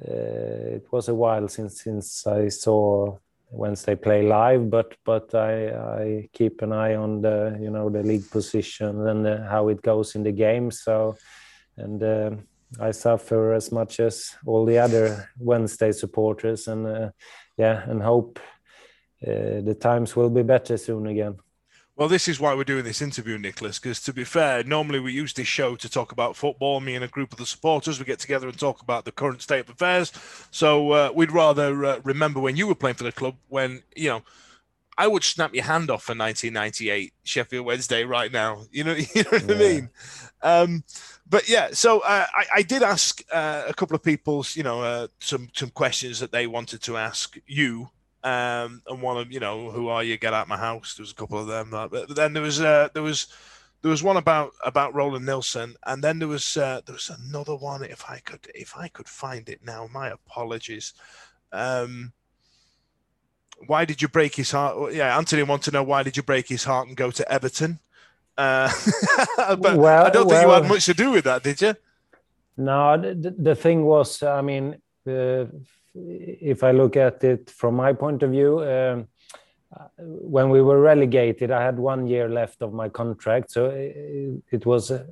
uh, 0.00 0.76
it 0.76 0.86
was 0.92 1.08
a 1.08 1.14
while 1.14 1.48
since 1.48 1.82
since 1.82 2.24
I 2.24 2.46
saw 2.50 3.18
Wednesday 3.50 3.96
play 3.96 4.22
live. 4.22 4.70
But 4.70 4.94
but 5.04 5.34
I, 5.34 5.70
I 5.70 6.28
keep 6.32 6.62
an 6.62 6.72
eye 6.72 6.94
on 6.94 7.20
the 7.20 7.58
you 7.60 7.70
know 7.70 7.90
the 7.90 8.04
league 8.04 8.30
position 8.30 9.08
and 9.08 9.26
how 9.48 9.70
it 9.70 9.82
goes 9.82 10.14
in 10.14 10.22
the 10.22 10.30
game. 10.30 10.70
So 10.70 11.16
and 11.76 12.44
I 12.80 12.90
suffer 12.92 13.52
as 13.52 13.70
much 13.70 14.00
as 14.00 14.34
all 14.46 14.64
the 14.64 14.78
other 14.78 15.30
Wednesday 15.38 15.92
supporters, 15.92 16.68
and 16.68 17.12
yeah, 17.56 17.88
and 17.88 18.02
hope 18.02 18.40
the 19.20 19.76
times 19.80 20.16
will 20.16 20.30
be 20.30 20.42
better 20.42 20.76
soon 20.76 21.06
again. 21.06 21.36
Well, 21.96 22.08
this 22.08 22.26
is 22.26 22.40
why 22.40 22.54
we're 22.54 22.64
doing 22.64 22.82
this 22.82 23.00
interview, 23.00 23.38
Niclas, 23.38 23.80
because 23.80 24.02
to 24.02 24.12
be 24.12 24.24
fair, 24.24 24.64
normally 24.64 24.98
we 24.98 25.12
use 25.12 25.32
this 25.32 25.46
show 25.46 25.76
to 25.76 25.88
talk 25.88 26.10
about 26.10 26.34
football. 26.34 26.80
Me 26.80 26.96
and 26.96 27.04
a 27.04 27.08
group 27.08 27.30
of 27.30 27.38
the 27.38 27.46
supporters, 27.46 28.00
we 28.00 28.04
get 28.04 28.18
together 28.18 28.48
and 28.48 28.58
talk 28.58 28.82
about 28.82 29.04
the 29.04 29.12
current 29.12 29.42
state 29.42 29.60
of 29.60 29.70
affairs. 29.70 30.12
So 30.50 30.90
uh, 30.90 31.12
we'd 31.14 31.30
rather 31.30 31.84
uh, 31.84 32.00
remember 32.02 32.40
when 32.40 32.56
you 32.56 32.66
were 32.66 32.74
playing 32.74 32.96
for 32.96 33.04
the 33.04 33.12
club, 33.12 33.36
when, 33.48 33.84
you 33.94 34.08
know, 34.08 34.22
I 34.96 35.06
would 35.06 35.24
snap 35.24 35.54
your 35.54 35.64
hand 35.64 35.90
off 35.90 36.04
for 36.04 36.14
1998 36.14 37.12
Sheffield 37.24 37.66
Wednesday 37.66 38.04
right 38.04 38.32
now. 38.32 38.64
You 38.70 38.84
know, 38.84 38.94
you 39.14 39.22
know 39.22 39.30
what 39.30 39.48
yeah. 39.48 39.54
I 39.54 39.58
mean? 39.58 39.88
Um, 40.42 40.84
but 41.28 41.48
yeah, 41.48 41.68
so 41.72 42.00
uh, 42.00 42.26
I, 42.34 42.46
I, 42.56 42.62
did 42.62 42.82
ask 42.82 43.22
uh, 43.32 43.64
a 43.66 43.72
couple 43.72 43.96
of 43.96 44.02
people, 44.02 44.44
you 44.54 44.62
know, 44.62 44.82
uh, 44.82 45.08
some 45.20 45.48
some 45.54 45.70
questions 45.70 46.20
that 46.20 46.32
they 46.32 46.46
wanted 46.46 46.82
to 46.82 46.98
ask 46.98 47.38
you 47.46 47.88
um, 48.24 48.80
and 48.88 49.02
one 49.02 49.18
of 49.18 49.30
you 49.30 49.38
know 49.38 49.70
who 49.70 49.88
are 49.88 50.02
you? 50.02 50.16
Get 50.16 50.32
out 50.32 50.48
my 50.48 50.56
house. 50.56 50.94
There 50.94 51.02
was 51.02 51.12
a 51.12 51.14
couple 51.14 51.38
of 51.38 51.46
them, 51.46 51.68
but 51.70 52.16
then 52.16 52.32
there 52.32 52.42
was 52.42 52.60
uh, 52.60 52.88
there 52.94 53.02
was 53.02 53.26
there 53.82 53.90
was 53.90 54.02
one 54.02 54.16
about 54.16 54.52
about 54.64 54.94
Roland 54.94 55.26
Nilsson, 55.26 55.76
and 55.84 56.02
then 56.02 56.18
there 56.18 56.28
was 56.28 56.56
uh, 56.56 56.80
there 56.86 56.94
was 56.94 57.10
another 57.10 57.54
one. 57.54 57.84
If 57.84 58.08
I 58.08 58.20
could 58.20 58.50
if 58.54 58.78
I 58.78 58.88
could 58.88 59.08
find 59.08 59.48
it 59.50 59.60
now, 59.62 59.88
my 59.92 60.08
apologies. 60.08 60.94
Um, 61.52 62.14
why 63.66 63.84
did 63.84 64.02
you 64.02 64.08
break 64.08 64.34
his 64.34 64.50
heart? 64.50 64.94
Yeah, 64.94 65.16
Anthony 65.16 65.42
wants 65.42 65.66
to 65.66 65.70
know 65.70 65.82
why 65.82 66.02
did 66.02 66.16
you 66.16 66.22
break 66.22 66.48
his 66.48 66.64
heart 66.64 66.88
and 66.88 66.96
go 66.96 67.10
to 67.10 67.32
Everton? 67.32 67.78
Uh, 68.36 68.70
but 69.36 69.76
well, 69.76 70.06
I 70.06 70.10
don't 70.10 70.28
think 70.28 70.46
well, 70.46 70.56
you 70.56 70.62
had 70.62 70.68
much 70.68 70.86
to 70.86 70.94
do 70.94 71.10
with 71.10 71.24
that, 71.24 71.42
did 71.42 71.60
you? 71.60 71.74
No, 72.56 72.96
the, 72.96 73.34
the 73.36 73.54
thing 73.54 73.84
was, 73.84 74.22
I 74.22 74.42
mean, 74.42 74.76
uh, 75.06 75.44
if 75.94 76.62
I 76.62 76.72
look 76.72 76.96
at 76.96 77.22
it 77.24 77.50
from 77.50 77.74
my 77.74 77.92
point 77.92 78.22
of 78.22 78.30
view, 78.30 78.62
um, 78.64 79.08
when 79.98 80.50
we 80.50 80.62
were 80.62 80.80
relegated, 80.80 81.50
I 81.50 81.62
had 81.62 81.78
one 81.78 82.06
year 82.06 82.28
left 82.28 82.62
of 82.62 82.72
my 82.72 82.88
contract, 82.88 83.50
so 83.50 83.66
it, 83.66 84.42
it 84.50 84.66
was 84.66 84.90
uh, 84.90 85.04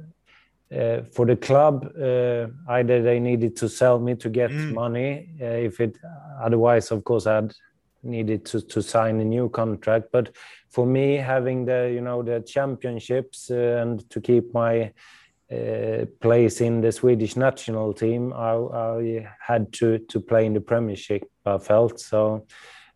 uh, 0.73 1.03
for 1.13 1.27
the 1.27 1.37
club. 1.37 1.93
Uh, 1.97 2.47
either 2.69 3.03
they 3.03 3.21
needed 3.21 3.57
to 3.57 3.69
sell 3.69 3.99
me 3.99 4.15
to 4.17 4.29
get 4.29 4.51
mm. 4.51 4.73
money, 4.73 5.29
uh, 5.41 5.45
if 5.45 5.81
it 5.81 5.99
otherwise, 6.41 6.91
of 6.91 7.05
course, 7.05 7.27
I'd 7.27 7.53
needed 8.03 8.45
to 8.47 8.61
to 8.61 8.83
sign 8.83 9.21
a 9.21 9.25
new 9.25 9.49
contract. 9.49 10.07
But 10.13 10.35
for 10.71 10.87
me, 10.87 11.17
having 11.17 11.65
the 11.65 11.91
you 11.93 12.01
know 12.01 12.23
the 12.23 12.41
championships 12.41 13.51
uh, 13.51 13.81
and 13.83 14.09
to 14.11 14.21
keep 14.21 14.53
my 14.55 14.93
uh, 15.53 16.07
place 16.21 16.61
in 16.61 16.81
the 16.81 16.93
Swedish 16.93 17.37
national 17.37 17.93
team, 17.93 18.33
I, 18.33 18.53
I, 18.55 19.29
had 19.41 19.73
to 19.75 19.99
to 19.99 20.21
play 20.21 20.47
in 20.47 20.55
the 20.55 20.61
Premiership. 20.61 21.25
I 21.45 21.59
felt 21.59 22.01
so. 22.01 22.47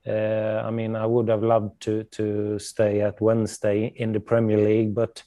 Uh, 0.07 0.63
I 0.65 0.71
mean, 0.71 0.95
I 0.95 1.05
would 1.05 1.29
have 1.29 1.43
loved 1.43 1.81
to 1.83 2.05
to 2.05 2.59
stay 2.59 3.01
at 3.01 3.21
Wednesday 3.21 3.93
in 3.97 4.13
the 4.13 4.21
Premier 4.21 4.59
League, 4.59 4.95
but 4.95 5.23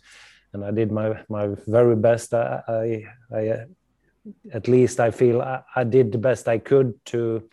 and 0.54 0.66
I 0.66 0.72
did 0.72 0.92
my 0.92 1.22
my 1.30 1.50
very 1.68 1.96
best. 1.96 2.34
I, 2.34 2.62
I, 2.68 3.04
I 3.36 3.66
at 4.54 4.68
least 4.68 5.00
I 5.00 5.12
feel 5.12 5.42
I, 5.42 5.62
I, 5.76 5.84
did 5.84 6.12
the 6.12 6.18
best 6.18 6.48
I 6.48 6.58
could 6.58 6.94
to 7.06 7.50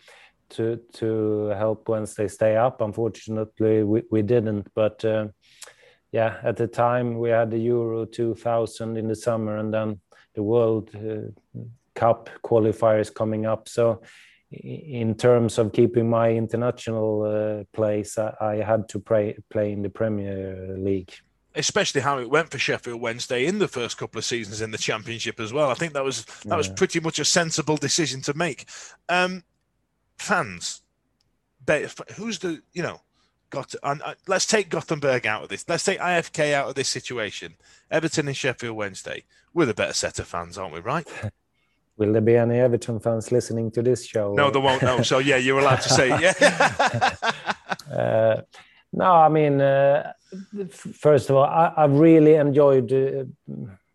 to 0.49 0.79
to 0.93 1.53
help 1.57 1.89
Wednesday 1.89 2.27
stay 2.27 2.55
up. 2.55 2.81
Unfortunately, 2.81 3.83
we, 3.83 4.03
we 4.11 4.21
didn't, 4.21 4.67
but. 4.73 5.03
Uh, 5.03 5.27
yeah, 6.11 6.37
at 6.43 6.55
the 6.55 6.67
time 6.67 7.17
we 7.17 7.29
had 7.29 7.51
the 7.51 7.57
Euro 7.59 8.05
2000 8.05 8.97
in 8.97 9.07
the 9.07 9.15
summer 9.15 9.57
and 9.57 9.73
then 9.73 9.99
the 10.35 10.43
World 10.43 10.89
uh, 10.95 11.61
Cup 11.95 12.29
qualifiers 12.43 13.13
coming 13.13 13.45
up. 13.45 13.67
So, 13.67 14.01
in 14.51 15.15
terms 15.15 15.57
of 15.57 15.73
keeping 15.73 16.09
my 16.09 16.31
international 16.31 17.23
uh, 17.23 17.63
place, 17.75 18.17
I, 18.17 18.33
I, 18.39 18.55
had 18.57 18.87
to 18.89 18.99
play 18.99 19.35
play 19.49 19.73
in 19.73 19.81
the 19.81 19.89
Premier 19.89 20.75
League. 20.77 21.13
Especially 21.53 21.99
how 21.99 22.19
it 22.19 22.29
went 22.29 22.51
for 22.51 22.59
Sheffield 22.59 23.01
Wednesday 23.01 23.45
in 23.45 23.59
the 23.59 23.67
first 23.67 23.97
couple 23.97 24.19
of 24.19 24.25
seasons 24.25 24.61
in 24.61 24.71
the 24.71 24.77
Championship 24.77 25.39
as 25.39 25.51
well. 25.51 25.69
I 25.69 25.73
think 25.73 25.93
that 25.93 26.03
was 26.03 26.23
that 26.45 26.55
was 26.55 26.69
pretty 26.69 27.01
much 27.01 27.19
a 27.19 27.25
sensible 27.25 27.77
decision 27.77 28.21
to 28.21 28.33
make. 28.35 28.69
Um, 29.09 29.43
fans, 30.17 30.81
who's 32.15 32.39
the 32.39 32.61
you 32.73 32.83
know 32.83 33.01
got 33.49 33.73
and, 33.83 34.01
uh, 34.01 34.13
let's 34.27 34.45
take 34.45 34.69
Gothenburg 34.69 35.25
out 35.25 35.43
of 35.43 35.49
this. 35.49 35.67
Let's 35.67 35.83
take 35.83 35.99
IFK 35.99 36.53
out 36.53 36.69
of 36.69 36.75
this 36.75 36.89
situation. 36.89 37.55
Everton 37.89 38.27
and 38.27 38.35
Sheffield 38.35 38.75
Wednesday. 38.75 39.23
We're 39.53 39.65
the 39.65 39.73
better 39.73 39.93
set 39.93 40.19
of 40.19 40.27
fans, 40.27 40.57
aren't 40.57 40.73
we? 40.73 40.79
Right? 40.79 41.07
Will 41.97 42.13
there 42.13 42.21
be 42.21 42.35
any 42.35 42.59
Everton 42.59 42.99
fans 42.99 43.31
listening 43.31 43.71
to 43.71 43.81
this 43.81 44.05
show? 44.05 44.33
No, 44.33 44.51
there 44.51 44.61
won't. 44.61 44.83
No. 44.83 45.01
So 45.01 45.17
yeah, 45.17 45.37
you're 45.37 45.59
allowed 45.59 45.81
to 45.81 45.89
say 45.89 46.09
yeah. 46.09 47.15
uh, 47.91 48.41
no, 48.93 49.11
I 49.11 49.29
mean, 49.29 49.59
uh, 49.59 50.13
first 50.69 51.29
of 51.29 51.37
all, 51.37 51.43
I, 51.43 51.73
have 51.75 51.91
really 51.91 52.35
enjoyed. 52.35 52.91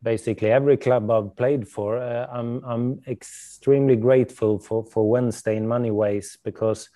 Uh, 0.02 0.12
basically 0.12 0.50
every 0.50 0.76
club 0.76 1.10
I've 1.10 1.36
played 1.36 1.68
for. 1.68 1.98
Uh, 1.98 2.26
I'm 2.32 2.62
I'm 2.64 3.00
extremely 3.06 3.96
grateful 3.96 4.58
for 4.58 4.84
for 4.84 5.08
Wednesday 5.08 5.56
in 5.56 5.68
many 5.68 5.90
ways 5.90 6.38
because, 6.44 6.90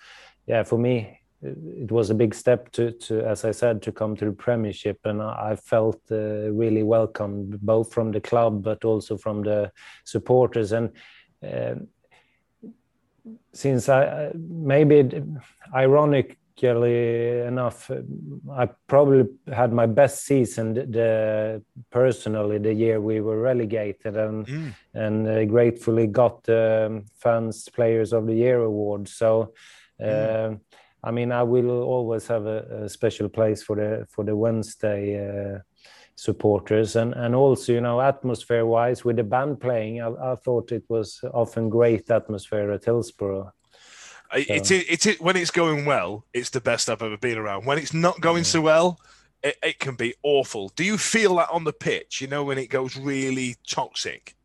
yeah, 0.45 0.63
for 0.63 0.77
me 0.77 1.19
it 1.41 1.91
was 1.91 2.09
a 2.09 2.15
big 2.15 2.33
step 2.33 2.71
to, 2.71 2.91
to, 2.91 3.21
as 3.21 3.45
I 3.45 3.51
said, 3.51 3.83
to 3.83 3.91
come 3.91 4.15
to 4.15 4.25
the 4.25 4.31
Premiership, 4.31 4.97
and 5.05 5.21
I 5.21 5.55
felt 5.55 6.01
uh, 6.11 6.51
really 6.51 6.81
welcomed 6.81 7.61
both 7.61 7.93
from 7.93 8.11
the 8.11 8.19
club 8.19 8.63
but 8.63 8.83
also 8.83 9.17
from 9.17 9.43
the 9.43 9.71
supporters. 10.03 10.71
And 10.71 10.89
uh, 11.47 11.75
since 13.53 13.87
I 13.87 14.31
maybe 14.35 15.23
ironically 16.63 17.47
enough, 17.47 17.91
I 18.51 18.69
probably 18.87 19.25
had 19.53 19.73
my 19.73 19.85
best 19.85 20.25
season 20.25 20.73
the, 20.73 21.61
personally 21.91 22.57
the 22.57 22.73
year 22.73 22.99
we 23.01 23.21
were 23.21 23.39
relegated, 23.39 24.17
and 24.17 24.47
mm. 24.47 24.73
and 24.93 25.27
uh, 25.27 25.45
gratefully 25.45 26.07
got 26.07 26.43
the 26.43 26.87
um, 26.87 27.05
fans 27.15 27.69
players 27.69 28.13
of 28.13 28.27
the 28.27 28.35
year 28.35 28.61
award. 28.61 29.07
So. 29.07 29.53
Mm 30.01 30.47
um, 30.47 30.61
I 31.03 31.11
mean, 31.11 31.31
I 31.31 31.43
will 31.43 31.83
always 31.83 32.27
have 32.27 32.47
a, 32.47 32.83
a 32.83 32.89
special 32.89 33.29
place 33.29 33.63
for 33.63 33.75
the 33.75 34.05
for 34.09 34.25
the 34.25 34.35
Wednesday 34.35 35.55
uh, 35.55 35.59
supporters, 36.15 36.95
and 36.95 37.13
and 37.13 37.35
also 37.35 37.73
you 37.73 37.81
know 37.81 38.01
atmosphere 38.01 38.65
wise 38.65 39.05
with 39.05 39.15
the 39.15 39.23
band 39.23 39.59
playing, 39.59 40.01
I, 40.01 40.09
I 40.33 40.35
thought 40.35 40.71
it 40.71 40.83
was 40.89 41.21
often 41.33 41.69
great 41.69 42.09
atmosphere 42.11 42.71
at 42.71 42.85
Hillsborough. 42.85 43.53
So. 44.33 44.43
It's 44.53 44.71
it, 44.71 44.85
it's 44.89 45.19
when 45.19 45.35
it's 45.37 45.51
going 45.51 45.85
well, 45.85 46.25
it's 46.33 46.49
the 46.49 46.61
best 46.61 46.89
I've 46.89 47.01
ever 47.01 47.17
been 47.17 47.37
around. 47.37 47.65
When 47.65 47.77
it's 47.77 47.93
not 47.93 48.19
going 48.21 48.39
yeah. 48.39 48.43
so 48.43 48.61
well, 48.61 48.99
it, 49.43 49.57
it 49.63 49.79
can 49.79 49.95
be 49.95 50.13
awful. 50.23 50.69
Do 50.75 50.83
you 50.83 50.97
feel 50.97 51.35
that 51.35 51.49
on 51.49 51.63
the 51.63 51.73
pitch? 51.73 52.21
You 52.21 52.27
know, 52.27 52.43
when 52.43 52.57
it 52.57 52.67
goes 52.67 52.97
really 52.97 53.55
toxic. 53.67 54.35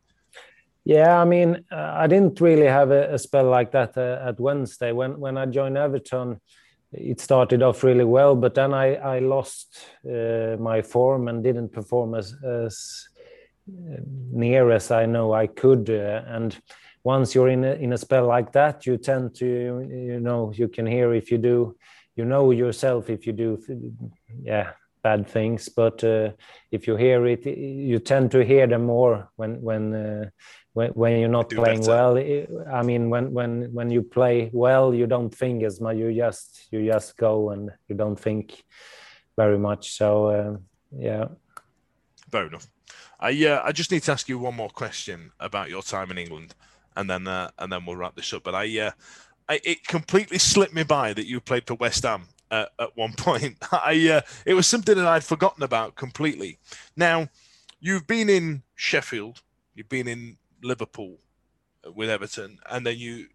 Yeah, 0.84 1.20
I 1.20 1.24
mean, 1.24 1.64
uh, 1.70 1.92
I 1.94 2.06
didn't 2.08 2.40
really 2.40 2.66
have 2.66 2.90
a, 2.90 3.14
a 3.14 3.18
spell 3.18 3.48
like 3.48 3.70
that 3.72 3.96
uh, 3.96 4.28
at 4.28 4.40
Wednesday. 4.40 4.92
When 4.92 5.18
when 5.20 5.38
I 5.38 5.46
joined 5.46 5.78
Everton, 5.78 6.40
it 6.92 7.20
started 7.20 7.62
off 7.62 7.84
really 7.84 8.04
well, 8.04 8.34
but 8.34 8.54
then 8.54 8.74
I 8.74 8.96
I 8.96 9.18
lost 9.20 9.78
uh, 10.04 10.56
my 10.58 10.82
form 10.82 11.28
and 11.28 11.42
didn't 11.42 11.72
perform 11.72 12.14
as 12.14 12.34
as 12.44 13.08
uh, 13.68 14.00
near 14.32 14.72
as 14.72 14.90
I 14.90 15.06
know 15.06 15.32
I 15.32 15.46
could. 15.46 15.88
Uh, 15.88 16.22
and 16.26 16.60
once 17.04 17.34
you're 17.34 17.48
in 17.48 17.64
a, 17.64 17.72
in 17.72 17.92
a 17.92 17.98
spell 17.98 18.26
like 18.26 18.52
that, 18.52 18.86
you 18.86 18.96
tend 18.96 19.34
to 19.36 19.46
you 19.46 20.20
know 20.20 20.52
you 20.54 20.68
can 20.68 20.86
hear 20.86 21.14
if 21.14 21.30
you 21.30 21.38
do, 21.38 21.76
you 22.16 22.24
know 22.24 22.50
yourself 22.50 23.10
if 23.10 23.26
you 23.26 23.32
do, 23.32 23.58
yeah 24.42 24.72
bad 25.02 25.28
things. 25.28 25.68
But 25.68 26.02
uh, 26.04 26.30
if 26.70 26.86
you 26.86 26.96
hear 26.96 27.26
it 27.26 27.44
you 27.46 27.98
tend 27.98 28.30
to 28.32 28.44
hear 28.44 28.66
them 28.66 28.86
more 28.86 29.30
when 29.36 29.60
when 29.60 29.94
uh, 29.94 30.30
when, 30.72 30.90
when 30.90 31.20
you're 31.20 31.28
not 31.28 31.50
playing 31.50 31.80
better. 31.80 32.16
well. 32.16 32.64
I 32.72 32.82
mean 32.82 33.10
when 33.10 33.32
when 33.32 33.72
when 33.72 33.90
you 33.90 34.02
play 34.02 34.50
well 34.52 34.94
you 34.94 35.06
don't 35.06 35.34
think 35.34 35.62
as 35.64 35.80
much. 35.80 35.96
You 35.96 36.14
just 36.14 36.68
you 36.70 36.86
just 36.86 37.16
go 37.16 37.50
and 37.50 37.70
you 37.88 37.96
don't 37.96 38.18
think 38.18 38.62
very 39.36 39.58
much. 39.58 39.92
So 39.92 40.26
uh, 40.26 40.56
yeah. 40.96 41.26
Fair 42.30 42.46
enough. 42.46 42.66
I 43.20 43.30
uh, 43.46 43.62
i 43.64 43.72
just 43.72 43.90
need 43.92 44.02
to 44.02 44.12
ask 44.12 44.28
you 44.28 44.38
one 44.38 44.56
more 44.56 44.70
question 44.70 45.30
about 45.38 45.70
your 45.70 45.82
time 45.82 46.10
in 46.10 46.18
england 46.18 46.54
and 46.96 47.08
then 47.08 47.26
uh, 47.26 47.50
and 47.58 47.72
then 47.72 47.84
we'll 47.84 47.96
wrap 47.96 48.14
this 48.14 48.32
up 48.32 48.42
but 48.42 48.54
i 48.54 48.78
uh, 48.78 48.90
I, 49.48 49.60
it 49.64 49.86
completely 49.86 50.38
slipped 50.38 50.74
me 50.74 50.82
by 50.82 51.12
that 51.12 51.26
you 51.26 51.40
played 51.40 51.66
for 51.66 51.74
West 51.74 52.04
Ham 52.04 52.28
uh, 52.50 52.66
at 52.78 52.96
one 52.96 53.12
point. 53.16 53.58
I 53.72 54.08
uh, 54.08 54.20
it 54.46 54.54
was 54.54 54.66
something 54.66 54.96
that 54.96 55.06
I'd 55.06 55.24
forgotten 55.24 55.62
about 55.62 55.96
completely. 55.96 56.58
Now, 56.96 57.28
you've 57.80 58.06
been 58.06 58.28
in 58.28 58.62
Sheffield, 58.74 59.42
you've 59.74 59.88
been 59.88 60.08
in 60.08 60.36
Liverpool 60.62 61.18
with 61.94 62.08
Everton, 62.08 62.60
and 62.70 62.86
then 62.86 62.98
you 62.98 63.26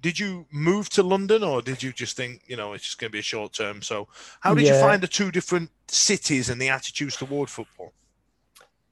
did 0.00 0.18
you 0.18 0.46
move 0.52 0.90
to 0.90 1.02
London 1.02 1.42
or 1.42 1.62
did 1.62 1.82
you 1.82 1.90
just 1.90 2.14
think 2.14 2.42
you 2.46 2.56
know 2.56 2.74
it's 2.74 2.84
just 2.84 2.98
going 2.98 3.08
to 3.08 3.12
be 3.12 3.20
a 3.20 3.22
short 3.22 3.54
term? 3.54 3.80
So, 3.80 4.08
how 4.40 4.54
did 4.54 4.66
yeah. 4.66 4.74
you 4.74 4.80
find 4.80 5.02
the 5.02 5.08
two 5.08 5.30
different 5.30 5.70
cities 5.88 6.50
and 6.50 6.60
the 6.60 6.68
attitudes 6.68 7.16
toward 7.16 7.48
football? 7.48 7.94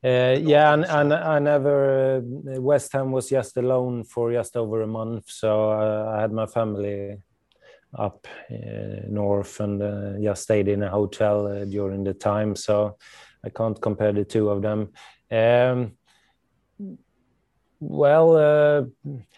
Uh, 0.04 0.36
yeah, 0.40 0.74
and, 0.74 0.84
and 0.84 1.14
I 1.14 1.38
never. 1.38 2.16
Uh, 2.16 2.60
West 2.60 2.92
Ham 2.92 3.12
was 3.12 3.28
just 3.30 3.56
alone 3.56 4.02
for 4.02 4.32
just 4.32 4.56
over 4.56 4.82
a 4.82 4.86
month, 4.86 5.30
so 5.30 5.70
uh, 5.70 6.12
I 6.16 6.20
had 6.20 6.32
my 6.32 6.46
family 6.46 7.18
up 7.96 8.26
uh, 8.50 9.06
north 9.08 9.60
and 9.60 9.80
uh, 9.80 10.18
just 10.20 10.42
stayed 10.42 10.66
in 10.66 10.82
a 10.82 10.88
hotel 10.88 11.46
uh, 11.46 11.64
during 11.64 12.02
the 12.02 12.14
time. 12.14 12.56
So 12.56 12.96
I 13.44 13.50
can't 13.50 13.80
compare 13.80 14.12
the 14.12 14.24
two 14.24 14.48
of 14.48 14.62
them. 14.62 14.92
Um, 15.30 15.92
well, 17.78 18.88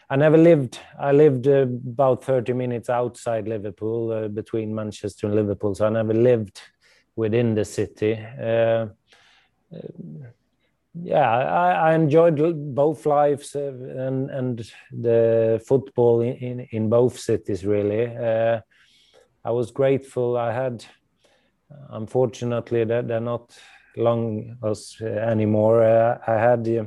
I 0.08 0.16
never 0.16 0.38
lived. 0.38 0.78
I 0.98 1.12
lived 1.12 1.46
about 1.46 2.24
thirty 2.24 2.54
minutes 2.54 2.88
outside 2.88 3.48
Liverpool, 3.48 4.30
between 4.30 4.74
Manchester 4.74 5.26
and 5.26 5.36
Liverpool. 5.36 5.74
So 5.74 5.86
I 5.86 5.90
never 5.90 6.14
lived 6.14 6.58
within 7.16 7.54
the 7.54 7.66
city 7.66 8.18
yeah, 11.02 11.28
I, 11.28 11.90
I, 11.90 11.94
enjoyed 11.94 12.38
both 12.74 13.04
lives 13.04 13.56
uh, 13.56 13.72
and 13.96 14.30
and 14.30 14.72
the 14.92 15.62
football 15.66 16.20
in, 16.20 16.36
in, 16.36 16.60
in 16.70 16.88
both 16.88 17.18
cities. 17.18 17.66
Really, 17.66 18.06
uh, 18.16 18.60
I 19.44 19.50
was 19.50 19.72
grateful. 19.72 20.36
I 20.36 20.52
had, 20.52 20.84
unfortunately, 21.90 22.84
that 22.84 23.08
they're 23.08 23.20
not 23.20 23.58
long 23.96 24.56
us 24.62 24.96
uh, 25.00 25.06
anymore. 25.06 25.82
Uh, 25.82 26.18
I 26.26 26.34
had 26.34 26.68
a, 26.68 26.86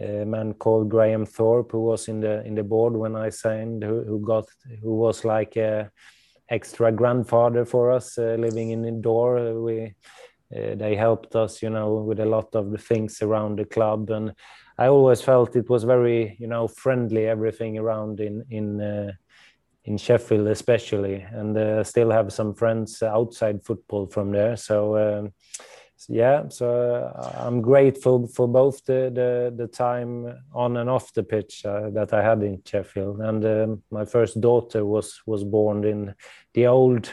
a 0.00 0.24
man 0.24 0.54
called 0.54 0.88
Graham 0.88 1.26
Thorpe 1.26 1.72
who 1.72 1.84
was 1.84 2.08
in 2.08 2.20
the 2.20 2.42
in 2.46 2.54
the 2.54 2.64
board 2.64 2.94
when 2.94 3.14
I 3.14 3.28
signed, 3.28 3.82
who, 3.82 4.04
who 4.04 4.20
got 4.20 4.46
who 4.82 4.96
was 4.96 5.26
like 5.26 5.56
a 5.56 5.90
extra 6.48 6.90
grandfather 6.90 7.66
for 7.66 7.92
us, 7.92 8.16
uh, 8.16 8.36
living 8.38 8.70
in 8.70 8.86
indoor. 8.86 9.60
We 9.60 9.94
uh, 10.54 10.74
they 10.74 10.96
helped 10.96 11.36
us, 11.36 11.62
you 11.62 11.70
know, 11.70 11.94
with 11.94 12.20
a 12.20 12.24
lot 12.24 12.54
of 12.54 12.70
the 12.70 12.78
things 12.78 13.22
around 13.22 13.58
the 13.58 13.64
club, 13.64 14.10
and 14.10 14.32
I 14.78 14.88
always 14.88 15.20
felt 15.20 15.56
it 15.56 15.68
was 15.68 15.84
very, 15.84 16.36
you 16.38 16.46
know, 16.46 16.68
friendly 16.68 17.26
everything 17.26 17.78
around 17.78 18.20
in 18.20 18.44
in 18.50 18.80
uh, 18.80 19.12
in 19.84 19.98
Sheffield, 19.98 20.48
especially, 20.48 21.26
and 21.32 21.56
uh, 21.56 21.84
still 21.84 22.10
have 22.10 22.32
some 22.32 22.54
friends 22.54 23.02
outside 23.02 23.64
football 23.64 24.06
from 24.06 24.32
there. 24.32 24.56
So. 24.56 24.96
Um, 24.96 25.32
yeah, 26.08 26.48
so 26.48 27.12
uh, 27.16 27.32
I'm 27.44 27.60
grateful 27.60 28.28
for 28.28 28.46
both 28.46 28.84
the, 28.84 29.10
the, 29.12 29.52
the 29.54 29.66
time 29.66 30.32
on 30.54 30.76
and 30.76 30.88
off 30.88 31.12
the 31.12 31.24
pitch 31.24 31.66
uh, 31.66 31.90
that 31.90 32.12
I 32.14 32.22
had 32.22 32.42
in 32.42 32.62
Sheffield, 32.64 33.20
and 33.20 33.44
um, 33.44 33.82
my 33.90 34.04
first 34.04 34.40
daughter 34.40 34.86
was 34.86 35.20
was 35.26 35.42
born 35.42 35.84
in 35.84 36.14
the 36.54 36.68
old 36.68 37.10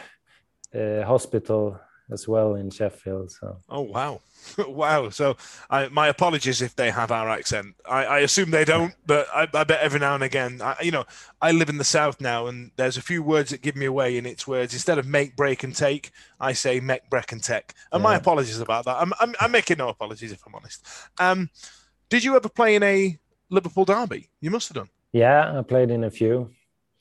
uh, 0.74 1.04
hospital 1.04 1.80
as 2.12 2.28
well 2.28 2.56
in 2.56 2.70
Sheffield. 2.70 3.32
So. 3.32 3.58
Oh 3.70 3.82
wow, 3.82 4.22
wow! 4.68 5.10
So 5.10 5.38
I, 5.70 5.88
my 5.88 6.08
apologies 6.08 6.62
if 6.62 6.76
they 6.76 6.92
have 6.92 7.12
our 7.12 7.30
accent. 7.30 7.76
I, 7.90 8.06
I 8.06 8.20
assume 8.20 8.52
they 8.52 8.66
don't, 8.66 8.94
but 9.06 9.28
I, 9.34 9.48
I, 9.54 9.64
bet 9.64 9.82
every 9.82 10.00
now 10.00 10.16
and 10.16 10.24
again, 10.24 10.62
I, 10.62 10.76
you 10.82 10.92
know, 10.92 11.06
I 11.42 11.52
live 11.52 11.70
in 11.70 11.78
the 11.78 11.84
south 11.84 12.22
now, 12.22 12.48
and 12.48 12.72
there's 12.76 12.98
a 12.98 13.02
few 13.02 13.24
words 13.24 13.52
that 13.52 13.62
give 13.62 13.76
me 13.76 13.86
away 13.86 14.18
in 14.18 14.26
its 14.26 14.48
words. 14.48 14.74
Instead 14.74 14.98
of 14.98 15.08
make, 15.08 15.36
break, 15.36 15.64
and 15.64 15.76
take, 15.76 16.12
I 16.40 16.54
say 16.54 16.80
make, 16.80 17.10
break, 17.10 17.32
and 17.32 17.44
take. 17.44 17.74
And 17.92 18.02
yeah. 18.02 18.10
my 18.10 18.16
apologies 18.16 18.60
about 18.60 18.86
that. 18.86 18.98
I'm, 18.98 19.14
I'm, 19.20 19.34
I'm, 19.40 19.52
making 19.52 19.78
no 19.78 19.90
apologies 19.90 20.32
if 20.32 20.46
I'm 20.46 20.56
honest. 20.56 20.86
Um, 21.18 21.50
did 22.10 22.24
you 22.24 22.36
ever 22.36 22.50
play 22.50 22.76
in 22.76 22.84
a 22.84 23.18
Liverpool 23.50 23.86
derby? 23.86 24.30
You 24.42 24.52
must 24.52 24.70
have 24.70 24.76
done. 24.76 24.90
Yeah, 25.12 25.58
I 25.58 25.62
played 25.62 25.92
in 25.92 26.04
a 26.04 26.12
few. 26.12 26.52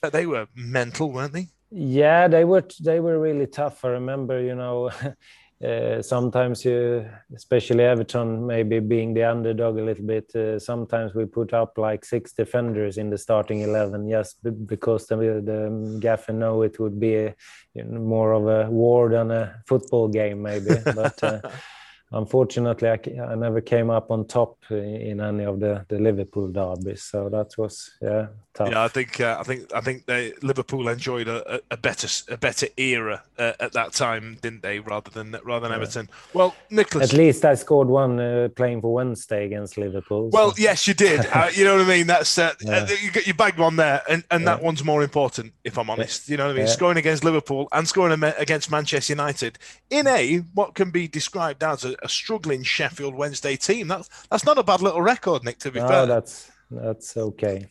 But 0.00 0.12
They 0.12 0.26
were 0.26 0.46
mental, 0.54 1.10
weren't 1.10 1.32
they? 1.32 1.48
Yeah, 1.76 2.28
they 2.28 2.44
were 2.44 2.64
they 2.80 3.00
were 3.00 3.18
really 3.18 3.46
tough. 3.48 3.84
I 3.84 3.88
remember, 3.88 4.40
you 4.40 4.54
know, 4.54 4.90
uh, 5.64 6.02
sometimes 6.02 6.64
you, 6.64 7.04
especially 7.34 7.82
Everton, 7.82 8.46
maybe 8.46 8.78
being 8.78 9.12
the 9.12 9.24
underdog 9.24 9.78
a 9.78 9.82
little 9.82 10.06
bit. 10.06 10.32
Uh, 10.36 10.60
sometimes 10.60 11.14
we 11.14 11.24
put 11.24 11.52
up 11.52 11.76
like 11.76 12.04
six 12.04 12.32
defenders 12.32 12.96
in 12.96 13.10
the 13.10 13.18
starting 13.18 13.62
eleven, 13.62 14.08
just 14.08 14.38
because 14.66 15.08
the, 15.08 15.16
the 15.16 15.98
gaffer 16.00 16.32
know 16.32 16.62
it 16.62 16.78
would 16.78 17.00
be 17.00 17.16
a, 17.16 17.34
you 17.74 17.82
know, 17.82 17.98
more 18.00 18.32
of 18.34 18.46
a 18.46 18.70
war 18.70 19.08
than 19.10 19.32
a 19.32 19.60
football 19.66 20.06
game, 20.06 20.42
maybe. 20.42 20.76
But 20.94 21.20
uh, 21.24 21.40
unfortunately, 22.14 22.88
I, 22.88 22.98
I, 23.22 23.34
never 23.34 23.60
came 23.60 23.90
up 23.90 24.10
on 24.10 24.26
top 24.26 24.56
in 24.70 25.20
any 25.20 25.44
of 25.44 25.60
the, 25.60 25.84
the 25.88 25.98
Liverpool 25.98 26.48
derbies. 26.48 27.02
So 27.02 27.28
that 27.28 27.56
was 27.58 27.90
yeah 28.00 28.26
tough. 28.54 28.70
Yeah, 28.70 28.84
I 28.84 28.88
think 28.88 29.20
uh, 29.20 29.36
I 29.38 29.42
think 29.42 29.72
I 29.74 29.80
think 29.80 30.06
they 30.06 30.32
Liverpool 30.40 30.88
enjoyed 30.88 31.28
a, 31.28 31.60
a 31.70 31.76
better 31.76 32.08
a 32.32 32.36
better 32.36 32.68
era 32.76 33.22
uh, 33.38 33.52
at 33.60 33.72
that 33.72 33.92
time, 33.92 34.38
didn't 34.40 34.62
they? 34.62 34.78
Rather 34.78 35.10
than 35.10 35.36
rather 35.44 35.68
than 35.68 35.72
yeah. 35.72 35.82
Everton. 35.82 36.08
Well, 36.32 36.54
Niclas. 36.70 37.02
At 37.02 37.12
least 37.12 37.44
I 37.44 37.54
scored 37.54 37.88
one 37.88 38.20
uh, 38.20 38.48
playing 38.54 38.80
for 38.80 38.94
Wednesday 38.94 39.44
against 39.44 39.76
Liverpool. 39.76 40.30
So. 40.30 40.38
Well, 40.38 40.54
yes, 40.56 40.88
you 40.88 40.94
did. 40.94 41.26
Uh, 41.34 41.50
you 41.52 41.64
know 41.64 41.76
what 41.76 41.86
I 41.86 41.88
mean? 41.88 42.06
That's 42.06 42.38
uh, 42.38 42.52
yeah. 42.60 42.88
you 43.02 43.10
got 43.10 43.26
you 43.26 43.34
bagged 43.34 43.58
one 43.58 43.74
there, 43.74 44.02
and, 44.08 44.22
and 44.30 44.42
yeah. 44.42 44.54
that 44.54 44.62
one's 44.62 44.84
more 44.84 45.02
important, 45.02 45.52
if 45.64 45.76
I'm 45.76 45.90
honest. 45.90 46.28
You 46.28 46.36
know 46.36 46.46
what 46.46 46.54
I 46.54 46.58
mean? 46.60 46.68
Scoring 46.68 46.96
against 46.96 47.24
Liverpool 47.24 47.68
and 47.72 47.88
scoring 47.88 48.22
against 48.38 48.70
Manchester 48.70 49.14
United 49.14 49.58
in 49.90 50.06
a 50.06 50.36
what 50.54 50.74
can 50.74 50.90
be 50.90 51.08
described 51.08 51.64
as 51.64 51.84
a, 51.84 51.96
a 52.04 52.08
struggling 52.08 52.62
Sheffield 52.62 53.14
Wednesday 53.14 53.56
team. 53.56 53.88
That's 53.88 54.08
that's 54.30 54.44
not 54.44 54.58
a 54.58 54.62
bad 54.62 54.82
little 54.82 55.02
record, 55.02 55.44
Nick. 55.44 55.58
To 55.60 55.70
be 55.70 55.80
no, 55.80 55.88
fair, 55.88 56.06
that's 56.06 56.50
that's 56.70 57.16
okay. 57.16 57.66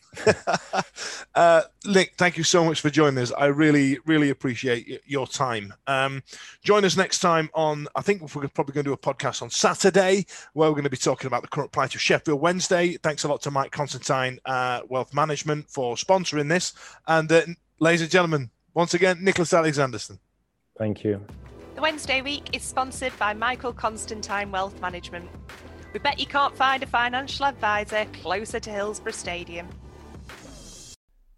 uh, 1.34 1.62
Nick, 1.86 2.14
thank 2.16 2.36
you 2.36 2.44
so 2.44 2.64
much 2.64 2.80
for 2.80 2.90
joining 2.90 3.22
us. 3.22 3.32
I 3.32 3.46
really, 3.46 3.98
really 4.06 4.30
appreciate 4.30 5.02
your 5.06 5.26
time. 5.26 5.74
Um, 5.86 6.22
join 6.62 6.84
us 6.84 6.96
next 6.96 7.18
time 7.18 7.50
on, 7.54 7.88
I 7.94 8.02
think 8.02 8.22
we're 8.22 8.48
probably 8.48 8.72
going 8.72 8.84
to 8.84 8.90
do 8.90 8.92
a 8.92 8.96
podcast 8.96 9.42
on 9.42 9.50
Saturday 9.50 10.26
where 10.52 10.68
we're 10.68 10.74
going 10.74 10.84
to 10.84 10.90
be 10.90 10.96
talking 10.96 11.26
about 11.26 11.42
the 11.42 11.48
current 11.48 11.72
plight 11.72 11.94
of 11.94 12.00
Sheffield 12.00 12.40
Wednesday. 12.40 12.96
Thanks 13.02 13.24
a 13.24 13.28
lot 13.28 13.42
to 13.42 13.50
Mike 13.50 13.72
Constantine, 13.72 14.38
uh, 14.44 14.80
Wealth 14.88 15.12
Management, 15.12 15.68
for 15.68 15.96
sponsoring 15.96 16.48
this. 16.48 16.72
And 17.06 17.30
uh, 17.30 17.42
ladies 17.80 18.02
and 18.02 18.10
gentlemen, 18.10 18.50
once 18.74 18.94
again, 18.94 19.18
Niclas 19.18 19.52
Alexandersson. 19.56 20.18
Thank 20.78 21.04
you. 21.04 21.24
The 21.74 21.80
Wednesday 21.80 22.22
week 22.22 22.50
is 22.52 22.62
sponsored 22.62 23.18
by 23.18 23.34
Michael 23.34 23.72
Constantine 23.72 24.52
Wealth 24.52 24.80
Management. 24.80 25.28
We 25.92 25.98
bet 25.98 26.20
you 26.20 26.26
can't 26.26 26.56
find 26.56 26.84
a 26.84 26.86
financial 26.86 27.46
advisor 27.46 28.04
closer 28.12 28.60
to 28.60 28.70
Hillsborough 28.70 29.10
Stadium. 29.10 29.66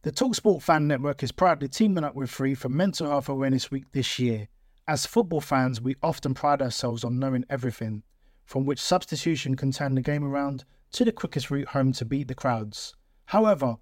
The 0.03 0.13
Talksport 0.13 0.61
Fan 0.61 0.87
Network 0.87 1.23
is 1.23 1.33
proudly 1.33 1.69
teaming 1.69 2.05
up 2.05 2.15
with 2.15 2.29
Free 2.29 2.55
for 2.55 2.69
Mental 2.69 3.09
Health 3.09 3.31
Awareness 3.31 3.71
Week 3.71 3.87
this 3.93 4.19
year. 4.19 4.49
As 4.87 5.07
football 5.07 5.41
fans, 5.41 5.81
we 5.81 5.97
often 6.03 6.35
pride 6.35 6.61
ourselves 6.61 7.03
on 7.03 7.19
knowing 7.19 7.47
everything, 7.49 8.03
from 8.45 8.67
which 8.67 8.79
substitution 8.79 9.57
can 9.57 9.73
turn 9.73 9.95
the 9.95 10.03
game 10.03 10.23
around 10.23 10.67
to 10.93 11.07
the 11.07 11.13
quickest 11.13 11.51
route 11.51 11.69
home 11.69 11.93
to 11.95 12.05
beat 12.05 12.29
the 12.29 12.35
crowds. 12.35 12.95
However, 13.25 13.77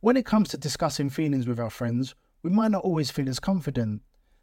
when 0.00 0.16
it 0.16 0.24
comes 0.24 0.50
to 0.50 0.56
discussing 0.56 1.10
feelings 1.10 1.48
with 1.48 1.58
our 1.58 1.68
friends, 1.68 2.14
we 2.44 2.50
might 2.50 2.70
not 2.70 2.84
always 2.84 3.10
feel 3.10 3.28
as 3.28 3.40
confident. 3.40 4.02